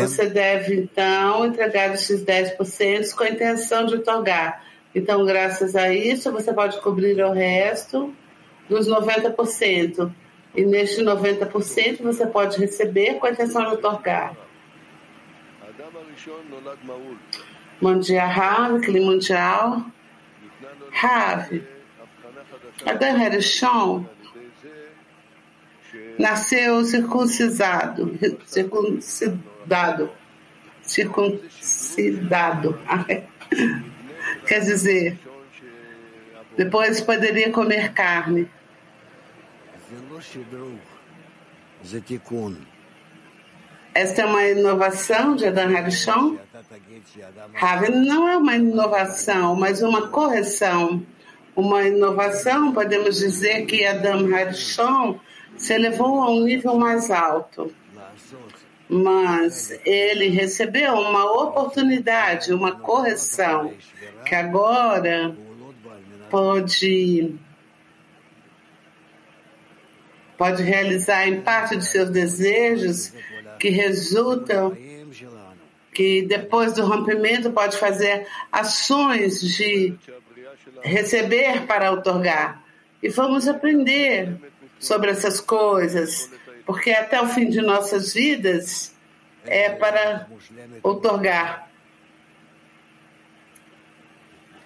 você 0.09 0.27
deve 0.27 0.75
então 0.75 1.47
entregar 1.47 1.95
esses 1.95 2.23
10% 2.23 3.15
com 3.15 3.25
a 3.25 3.31
intenção 3.31 3.87
de 3.87 3.95
otorgar. 3.95 4.63
Então, 4.95 5.25
graças 5.25 5.75
a 5.75 5.93
isso, 5.93 6.31
você 6.31 6.53
pode 6.53 6.81
cobrir 6.81 7.19
o 7.23 7.33
resto 7.33 8.15
dos 8.69 8.87
90%. 8.87 10.13
E 10.55 10.65
neste 10.65 11.03
90% 11.03 12.03
você 12.03 12.27
pode 12.27 12.59
receber 12.59 13.15
com 13.15 13.27
a 13.27 13.31
intenção 13.31 13.63
de 13.67 13.75
otorgar. 13.75 14.35
Bom 17.81 17.99
dia, 17.99 18.25
Rav, 18.25 18.81
clima 18.81 19.13
mundial. 19.13 19.83
Rav, 20.91 21.63
Adam 22.85 23.23
Harishon 23.23 24.07
nasceu 26.19 26.85
circuncisado, 26.85 28.19
circuncidado, 28.47 30.11
circuncidado. 30.83 32.79
Quer 34.47 34.61
dizer, 34.61 35.19
depois 36.57 37.01
poderia 37.01 37.51
comer 37.51 37.93
carne. 37.93 38.49
Esta 43.95 44.23
é 44.23 44.27
uma 44.27 44.45
inovação 44.45 45.37
de 45.37 45.47
Adam 45.47 45.77
Harishon? 45.77 46.39
Raven 47.55 48.05
não 48.05 48.29
é 48.29 48.37
uma 48.37 48.57
inovação, 48.57 49.55
mas 49.57 49.83
uma 49.83 50.09
correção. 50.09 51.03
Uma 51.55 51.85
inovação, 51.85 52.73
podemos 52.73 53.17
dizer 53.17 53.65
que 53.65 53.87
Adam 53.87 54.35
Harishon 54.35 55.19
se 55.57 55.75
elevou 55.75 56.21
a 56.23 56.31
um 56.31 56.45
nível 56.45 56.77
mais 56.77 57.11
alto. 57.11 57.73
Mas 58.89 59.77
ele 59.85 60.29
recebeu 60.29 60.95
uma 60.95 61.25
oportunidade, 61.43 62.53
uma 62.53 62.79
correção, 62.79 63.75
que 64.25 64.35
agora 64.35 65.37
pode, 66.31 67.35
pode 70.39 70.63
realizar 70.63 71.27
em 71.27 71.41
parte 71.41 71.77
de 71.77 71.85
seus 71.85 72.11
desejos 72.11 73.13
que 73.59 73.71
resultam 73.71 74.77
que 75.93 76.23
depois 76.23 76.75
do 76.75 76.85
rompimento 76.85 77.51
pode 77.51 77.79
fazer 77.79 78.27
ações 78.53 79.41
de 79.41 79.95
receber 80.83 81.67
para 81.67 81.91
otorgar. 81.91 82.63
E 83.03 83.09
vamos 83.09 83.49
aprender 83.49 84.37
sobre 84.79 85.11
essas 85.11 85.41
coisas, 85.41 86.31
porque 86.65 86.91
até 86.91 87.21
o 87.21 87.29
fim 87.29 87.49
de 87.49 87.61
nossas 87.61 88.15
vidas 88.15 88.95
é 89.45 89.71
para 89.71 90.29
otorgar. 90.83 91.69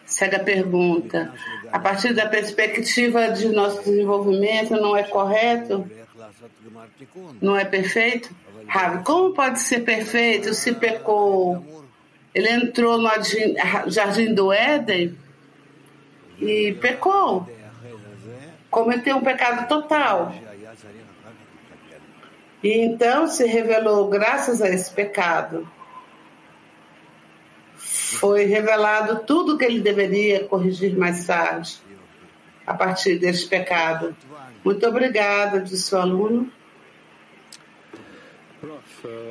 Segue 0.05 0.37
a 0.37 0.41
pergunta. 0.41 1.33
A 1.71 1.79
partir 1.79 2.13
da 2.13 2.27
perspectiva 2.27 3.29
de 3.29 3.49
nosso 3.49 3.85
desenvolvimento, 3.85 4.73
não 4.73 4.97
é 4.97 5.05
correto? 5.05 5.89
Não 7.41 7.57
é 7.57 7.65
perfeito? 7.65 8.35
Rav, 8.67 9.05
como 9.05 9.33
pode 9.35 9.61
ser 9.61 9.81
perfeito 9.81 10.53
se 10.53 10.73
pecou? 10.73 11.65
Ele 12.35 12.49
entrou 12.49 12.99
no 12.99 13.09
jardim 13.87 14.35
do 14.35 14.53
Éden 14.53 15.17
e 16.41 16.73
pecou. 16.81 17.49
Cometeu 18.71 19.17
um 19.17 19.23
pecado 19.23 19.69
total. 19.69 20.33
E 22.63 22.79
então 22.79 23.27
se 23.27 23.47
revelou, 23.47 24.09
graças 24.09 24.61
a 24.61 24.69
esse 24.69 24.93
pecado, 24.93 25.69
foi 27.77 28.45
revelado 28.45 29.25
tudo 29.25 29.57
que 29.57 29.65
ele 29.65 29.81
deveria 29.81 30.45
corrigir 30.45 30.97
mais 30.97 31.27
tarde, 31.27 31.81
a 32.67 32.75
partir 32.75 33.19
deste 33.19 33.49
pecado. 33.49 34.15
Muito 34.63 34.87
obrigada, 34.87 35.61
disse 35.61 35.95
o 35.95 35.99
aluno. 35.99 36.53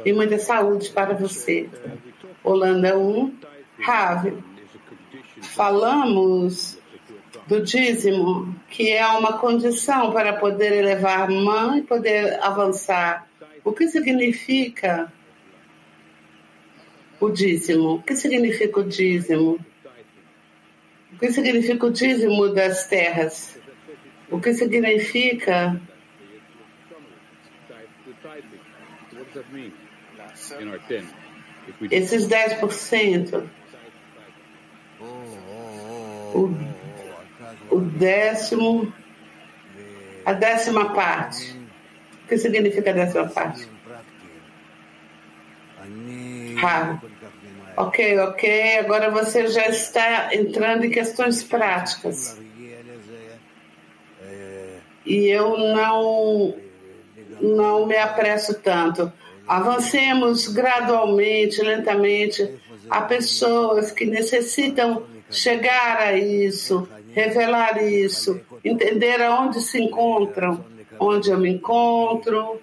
e 0.04 0.12
muita 0.12 0.40
saúde 0.40 0.90
para 0.90 1.14
você. 1.14 1.70
Holanda 2.44 2.98
1, 2.98 3.38
Rave. 3.80 4.44
Falamos 5.42 6.79
do 7.50 7.64
dízimo, 7.64 8.56
que 8.70 8.92
é 8.92 9.06
uma 9.08 9.40
condição 9.40 10.14
para 10.14 10.34
poder 10.34 10.72
elevar 10.72 11.24
a 11.24 11.32
mão 11.32 11.76
e 11.76 11.82
poder 11.82 12.40
avançar. 12.44 13.28
O 13.64 13.74
que 13.74 13.88
significa 13.88 15.12
o 17.20 17.28
dízimo? 17.32 17.96
O 17.96 18.04
que 18.04 18.16
significa 18.16 18.80
o 18.80 18.84
dízimo? 18.84 19.60
O 21.12 21.18
que 21.18 21.32
significa 21.32 21.88
o 21.88 21.92
dízimo 21.92 22.50
das 22.50 22.86
terras? 22.86 23.60
O 24.30 24.40
que 24.40 24.54
significa 24.54 25.82
esses 31.90 32.28
10%? 32.28 33.50
O, 36.36 36.79
o 37.70 37.80
décimo, 37.80 38.92
a 40.26 40.34
décima 40.34 40.94
parte. 40.94 41.58
O 42.24 42.28
que 42.28 42.38
significa 42.38 42.90
a 42.90 42.94
décima 42.94 43.28
parte? 43.28 43.68
Raro. 46.58 47.02
Ok, 47.78 48.20
ok. 48.20 48.78
Agora 48.80 49.10
você 49.10 49.48
já 49.48 49.68
está 49.68 50.36
entrando 50.36 50.86
em 50.86 50.90
questões 50.90 51.44
práticas. 51.44 52.38
E 55.06 55.28
eu 55.28 55.58
não, 55.58 56.56
não 57.42 57.86
me 57.86 57.96
apresso 57.96 58.54
tanto. 58.56 59.12
Avancemos 59.48 60.48
gradualmente, 60.50 61.62
lentamente. 61.62 62.60
Há 62.90 63.02
pessoas 63.02 63.92
que 63.92 64.06
necessitam 64.06 65.04
chegar 65.30 65.98
a 65.98 66.18
isso, 66.18 66.88
revelar 67.12 67.82
isso, 67.84 68.40
entender 68.64 69.22
aonde 69.22 69.62
se 69.62 69.82
encontram, 69.82 70.64
onde 71.00 71.30
eu 71.30 71.40
me 71.40 71.50
encontro, 71.50 72.60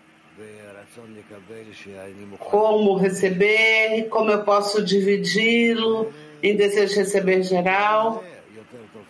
como 2.39 2.97
receber, 2.97 4.09
como 4.09 4.31
eu 4.31 4.43
posso 4.45 4.83
dividi-lo 4.83 6.13
em 6.43 6.57
desejo 6.57 6.95
de 6.95 6.99
receber 7.01 7.43
geral 7.43 8.25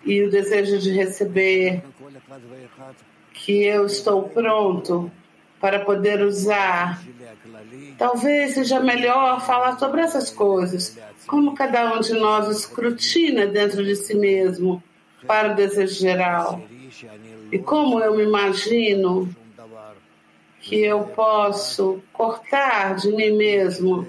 e 0.04 0.22
o 0.22 0.30
desejo 0.30 0.78
de 0.78 0.92
receber 0.92 1.82
que 3.32 3.64
eu 3.64 3.86
estou 3.86 4.28
pronto 4.28 5.10
para 5.60 5.80
poder 5.80 6.22
usar. 6.22 7.02
Talvez 7.98 8.54
seja 8.54 8.80
melhor 8.80 9.44
falar 9.44 9.78
sobre 9.78 10.00
essas 10.00 10.30
coisas, 10.30 10.98
como 11.26 11.54
cada 11.54 11.94
um 11.94 12.00
de 12.00 12.12
nós 12.14 12.48
escrutina 12.48 13.46
dentro 13.46 13.84
de 13.84 13.96
si 13.96 14.14
mesmo 14.14 14.82
para 15.26 15.52
o 15.52 15.54
desejo 15.54 15.94
geral. 15.94 16.62
E 17.50 17.58
como 17.58 18.00
eu 18.00 18.16
me 18.16 18.24
imagino 18.24 19.28
que 20.60 20.80
eu 20.84 21.04
posso 21.04 22.02
cortar 22.12 22.96
de 22.96 23.10
mim 23.12 23.30
mesmo 23.36 24.06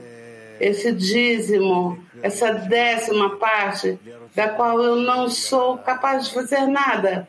esse 0.59 0.91
dízimo, 0.91 2.03
essa 2.21 2.51
décima 2.51 3.37
parte, 3.37 3.99
da 4.35 4.49
qual 4.49 4.81
eu 4.81 4.95
não 4.95 5.29
sou 5.29 5.77
capaz 5.77 6.27
de 6.27 6.33
fazer 6.33 6.67
nada 6.67 7.27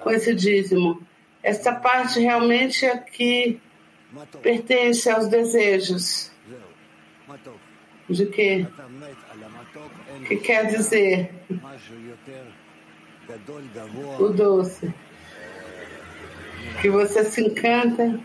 com 0.00 0.10
esse 0.10 0.34
dízimo. 0.34 1.00
Essa 1.42 1.72
parte 1.72 2.18
realmente 2.18 2.84
é 2.84 2.96
pertence 4.42 5.08
aos 5.10 5.28
desejos. 5.28 6.30
De 8.08 8.26
quê? 8.26 8.66
Que 10.28 10.36
quer 10.36 10.66
dizer 10.66 11.30
o 14.18 14.28
doce. 14.28 14.94
Que 16.80 16.90
você 16.90 17.24
se 17.24 17.42
encanta, 17.42 18.20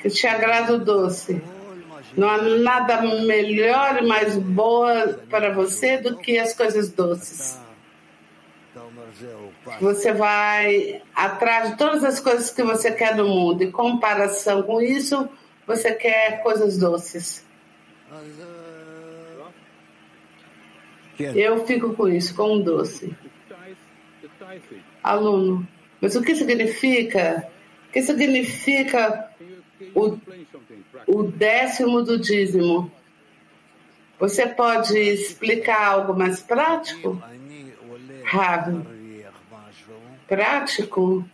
que 0.00 0.08
te 0.08 0.26
agrada 0.26 0.74
o 0.74 0.78
doce. 0.78 1.42
Não 2.16 2.30
há 2.30 2.40
nada 2.40 3.02
melhor 3.02 4.02
e 4.02 4.06
mais 4.06 4.36
boa 4.36 5.20
para 5.28 5.52
você 5.52 5.98
do 5.98 6.16
que 6.16 6.38
as 6.38 6.54
coisas 6.54 6.90
doces. 6.90 7.58
Você 9.80 10.12
vai 10.12 11.02
atrás 11.14 11.70
de 11.70 11.76
todas 11.76 12.04
as 12.04 12.20
coisas 12.20 12.50
que 12.50 12.62
você 12.62 12.92
quer 12.92 13.16
no 13.16 13.26
mundo. 13.28 13.62
Em 13.62 13.70
comparação 13.70 14.62
com 14.62 14.80
isso, 14.80 15.28
você 15.66 15.92
quer 15.92 16.42
coisas 16.42 16.78
doces. 16.78 17.44
Eu 21.18 21.66
fico 21.66 21.94
com 21.94 22.08
isso, 22.08 22.34
com 22.34 22.56
um 22.56 22.62
doce. 22.62 23.14
Aluno, 25.02 25.66
mas 26.00 26.14
o 26.14 26.22
que 26.22 26.34
significa? 26.34 27.48
O 27.88 27.92
que 27.92 28.02
significa 28.02 29.30
o, 29.94 30.18
o 31.06 31.22
décimo 31.24 32.02
do 32.02 32.18
dízimo? 32.18 32.90
Você 34.18 34.46
pode 34.46 34.98
explicar 34.98 35.86
algo 35.86 36.16
mais 36.16 36.40
prático? 36.40 37.20
Rabi, 38.24 38.95
prático? 40.26 41.24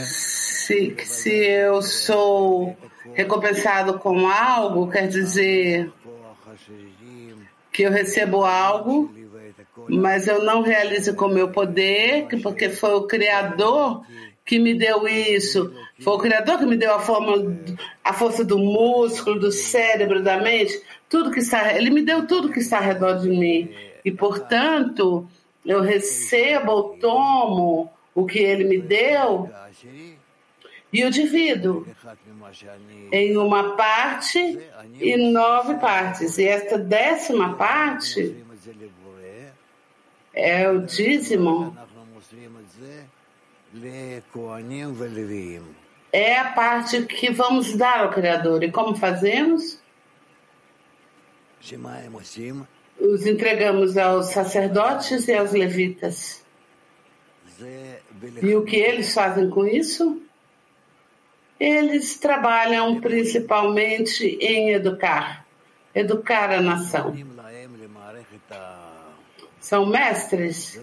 Se, 0.00 0.94
se 1.04 1.30
eu 1.30 1.80
sou 1.80 2.76
recompensado 3.14 3.98
com 3.98 4.28
algo, 4.28 4.90
quer 4.90 5.08
dizer 5.08 5.90
que 7.72 7.84
eu 7.84 7.90
recebo 7.90 8.44
algo, 8.44 9.10
mas 9.88 10.28
eu 10.28 10.44
não 10.44 10.60
realizo 10.60 11.14
com 11.14 11.28
meu 11.28 11.48
poder, 11.48 12.28
porque 12.42 12.68
foi 12.68 12.94
o 12.94 13.06
Criador 13.06 14.04
que 14.44 14.58
me 14.58 14.74
deu 14.74 15.08
isso, 15.08 15.74
foi 16.00 16.12
o 16.12 16.18
Criador 16.18 16.58
que 16.58 16.66
me 16.66 16.76
deu 16.76 16.94
a 16.94 17.00
forma, 17.00 17.56
a 18.04 18.12
força 18.12 18.44
do 18.44 18.58
músculo, 18.58 19.40
do 19.40 19.50
cérebro, 19.50 20.22
da 20.22 20.36
mente, 20.36 20.82
tudo 21.08 21.30
que 21.30 21.40
está, 21.40 21.74
Ele 21.74 21.88
me 21.88 22.02
deu 22.02 22.26
tudo 22.26 22.50
que 22.50 22.58
está 22.58 22.78
ao 22.78 22.84
redor 22.84 23.14
de 23.14 23.30
mim 23.30 23.72
e, 24.04 24.10
portanto, 24.10 25.28
eu 25.64 25.80
recebo 25.80 26.72
ou 26.72 26.96
tomo 26.98 27.92
o 28.14 28.26
que 28.26 28.38
Ele 28.38 28.64
me 28.64 28.78
deu 28.80 29.48
e 30.92 31.00
eu 31.00 31.08
divido 31.08 31.86
em 33.10 33.36
uma 33.38 33.74
parte 33.76 34.60
e 35.00 35.16
nove 35.16 35.74
partes. 35.78 36.36
E 36.36 36.44
esta 36.44 36.76
décima 36.76 37.54
parte 37.54 38.44
é 40.34 40.68
o 40.68 40.82
dízimo. 40.82 41.74
É 46.12 46.36
a 46.36 46.52
parte 46.52 47.02
que 47.06 47.30
vamos 47.30 47.74
dar 47.74 48.00
ao 48.00 48.10
Criador. 48.10 48.62
E 48.62 48.70
como 48.70 48.94
fazemos? 48.94 49.80
Os 53.00 53.26
entregamos 53.26 53.96
aos 53.96 54.26
sacerdotes 54.26 55.26
e 55.28 55.34
aos 55.34 55.52
levitas. 55.52 56.42
E 58.42 58.54
o 58.54 58.64
que 58.64 58.76
eles 58.76 59.12
fazem 59.12 59.50
com 59.50 59.66
isso? 59.66 60.22
Eles 61.58 62.18
trabalham 62.18 63.00
principalmente 63.00 64.24
em 64.40 64.70
educar, 64.70 65.46
educar 65.94 66.50
a 66.50 66.60
nação. 66.60 67.14
São 69.60 69.86
mestres. 69.86 70.80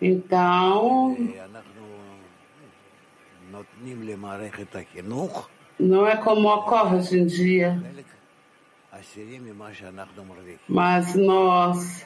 Então, 0.00 1.16
não 5.78 6.06
é 6.06 6.16
como 6.16 6.48
ocorre 6.48 6.96
hoje 6.96 7.18
em 7.18 7.26
dia. 7.26 7.82
Mas 10.68 11.14
nós 11.14 12.04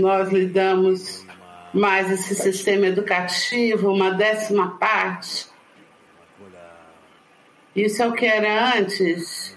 nós 0.00 0.30
lidamos 0.30 1.26
mais 1.72 2.10
esse 2.10 2.34
sistema 2.34 2.86
educativo, 2.86 3.92
uma 3.92 4.10
décima 4.10 4.78
parte. 4.78 5.46
Isso 7.74 8.02
é 8.02 8.08
o 8.08 8.12
que 8.12 8.26
era 8.26 8.78
antes. 8.78 9.56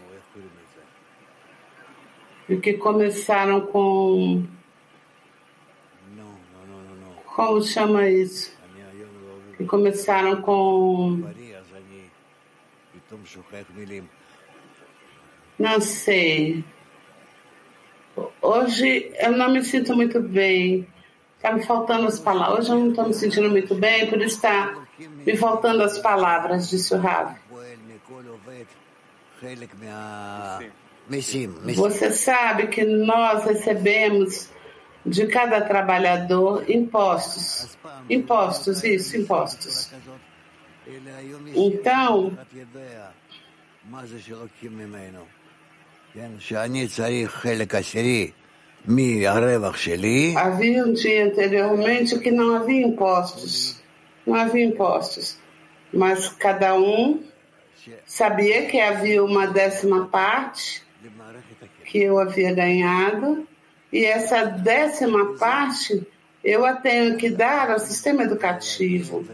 Porque 2.46 2.74
começaram 2.74 3.62
com. 3.62 4.46
Como 7.36 7.62
chama 7.64 8.10
isso? 8.10 8.54
Que 9.58 9.66
começaram 9.66 10.42
com. 10.42 11.24
Não 15.58 15.80
sei. 15.80 16.64
Hoje 18.42 19.12
eu 19.20 19.32
não 19.32 19.52
me 19.52 19.64
sinto 19.64 19.96
muito 19.96 20.20
bem. 20.20 20.88
Está 21.38 21.54
me 21.54 21.64
faltando 21.64 22.08
as 22.08 22.20
palavras. 22.20 22.60
Hoje 22.60 22.72
eu 22.72 22.80
não 22.80 22.90
estou 22.90 23.08
me 23.08 23.14
sentindo 23.14 23.50
muito 23.50 23.74
bem, 23.76 24.08
por 24.08 24.22
isso 24.22 24.36
está 24.36 24.76
me 25.26 25.36
faltando 25.38 25.84
as 25.84 25.98
palavras, 26.00 26.70
disse 26.70 26.94
o 26.94 26.98
Rav. 26.98 27.36
Você 31.76 32.12
sabe 32.12 32.68
que 32.68 32.84
nós 32.84 33.44
recebemos 33.44 34.50
de 35.06 35.26
cada 35.28 35.62
trabalhador 35.62 36.70
impostos. 36.70 37.78
Impostos, 38.10 38.84
isso, 38.84 39.18
impostos. 39.18 39.92
Então, 41.56 42.38
havia 50.36 50.84
um 50.84 50.94
dia 50.94 51.26
anteriormente 51.26 52.20
que 52.20 52.32
não 52.32 52.56
havia 52.56 52.86
impostos. 52.86 53.82
Não 54.26 54.36
havia 54.36 54.66
impostos. 54.66 55.38
Mas 55.94 56.30
cada 56.30 56.76
um 56.78 57.24
sabia 58.06 58.66
que 58.66 58.80
havia 58.80 59.24
uma 59.24 59.48
décima 59.48 60.08
parte 60.08 60.84
que 61.86 62.00
eu 62.00 62.20
havia 62.20 62.54
ganhado 62.54 63.48
e 63.92 64.06
essa 64.06 64.46
décima 64.46 65.38
parte 65.38 66.06
eu 66.44 66.66
a 66.66 66.74
tenho 66.74 67.18
que 67.18 67.30
dar 67.30 67.70
ao 67.70 67.80
sistema 67.80 68.24
educativo. 68.24 69.26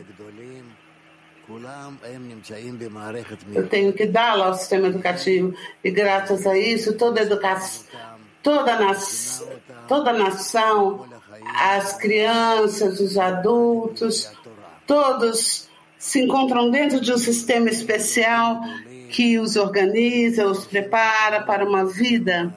Eu 3.53 3.67
tenho 3.67 3.93
que 3.93 4.05
dá-la 4.05 4.47
ao 4.47 4.53
sistema 4.53 4.87
educativo 4.87 5.53
e 5.83 5.91
graças 5.91 6.45
a 6.45 6.57
isso 6.57 6.93
toda 6.93 7.21
educação, 7.21 7.85
toda, 8.43 8.79
na, 8.79 8.95
toda 9.87 10.13
nação, 10.13 11.05
as 11.55 11.97
crianças, 11.97 12.99
os 12.99 13.17
adultos, 13.17 14.31
todos 14.85 15.67
se 15.97 16.23
encontram 16.23 16.69
dentro 16.69 17.01
de 17.01 17.11
um 17.11 17.17
sistema 17.17 17.69
especial 17.69 18.61
que 19.09 19.39
os 19.39 19.55
organiza, 19.55 20.45
os 20.45 20.65
prepara 20.65 21.41
para 21.41 21.65
uma 21.65 21.85
vida, 21.85 22.53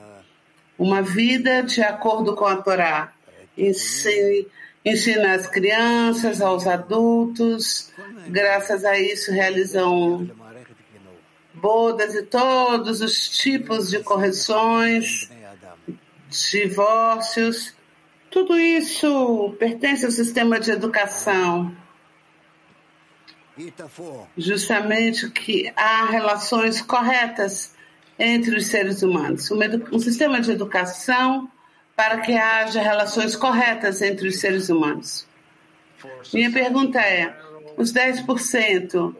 uma 0.78 1.02
vida 1.02 1.62
de 1.62 1.82
acordo 1.82 2.34
com 2.34 2.44
a 2.44 2.56
Torá. 2.56 3.12
Ensina 3.56 5.34
as 5.34 5.46
crianças, 5.46 6.40
aos 6.40 6.66
adultos, 6.66 7.92
graças 8.28 8.84
a 8.84 8.98
isso 8.98 9.32
realizam 9.32 10.28
bodas 11.54 12.14
e 12.14 12.22
todos 12.22 13.00
os 13.00 13.28
tipos 13.28 13.90
de 13.90 14.00
correções, 14.00 15.30
divórcios, 16.50 17.74
tudo 18.30 18.58
isso 18.58 19.54
pertence 19.58 20.04
ao 20.04 20.12
sistema 20.12 20.60
de 20.60 20.70
educação. 20.70 21.74
Justamente 24.36 25.28
que 25.30 25.70
há 25.76 26.06
relações 26.06 26.80
corretas 26.80 27.74
entre 28.18 28.56
os 28.56 28.66
seres 28.66 29.02
humanos. 29.02 29.50
Um, 29.50 29.98
sistema 29.98 30.40
de 30.40 30.52
educação 30.52 31.50
para 31.96 32.18
que 32.20 32.32
haja 32.32 32.80
relações 32.80 33.34
corretas 33.34 34.00
entre 34.00 34.28
os 34.28 34.38
seres 34.38 34.68
humanos. 34.68 35.26
Minha 36.32 36.50
pergunta 36.52 37.00
é: 37.00 37.34
os 37.80 37.92
10%, 37.92 39.14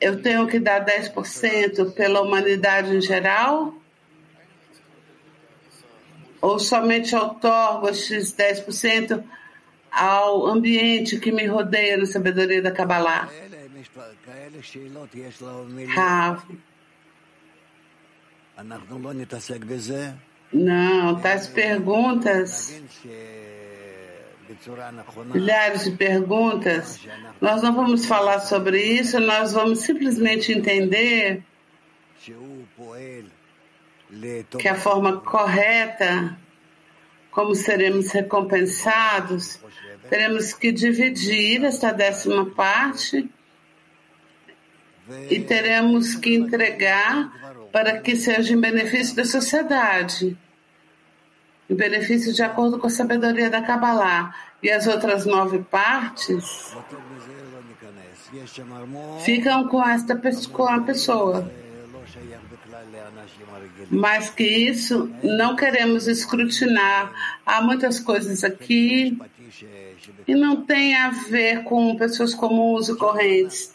eu 0.00 0.22
tenho 0.22 0.46
que 0.46 0.60
dar 0.60 0.84
10% 0.84 1.92
pela 1.94 2.20
humanidade 2.20 2.94
em 2.94 3.00
geral? 3.00 3.74
Ou 6.40 6.58
somente 6.58 7.16
outorgo 7.16 7.88
esses 7.88 8.32
10% 8.32 9.24
ao 9.90 10.46
ambiente 10.46 11.18
que 11.18 11.32
me 11.32 11.46
rodeia 11.46 11.96
na 11.96 12.06
sabedoria 12.06 12.62
da 12.62 12.70
Kabbalah? 12.70 13.28
Rav. 15.86 16.42
Não, 20.52 21.20
tais 21.20 21.46
perguntas, 21.46 22.80
milhares 25.32 25.84
de 25.84 25.90
perguntas, 25.92 27.00
nós 27.40 27.62
não 27.62 27.74
vamos 27.74 28.06
falar 28.06 28.40
sobre 28.40 28.82
isso, 28.82 29.20
nós 29.20 29.52
vamos 29.52 29.80
simplesmente 29.80 30.52
entender 30.52 31.42
que 34.58 34.68
a 34.68 34.74
forma 34.74 35.20
correta 35.20 36.36
como 37.30 37.54
seremos 37.54 38.10
recompensados, 38.10 39.60
teremos 40.08 40.52
que 40.52 40.72
dividir 40.72 41.62
essa 41.64 41.92
décima 41.92 42.46
parte 42.50 43.28
e 45.30 45.40
teremos 45.40 46.14
que 46.16 46.34
entregar 46.34 47.68
para 47.70 48.00
que 48.00 48.16
seja 48.16 48.52
em 48.52 48.60
benefício 48.60 49.14
da 49.14 49.24
sociedade, 49.24 50.36
em 51.68 51.74
benefício 51.74 52.32
de 52.32 52.42
acordo 52.42 52.78
com 52.78 52.86
a 52.86 52.90
sabedoria 52.90 53.50
da 53.50 53.62
Kabbalah. 53.62 54.34
E 54.62 54.70
as 54.70 54.86
outras 54.86 55.24
nove 55.26 55.60
partes 55.60 56.74
ficam 59.24 59.68
com 59.68 59.86
esta 59.86 60.20
com 60.52 60.68
a 60.68 60.80
pessoa. 60.80 61.50
Mais 63.90 64.30
que 64.30 64.44
isso, 64.44 65.10
não 65.22 65.54
queremos 65.56 66.08
escrutinar. 66.08 67.12
Há 67.44 67.62
muitas 67.62 68.00
coisas 68.00 68.44
aqui 68.44 69.18
e 70.26 70.34
não 70.34 70.64
tem 70.64 70.94
a 70.94 71.10
ver 71.10 71.64
com 71.64 71.96
pessoas 71.96 72.34
comuns 72.34 72.88
e 72.88 72.96
correntes 72.96 73.72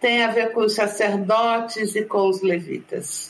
tem 0.00 0.24
a 0.24 0.30
ver 0.30 0.52
com 0.52 0.62
os 0.62 0.74
sacerdotes 0.74 1.94
e 1.94 2.02
com 2.04 2.28
os 2.28 2.40
levitas. 2.40 3.29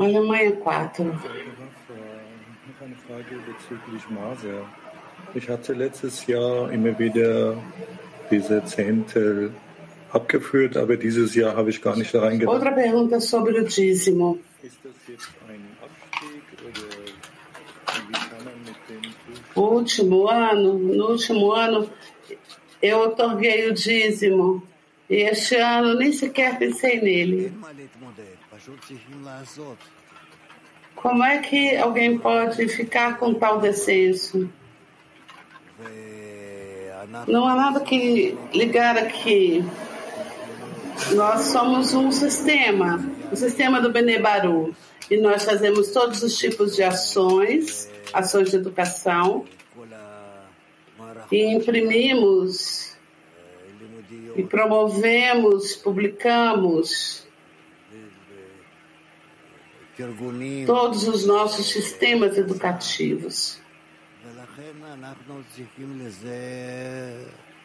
Alemanha 0.00 0.52
4. 0.64 1.02
Ich 5.34 5.48
hatte 5.50 5.72
letztes 5.74 6.26
Jahr 6.26 6.72
immer 6.72 6.98
wieder 6.98 7.62
diese 8.30 8.64
Zehntel 8.64 9.52
abgeführt, 10.10 10.78
aber 10.78 10.96
dieses 10.96 11.34
Jahr 11.34 11.54
habe 11.54 11.68
ich 11.68 11.82
gar 11.82 11.96
nicht 11.96 12.14
da 12.14 12.20
reingedacht. 12.20 12.56
Outra 12.56 12.72
pergunta 12.72 13.20
sobre 13.20 13.60
o 13.60 13.64
dízimo. 13.64 14.38
Ist 14.62 14.78
das 14.82 14.92
jetzt 15.06 15.28
ein 15.48 15.76
Abstieg 15.84 16.42
oder 16.66 16.86
wie 18.08 18.12
kann 18.12 18.44
man 18.44 18.58
mit 18.64 18.78
dem 18.88 19.02
O 19.54 19.76
último 19.76 20.26
ano, 20.28 20.78
no 20.78 21.10
último 21.10 21.52
ano, 21.52 21.86
eu 22.80 23.02
otorguei 23.02 23.68
o 23.68 23.74
dízimo. 23.74 24.62
E 25.10 25.22
este 25.22 25.56
ano 25.56 25.94
nem 25.94 26.12
sequer 26.12 26.58
pensei 26.58 27.00
nele. 27.00 27.52
Como 30.94 31.24
é 31.24 31.38
que 31.38 31.76
alguém 31.76 32.18
pode 32.18 32.68
ficar 32.68 33.18
com 33.18 33.34
tal 33.34 33.60
descenso? 33.60 34.48
Não 37.26 37.48
há 37.48 37.54
nada 37.54 37.80
que 37.80 38.36
ligar 38.52 38.98
aqui. 38.98 39.64
Nós 41.12 41.42
somos 41.46 41.94
um 41.94 42.12
sistema, 42.12 43.04
o 43.32 43.36
sistema 43.36 43.80
do 43.80 43.90
Benebaru. 43.90 44.74
E 45.10 45.16
nós 45.16 45.44
fazemos 45.44 45.90
todos 45.90 46.22
os 46.22 46.36
tipos 46.38 46.76
de 46.76 46.82
ações, 46.82 47.90
ações 48.12 48.50
de 48.50 48.56
educação, 48.56 49.44
e 51.32 51.46
imprimimos 51.46 52.96
e 54.36 54.42
promovemos, 54.42 55.74
publicamos 55.76 57.26
todos 60.66 61.08
os 61.08 61.26
nossos 61.26 61.68
sistemas 61.68 62.36
educativos. 62.36 63.60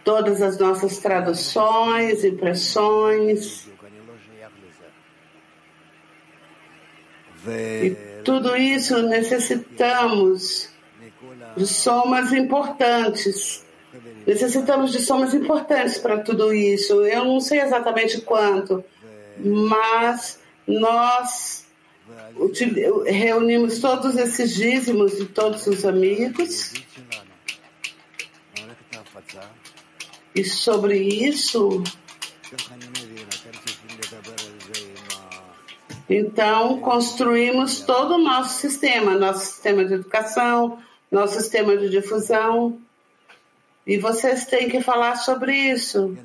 Todas 0.03 0.41
as 0.41 0.59
nossas 0.59 0.97
traduções, 0.99 2.23
impressões. 2.23 3.67
E 7.47 7.95
tudo 8.23 8.55
isso 8.55 9.01
necessitamos 9.03 10.69
de 11.55 11.67
somas 11.67 12.33
importantes. 12.33 13.65
Necessitamos 14.25 14.91
de 14.91 14.99
somas 14.99 15.33
importantes 15.33 15.97
para 15.97 16.19
tudo 16.19 16.53
isso. 16.53 17.05
Eu 17.05 17.25
não 17.25 17.39
sei 17.39 17.61
exatamente 17.61 18.21
quanto, 18.21 18.83
mas 19.37 20.39
nós 20.67 21.64
reunimos 23.05 23.79
todos 23.79 24.15
esses 24.17 24.55
dízimos 24.55 25.17
de 25.17 25.25
todos 25.25 25.65
os 25.67 25.85
amigos. 25.85 26.73
E 30.33 30.43
sobre 30.43 30.97
isso, 30.97 31.83
Então, 36.09 36.79
construímos 36.81 37.81
todo 37.81 38.15
o 38.15 38.17
nosso 38.19 38.59
sistema, 38.59 39.15
nosso 39.15 39.45
sistema 39.45 39.83
de 39.83 39.95
educação, 39.95 40.79
nosso 41.11 41.39
sistema 41.39 41.75
de 41.75 41.89
difusão. 41.89 42.79
E 43.87 43.97
vocês 43.97 44.45
têm 44.45 44.69
que 44.69 44.81
falar 44.81 45.15
sobre 45.15 45.55
isso 45.55 46.15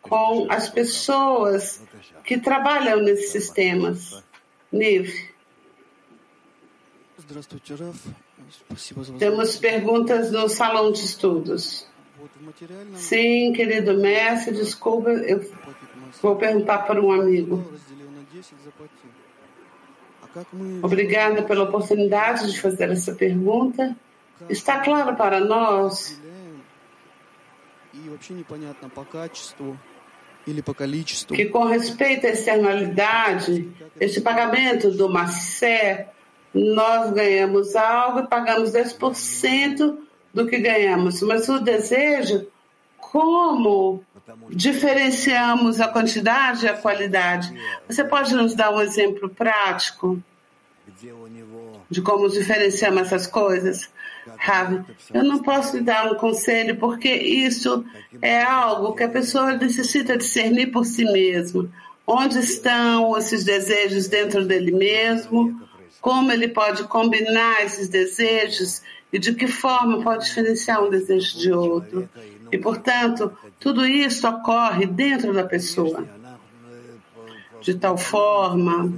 com 0.00 0.46
as 0.50 0.68
pessoas 0.68 1.82
que 2.24 2.38
trabalham 2.38 3.00
nesses 3.00 3.30
sistemas. 3.30 4.22
Niv. 4.72 5.30
Temos 9.18 9.56
perguntas 9.56 10.32
no 10.32 10.48
salão 10.48 10.90
de 10.90 11.00
estudos. 11.00 11.86
Sim, 12.94 13.52
querido 13.52 13.94
mestre, 13.94 14.54
desculpa, 14.54 15.10
eu 15.10 15.50
vou 16.20 16.36
perguntar 16.36 16.78
para 16.78 17.00
um 17.00 17.12
amigo. 17.12 17.64
Obrigada 20.82 21.42
pela 21.42 21.64
oportunidade 21.64 22.50
de 22.50 22.60
fazer 22.60 22.90
essa 22.90 23.14
pergunta. 23.14 23.96
Está 24.48 24.80
claro 24.80 25.14
para 25.16 25.40
nós 25.40 26.20
que 31.34 31.46
com 31.46 31.64
respeito 31.64 32.26
à 32.26 32.30
externalidade, 32.30 33.70
este 34.00 34.20
pagamento 34.20 34.90
do 34.90 35.08
Macé, 35.08 36.08
nós 36.52 37.12
ganhamos 37.12 37.76
algo 37.76 38.20
e 38.20 38.26
pagamos 38.26 38.72
10% 38.72 39.98
do 40.34 40.46
que 40.46 40.58
ganhamos. 40.58 41.22
Mas 41.22 41.48
o 41.48 41.58
desejo, 41.58 42.46
como 42.96 44.04
diferenciamos 44.50 45.80
a 45.80 45.88
quantidade 45.88 46.66
e 46.66 46.68
a 46.68 46.74
qualidade? 46.76 47.54
Você 47.88 48.04
pode 48.04 48.34
nos 48.34 48.54
dar 48.54 48.70
um 48.70 48.80
exemplo 48.80 49.28
prático 49.28 50.22
de 51.90 52.02
como 52.02 52.28
diferenciamos 52.28 53.02
essas 53.02 53.26
coisas? 53.26 53.90
Ravi, 54.36 54.84
eu 55.12 55.24
não 55.24 55.42
posso 55.42 55.76
lhe 55.76 55.82
dar 55.82 56.10
um 56.10 56.16
conselho 56.16 56.76
porque 56.76 57.08
isso 57.08 57.84
é 58.20 58.42
algo 58.42 58.94
que 58.94 59.02
a 59.02 59.08
pessoa 59.08 59.52
necessita 59.52 60.16
discernir 60.16 60.68
por 60.68 60.84
si 60.84 61.04
mesma. 61.04 61.68
Onde 62.06 62.38
estão 62.38 63.16
esses 63.16 63.44
desejos 63.44 64.08
dentro 64.08 64.44
dele 64.44 64.72
mesmo? 64.72 65.60
Como 66.00 66.32
ele 66.32 66.48
pode 66.48 66.84
combinar 66.84 67.64
esses 67.64 67.88
desejos 67.88 68.82
e 69.12 69.18
de 69.18 69.34
que 69.34 69.46
forma 69.46 70.02
pode 70.02 70.24
diferenciar 70.24 70.82
um 70.82 70.90
desejo 70.90 71.38
de 71.38 71.52
outro? 71.52 72.08
E, 72.50 72.58
portanto, 72.58 73.32
tudo 73.58 73.86
isso 73.86 74.28
ocorre 74.28 74.84
dentro 74.84 75.32
da 75.32 75.44
pessoa, 75.44 76.06
de 77.62 77.74
tal 77.74 77.96
forma 77.96 78.92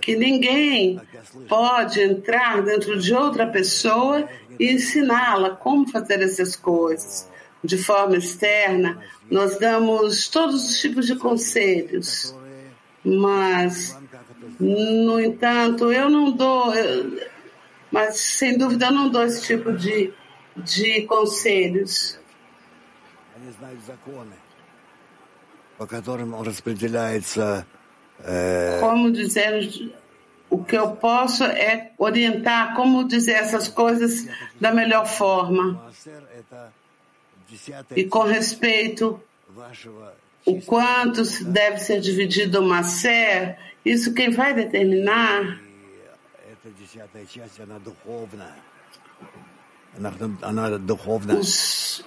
que 0.00 0.16
ninguém 0.16 1.00
pode 1.48 2.00
entrar 2.00 2.62
dentro 2.62 2.98
de 2.98 3.14
outra 3.14 3.46
pessoa 3.46 4.28
e 4.58 4.72
ensiná-la 4.72 5.50
como 5.50 5.88
fazer 5.88 6.22
essas 6.22 6.54
coisas. 6.54 7.28
De 7.62 7.76
forma 7.76 8.16
externa, 8.16 8.98
nós 9.30 9.58
damos 9.58 10.28
todos 10.28 10.70
os 10.70 10.80
tipos 10.80 11.06
de 11.06 11.14
conselhos, 11.16 12.34
mas, 13.04 13.98
no 14.58 15.20
entanto, 15.20 15.92
eu 15.92 16.08
não 16.08 16.32
dou, 16.32 16.72
mas 17.90 18.18
sem 18.18 18.56
dúvida 18.56 18.86
eu 18.86 18.92
não 18.92 19.10
dou 19.10 19.24
esse 19.24 19.42
tipo 19.42 19.72
de, 19.72 20.12
de 20.56 21.02
conselhos. 21.02 22.18
Como 28.80 29.10
dizer 29.10 29.92
o 30.48 30.62
que 30.62 30.76
eu 30.76 30.92
posso 30.92 31.44
é 31.44 31.92
orientar 31.96 32.74
como 32.74 33.06
dizer 33.06 33.32
essas 33.32 33.68
coisas 33.68 34.28
da 34.60 34.72
melhor 34.72 35.06
forma. 35.06 35.90
E 37.96 38.04
com 38.04 38.22
respeito 38.22 39.20
o 40.44 40.60
quanto 40.62 41.22
deve 41.44 41.78
ser 41.78 42.00
dividido 42.00 42.60
uma 42.60 42.82
ser, 42.82 43.58
isso 43.84 44.14
quem 44.14 44.30
vai 44.30 44.54
determinar 44.54 45.60
os, 51.38 52.04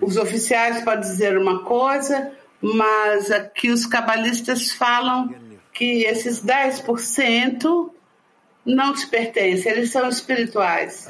os 0.00 0.16
oficiais 0.16 0.82
podem 0.82 1.00
dizer 1.00 1.36
uma 1.36 1.62
coisa, 1.62 2.32
mas 2.60 3.30
aqui 3.30 3.70
os 3.70 3.86
cabalistas 3.86 4.70
falam 4.72 5.34
que 5.72 6.04
esses 6.04 6.44
10% 6.44 7.90
não 8.64 8.92
te 8.92 9.06
pertencem, 9.06 9.72
eles 9.72 9.90
são 9.90 10.08
espirituais. 10.08 11.08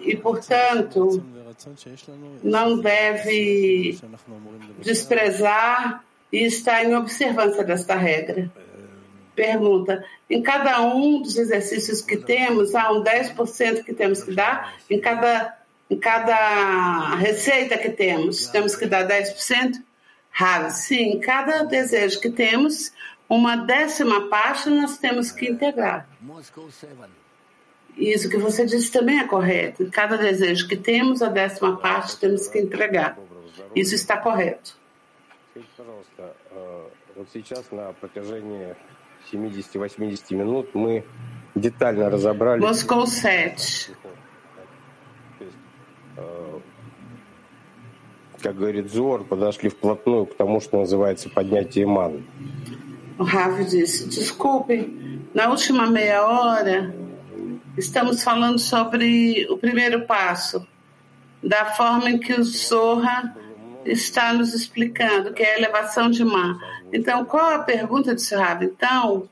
E, 0.00 0.16
portanto, 0.16 1.24
não 2.42 2.78
deve 2.78 3.98
desprezar 4.80 6.04
e 6.30 6.44
estar 6.44 6.84
em 6.84 6.94
observância 6.94 7.64
desta 7.64 7.94
regra. 7.94 8.50
Pergunta: 9.34 10.04
em 10.28 10.42
cada 10.42 10.80
um 10.82 11.22
dos 11.22 11.36
exercícios 11.36 12.00
que 12.00 12.16
temos, 12.16 12.74
há 12.74 12.92
um 12.92 13.02
10% 13.02 13.82
que 13.82 13.94
temos 13.94 14.22
que 14.22 14.34
dar, 14.34 14.74
em 14.88 15.00
cada, 15.00 15.56
em 15.90 15.98
cada 15.98 17.16
receita 17.16 17.78
que 17.78 17.90
temos, 17.90 18.46
temos 18.48 18.76
que 18.76 18.86
dar 18.86 19.06
10%? 19.08 19.82
Rav, 20.33 20.71
sim, 20.71 21.19
cada 21.19 21.63
desejo 21.63 22.19
que 22.19 22.29
temos, 22.29 22.93
uma 23.27 23.55
décima 23.55 24.29
parte 24.29 24.69
nós 24.69 24.97
temos 24.97 25.31
que 25.31 25.49
integrar. 25.49 26.07
Isso 27.97 28.29
que 28.29 28.37
você 28.37 28.65
disse 28.65 28.91
também 28.91 29.19
é 29.19 29.27
correto. 29.27 29.89
Cada 29.91 30.17
desejo 30.17 30.67
que 30.67 30.77
temos, 30.77 31.21
a 31.21 31.27
décima 31.27 31.77
parte 31.77 32.17
temos 32.17 32.47
que 32.47 32.59
entregar. 32.59 33.17
Isso 33.75 33.95
está 33.95 34.17
correto. 34.17 34.77
Вот 37.15 37.27
сейчас 37.33 37.69
на 37.71 37.91
протяжении 37.93 38.75
70-80 39.29 40.33
минут 40.33 40.73
мы 40.73 41.03
детально 41.53 42.09
разобрали... 42.09 42.61
Moscou 42.61 43.05
7. 43.05 43.93
Как 48.43 48.55
говорит 48.55 48.89
Зор, 48.89 49.25
подошли 49.25 49.69
вплотную 49.69 50.25
к 50.25 50.35
тому, 50.35 50.61
что 50.61 50.79
называется 50.79 51.29
поднятие 51.29 51.85
маны. 51.85 52.23
O 53.17 53.23
Rav 53.23 53.65
disse: 53.65 54.07
desculpe, 54.07 55.27
na 55.33 55.49
última 55.49 55.85
meia 55.87 56.25
hora 56.25 56.95
estamos 57.77 58.23
falando 58.23 58.57
sobre 58.57 59.45
o 59.49 59.57
primeiro 59.57 60.05
passo, 60.05 60.65
da 61.43 61.65
forma 61.65 62.09
em 62.09 62.17
que 62.17 62.33
o 62.33 62.43
Zorra 62.43 63.35
está 63.85 64.31
nos 64.33 64.53
explicando, 64.53 65.33
que 65.33 65.43
é 65.43 65.55
a 65.55 65.57
elevação 65.57 66.09
de 66.09 66.23
Má. 66.23 66.59
Então, 66.93 67.25
qual 67.25 67.55
a 67.55 67.59
pergunta 67.59 68.15
de 68.15 68.35
Rav? 68.35 68.63
Então, 68.63 69.27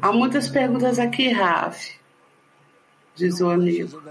há 0.00 0.12
muitas 0.12 0.48
perguntas 0.48 0.98
aqui, 0.98 1.28
Rav, 1.32 1.76
diz 3.16 3.40
o 3.40 3.50
amigo. 3.50 4.02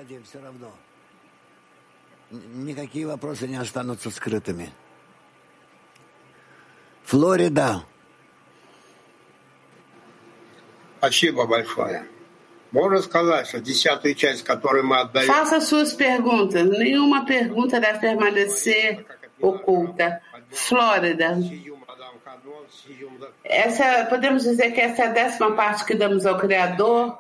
никакие 2.31 3.05
вопросы 3.05 3.47
не 3.47 3.57
останутся 3.57 4.09
скрытыми. 4.09 4.72
Флорида. 7.03 7.84
Спасибо 10.99 11.45
большое. 11.45 12.07
Можно 12.72 13.01
сказать, 13.01 13.47
что 13.47 13.59
десятую 13.59 14.15
часть, 14.15 14.43
которую 14.43 14.85
мы 14.85 14.99
отдаем... 15.01 15.27
Faça 15.27 15.59
suas 15.59 15.93
perguntas. 15.93 16.63
Nenhuma 16.63 17.26
pergunta 17.26 17.81
deve 17.81 17.99
permanecer 17.99 19.05
oculta. 19.41 20.22
Flórida. 20.51 21.38
Essa, 23.43 24.05
podemos 24.05 24.43
dizer 24.43 24.72
que 24.72 24.80
essa 24.80 25.03
é 25.03 25.07
a 25.07 25.11
décima 25.11 25.51
parte 25.53 25.85
que 25.85 25.95
damos 25.95 26.26
ao 26.26 26.38
Criador 26.38 27.18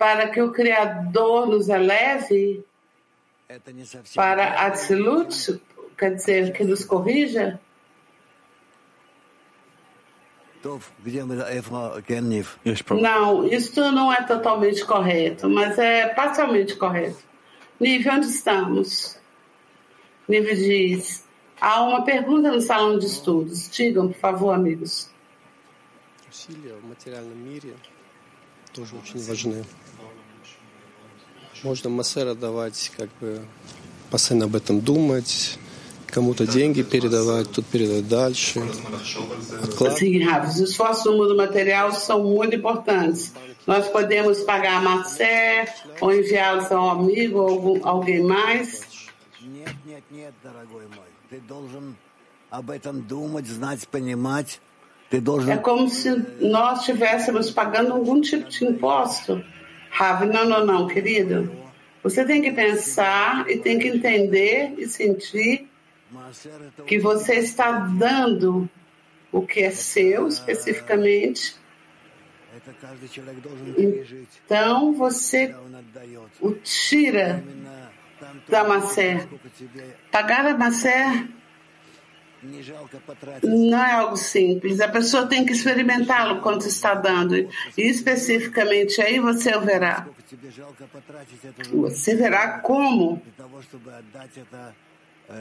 para 0.00 0.28
que 0.28 0.40
o 0.42 0.52
Criador 0.52 1.46
nos 1.46 1.68
eleve 1.68 2.64
para 4.14 4.66
Atzilut, 4.66 5.60
quer 5.96 6.14
dizer, 6.14 6.52
que 6.52 6.64
nos 6.64 6.84
corrija? 6.84 7.60
Não, 13.00 13.46
isso 13.46 13.92
não 13.92 14.12
é 14.12 14.22
totalmente 14.22 14.84
correto, 14.84 15.48
mas 15.48 15.78
é 15.78 16.08
parcialmente 16.08 16.74
correto. 16.74 17.24
Nível, 17.78 18.14
onde 18.14 18.26
estamos? 18.26 19.16
Nível 20.28 20.56
diz, 20.56 21.24
há 21.60 21.82
uma 21.82 22.04
pergunta 22.04 22.50
no 22.50 22.60
salão 22.60 22.98
de 22.98 23.06
estudos. 23.06 23.70
Digam, 23.70 24.08
por 24.08 24.18
favor, 24.18 24.52
amigos. 24.52 25.08
Усилия 26.28 26.74
в 26.74 26.84
материальном 26.84 27.36
мире 27.36 27.74
тоже 28.74 28.94
очень 28.96 29.20
важны. 29.24 29.64
Можно 31.62 31.90
массера 31.90 32.34
давать, 32.34 32.92
как 32.96 33.08
бы 33.20 33.40
постоянно 34.10 34.44
об 34.46 34.54
этом 34.54 34.80
думать, 34.80 35.58
кому-то 36.06 36.46
деньги 36.46 36.82
передавать, 36.82 37.50
тут 37.50 37.66
передать 37.66 38.08
дальше. 38.08 38.60
Вклад. 39.64 39.98
Sim, 39.98 40.22
Rafa, 40.24 40.48
os 40.48 40.60
esforços 40.60 41.04
no 41.06 41.16
mundo 41.16 41.36
material 41.36 41.92
são 41.92 42.22
muito 42.22 42.56
importantes. 42.56 43.32
Nós 43.66 43.88
podemos 43.88 44.40
pagar 44.42 44.76
a 44.76 44.80
Macé, 44.80 45.66
ou 46.00 46.12
enviá-los 46.12 46.70
a 46.70 46.80
um 46.80 46.90
amigo 46.90 47.40
ou 47.40 47.48
algum, 47.48 47.86
alguém 47.86 48.22
mais. 48.22 48.82
Нет, 49.42 49.74
нет, 49.84 50.04
нет, 50.10 50.34
дорогой 50.44 50.84
мой. 50.94 51.06
Ты 51.30 51.40
должен 51.40 51.96
об 52.50 52.70
этом 52.70 53.02
думать, 53.02 53.46
знать, 53.48 53.88
понимать. 53.88 54.60
Ты 55.10 55.18
É 55.18 55.20
должен... 55.20 55.58
como 55.62 55.88
se 55.88 56.10
nós 56.40 56.80
estivéssemos 56.80 57.50
pagando 57.50 57.92
algum 57.92 58.20
tipo 58.20 58.48
de 58.48 58.64
imposto. 58.64 59.42
Rav, 59.91 60.25
não, 60.25 60.45
não, 60.45 60.65
não, 60.65 60.87
querido. 60.87 61.51
Você 62.01 62.25
tem 62.25 62.41
que 62.41 62.51
pensar 62.51 63.47
e 63.49 63.57
tem 63.57 63.77
que 63.77 63.87
entender 63.87 64.73
e 64.77 64.87
sentir 64.87 65.69
que 66.87 66.97
você 66.97 67.35
está 67.35 67.71
dando 67.71 68.69
o 69.31 69.45
que 69.45 69.61
é 69.61 69.69
seu 69.69 70.27
especificamente. 70.27 71.55
Então 74.45 74.93
você 74.93 75.55
o 76.39 76.51
tira 76.53 77.43
da 78.47 78.63
Maser. 78.63 79.27
Pagar 80.09 80.45
a 80.45 80.57
Maser 80.57 81.27
não 83.43 83.77
é 83.77 83.91
algo 83.91 84.17
simples. 84.17 84.79
A 84.79 84.87
pessoa 84.87 85.27
tem 85.27 85.45
que 85.45 85.53
experimentá-lo 85.53 86.41
quando 86.41 86.65
está 86.65 86.93
dando. 86.93 87.35
E 87.35 87.49
especificamente 87.77 89.01
aí 89.01 89.19
você 89.19 89.57
verá. 89.59 90.07
Você 91.71 92.15
verá 92.15 92.59
como. 92.59 93.21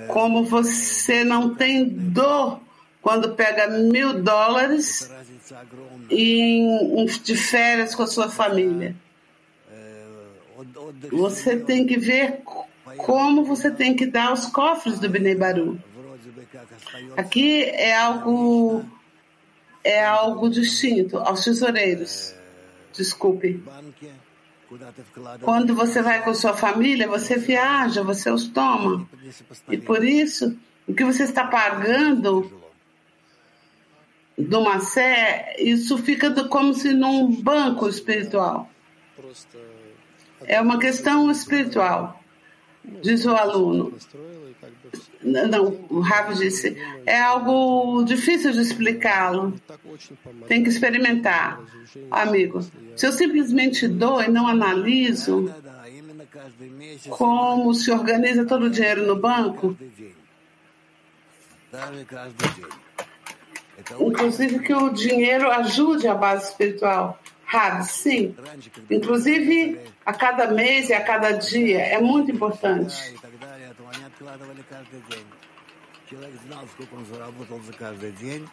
Como 0.09 0.45
você 0.45 1.25
não 1.25 1.55
tem 1.55 1.89
dor 1.89 2.61
quando 3.01 3.35
pega 3.35 3.67
mil 3.69 4.23
dólares 4.23 5.11
e 6.11 7.07
de 7.23 7.37
férias 7.37 7.95
com 7.95 8.03
a 8.03 8.07
sua 8.07 8.29
família. 8.29 8.95
Você 11.11 11.57
tem 11.57 11.87
que 11.87 11.99
ver 11.99 12.43
como 12.99 13.45
você 13.45 13.71
tem 13.71 13.95
que 13.97 14.07
dar 14.07 14.33
os 14.33 14.47
cofres 14.47 14.99
do 14.99 15.09
Bnei 15.09 15.35
Baru. 15.35 15.79
Aqui 17.17 17.65
é 17.65 17.95
algo 17.95 18.85
é 19.83 20.05
algo 20.05 20.51
distinto 20.51 21.19
aos 21.19 21.45
tesoureiros. 21.45 22.35
Desculpe. 22.93 23.63
Quando 25.43 25.75
você 25.75 26.03
vai 26.03 26.23
com 26.23 26.35
sua 26.35 26.55
família, 26.55 27.09
você 27.09 27.37
viaja, 27.37 28.03
você 28.03 28.31
os 28.31 28.49
toma. 28.49 29.09
E 29.69 29.79
por 29.79 30.05
isso, 30.05 30.57
o 30.87 30.95
que 30.95 31.05
você 31.05 31.25
está 31.25 31.47
pagando 31.47 32.61
do 34.39 34.61
Macé, 34.63 35.57
isso 35.59 35.99
fica 35.99 36.31
como 36.49 36.73
se 36.73 36.93
num 36.93 37.43
banco 37.43 37.89
espiritual. 37.89 38.71
É 40.47 40.61
uma 40.61 40.79
questão 40.79 41.31
espiritual 41.31 42.20
diz 42.85 43.25
o 43.25 43.35
aluno. 43.35 43.93
Não, 45.23 45.87
o 45.91 46.01
Rafa 46.01 46.35
disse, 46.35 46.77
é 47.05 47.21
algo 47.21 48.03
difícil 48.05 48.53
de 48.53 48.61
explicá-lo. 48.61 49.55
Tem 50.49 50.63
que 50.63 50.71
experimentar. 50.71 51.61
Amigo, 52.11 52.61
se 52.97 53.07
eu 53.07 53.13
simplesmente 53.13 53.87
dou 53.87 54.23
e 54.23 54.29
não 54.29 54.47
analiso 54.47 55.53
como 57.11 57.75
se 57.75 57.91
organiza 57.91 58.45
todo 58.45 58.67
o 58.67 58.71
dinheiro 58.71 59.07
no 59.07 59.17
banco, 59.17 59.77
inclusive 63.99 64.61
que 64.61 64.75
o 64.75 64.91
dinheiro 64.91 65.51
ajude 65.51 66.09
a 66.09 66.15
base 66.15 66.51
espiritual. 66.51 67.19
Rav, 67.50 67.84
sim. 67.90 68.36
раньше, 68.38 68.70
когда 68.70 68.96
Inclusive 68.96 69.80
a 70.04 70.14
cada 70.14 70.48
mês 70.48 70.90
e 70.90 70.94
a 70.94 71.02
cada 71.02 71.34
dia. 71.34 71.80
É 71.80 72.00
muito 72.00 72.32
importante. 72.32 72.96
и 73.14 73.18
так 73.18 73.40
далее, 73.40 73.74
то 73.78 73.84
они 73.94 74.04
откладывали 74.06 74.64
каждый 74.70 75.02
день. 75.10 75.26
Человек 76.10 76.34
знал, 76.48 76.64
сколько 76.74 76.94
он 76.96 77.06
заработал 77.06 77.60
за 77.62 77.74
каждый 77.74 78.12
день, 78.12 78.48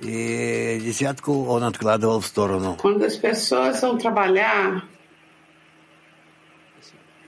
и 0.00 0.80
десятку 0.82 1.44
он 1.44 1.64
откладывал 1.64 2.20
в 2.20 2.26
сторону. 2.26 2.76
Quando 2.80 3.04
as 3.04 3.16
pessoas 3.16 3.80
vão 3.80 3.98
trabalhar, 3.98 4.82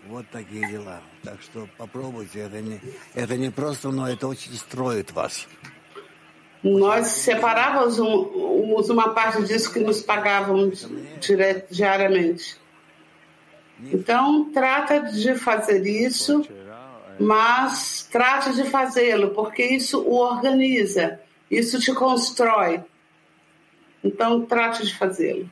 Вот 0.06 0.26
такие 0.30 0.68
дела. 0.68 1.00
Так 1.22 1.40
что 1.40 1.66
попробуйте. 1.78 2.40
Это 2.40 2.60
не, 2.60 2.80
это 3.14 3.36
не 3.36 3.50
просто, 3.50 3.90
но 3.90 4.08
это 4.08 4.28
очень 4.28 4.52
строит 4.54 5.12
вас. 5.12 5.48
Nós 6.63 7.07
separávamos 7.07 7.99
um, 7.99 8.75
uma 8.91 9.09
parte 9.13 9.43
disso 9.43 9.71
que 9.71 9.79
nos 9.79 10.01
pagávamos 10.01 10.89
direto, 11.19 11.73
diariamente. 11.73 12.57
Então, 13.81 14.51
trata 14.51 14.99
de 14.99 15.35
fazer 15.35 15.85
isso, 15.87 16.45
mas 17.17 18.07
trate 18.11 18.53
de 18.53 18.65
fazê-lo, 18.65 19.29
porque 19.29 19.63
isso 19.63 20.01
o 20.01 20.15
organiza, 20.15 21.21
isso 21.49 21.79
te 21.79 21.93
constrói. 21.93 22.83
Então, 24.03 24.45
trate 24.45 24.85
de 24.85 24.97
fazê-lo. 24.97 25.49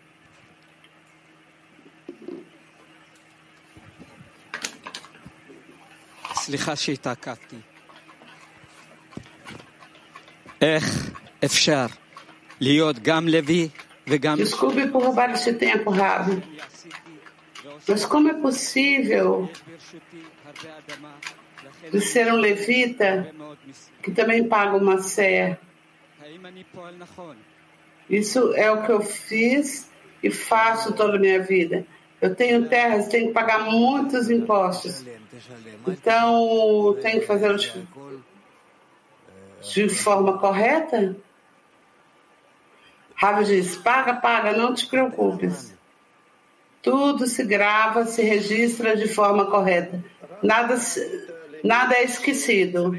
Slichashita 6.48 7.18
Desculpe 14.44 14.88
por 14.88 15.04
roubar 15.04 15.32
esse 15.32 15.54
tempo, 15.54 15.92
Rabi. 15.92 16.42
Mas 17.88 18.06
como 18.06 18.30
é 18.30 18.34
possível 18.34 19.50
de 21.92 22.02
ser 22.02 22.32
um 22.34 22.38
levita 22.38 23.32
que 24.02 24.12
também 24.12 24.48
paga 24.48 24.78
uma 24.78 25.00
sé? 25.00 25.58
Isso 28.10 28.54
é 28.54 28.72
o 28.72 28.84
que 28.84 28.92
eu 28.92 29.02
fiz 29.02 29.90
e 30.24 30.32
faço 30.32 30.94
toda 30.94 31.18
a 31.18 31.20
minha 31.20 31.42
vida. 31.42 31.86
Eu 32.20 32.34
tenho 32.34 32.68
terras, 32.68 33.08
tenho 33.08 33.28
que 33.28 33.34
pagar 33.34 33.66
muitos 33.66 34.30
impostos. 34.30 35.06
Então, 35.88 36.98
tenho 37.02 37.20
que 37.20 37.28
fazer 37.28 37.52
os 37.52 37.74
de 39.62 39.90
forma 39.90 40.38
correta? 40.38 41.16
Ravi 43.16 43.46
diz: 43.46 43.76
paga, 43.78 44.16
paga, 44.16 44.54
não 44.54 44.74
te 44.74 44.88
preocupes. 44.88 45.76
Tudo 46.82 47.26
se 47.26 47.44
grava, 47.44 48.06
se 48.06 48.22
registra 48.22 48.96
de 48.96 49.08
forma 49.08 49.48
correta. 49.48 50.04
Nada, 50.42 50.78
nada 51.64 51.96
é 51.96 52.04
esquecido. 52.04 52.98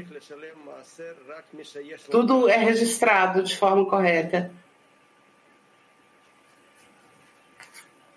Tudo 2.11 2.49
é 2.49 2.57
registrado 2.57 3.41
de 3.41 3.57
forma 3.57 3.85
correta. 3.85 4.51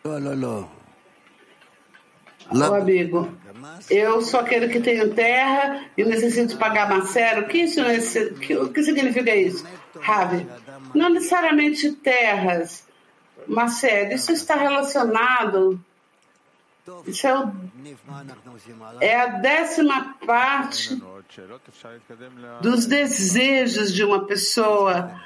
Não, 0.04 0.18
não, 0.18 0.36
não 0.36 0.81
o 2.52 2.74
amigo. 2.74 3.28
Eu 3.90 4.22
sou 4.22 4.40
aquele 4.40 4.68
que 4.68 4.80
tenho 4.80 5.14
terra 5.14 5.84
e 5.96 6.04
necessito 6.04 6.56
pagar 6.56 6.88
macero. 6.88 7.42
O 7.42 7.48
que, 7.48 7.58
isso, 7.58 7.80
o 8.60 8.68
que 8.68 8.82
significa 8.82 9.34
isso? 9.34 9.64
Ravi, 10.00 10.46
não 10.94 11.10
necessariamente 11.10 11.92
terras, 11.92 12.86
macero. 13.46 14.14
Isso 14.14 14.32
está 14.32 14.54
relacionado. 14.54 15.80
Isso 17.06 17.26
é, 17.26 17.38
o, 17.38 17.52
é 19.00 19.14
a 19.14 19.26
décima 19.26 20.16
parte 20.26 21.00
dos 22.60 22.86
desejos 22.86 23.92
de 23.92 24.02
uma 24.02 24.26
pessoa 24.26 25.20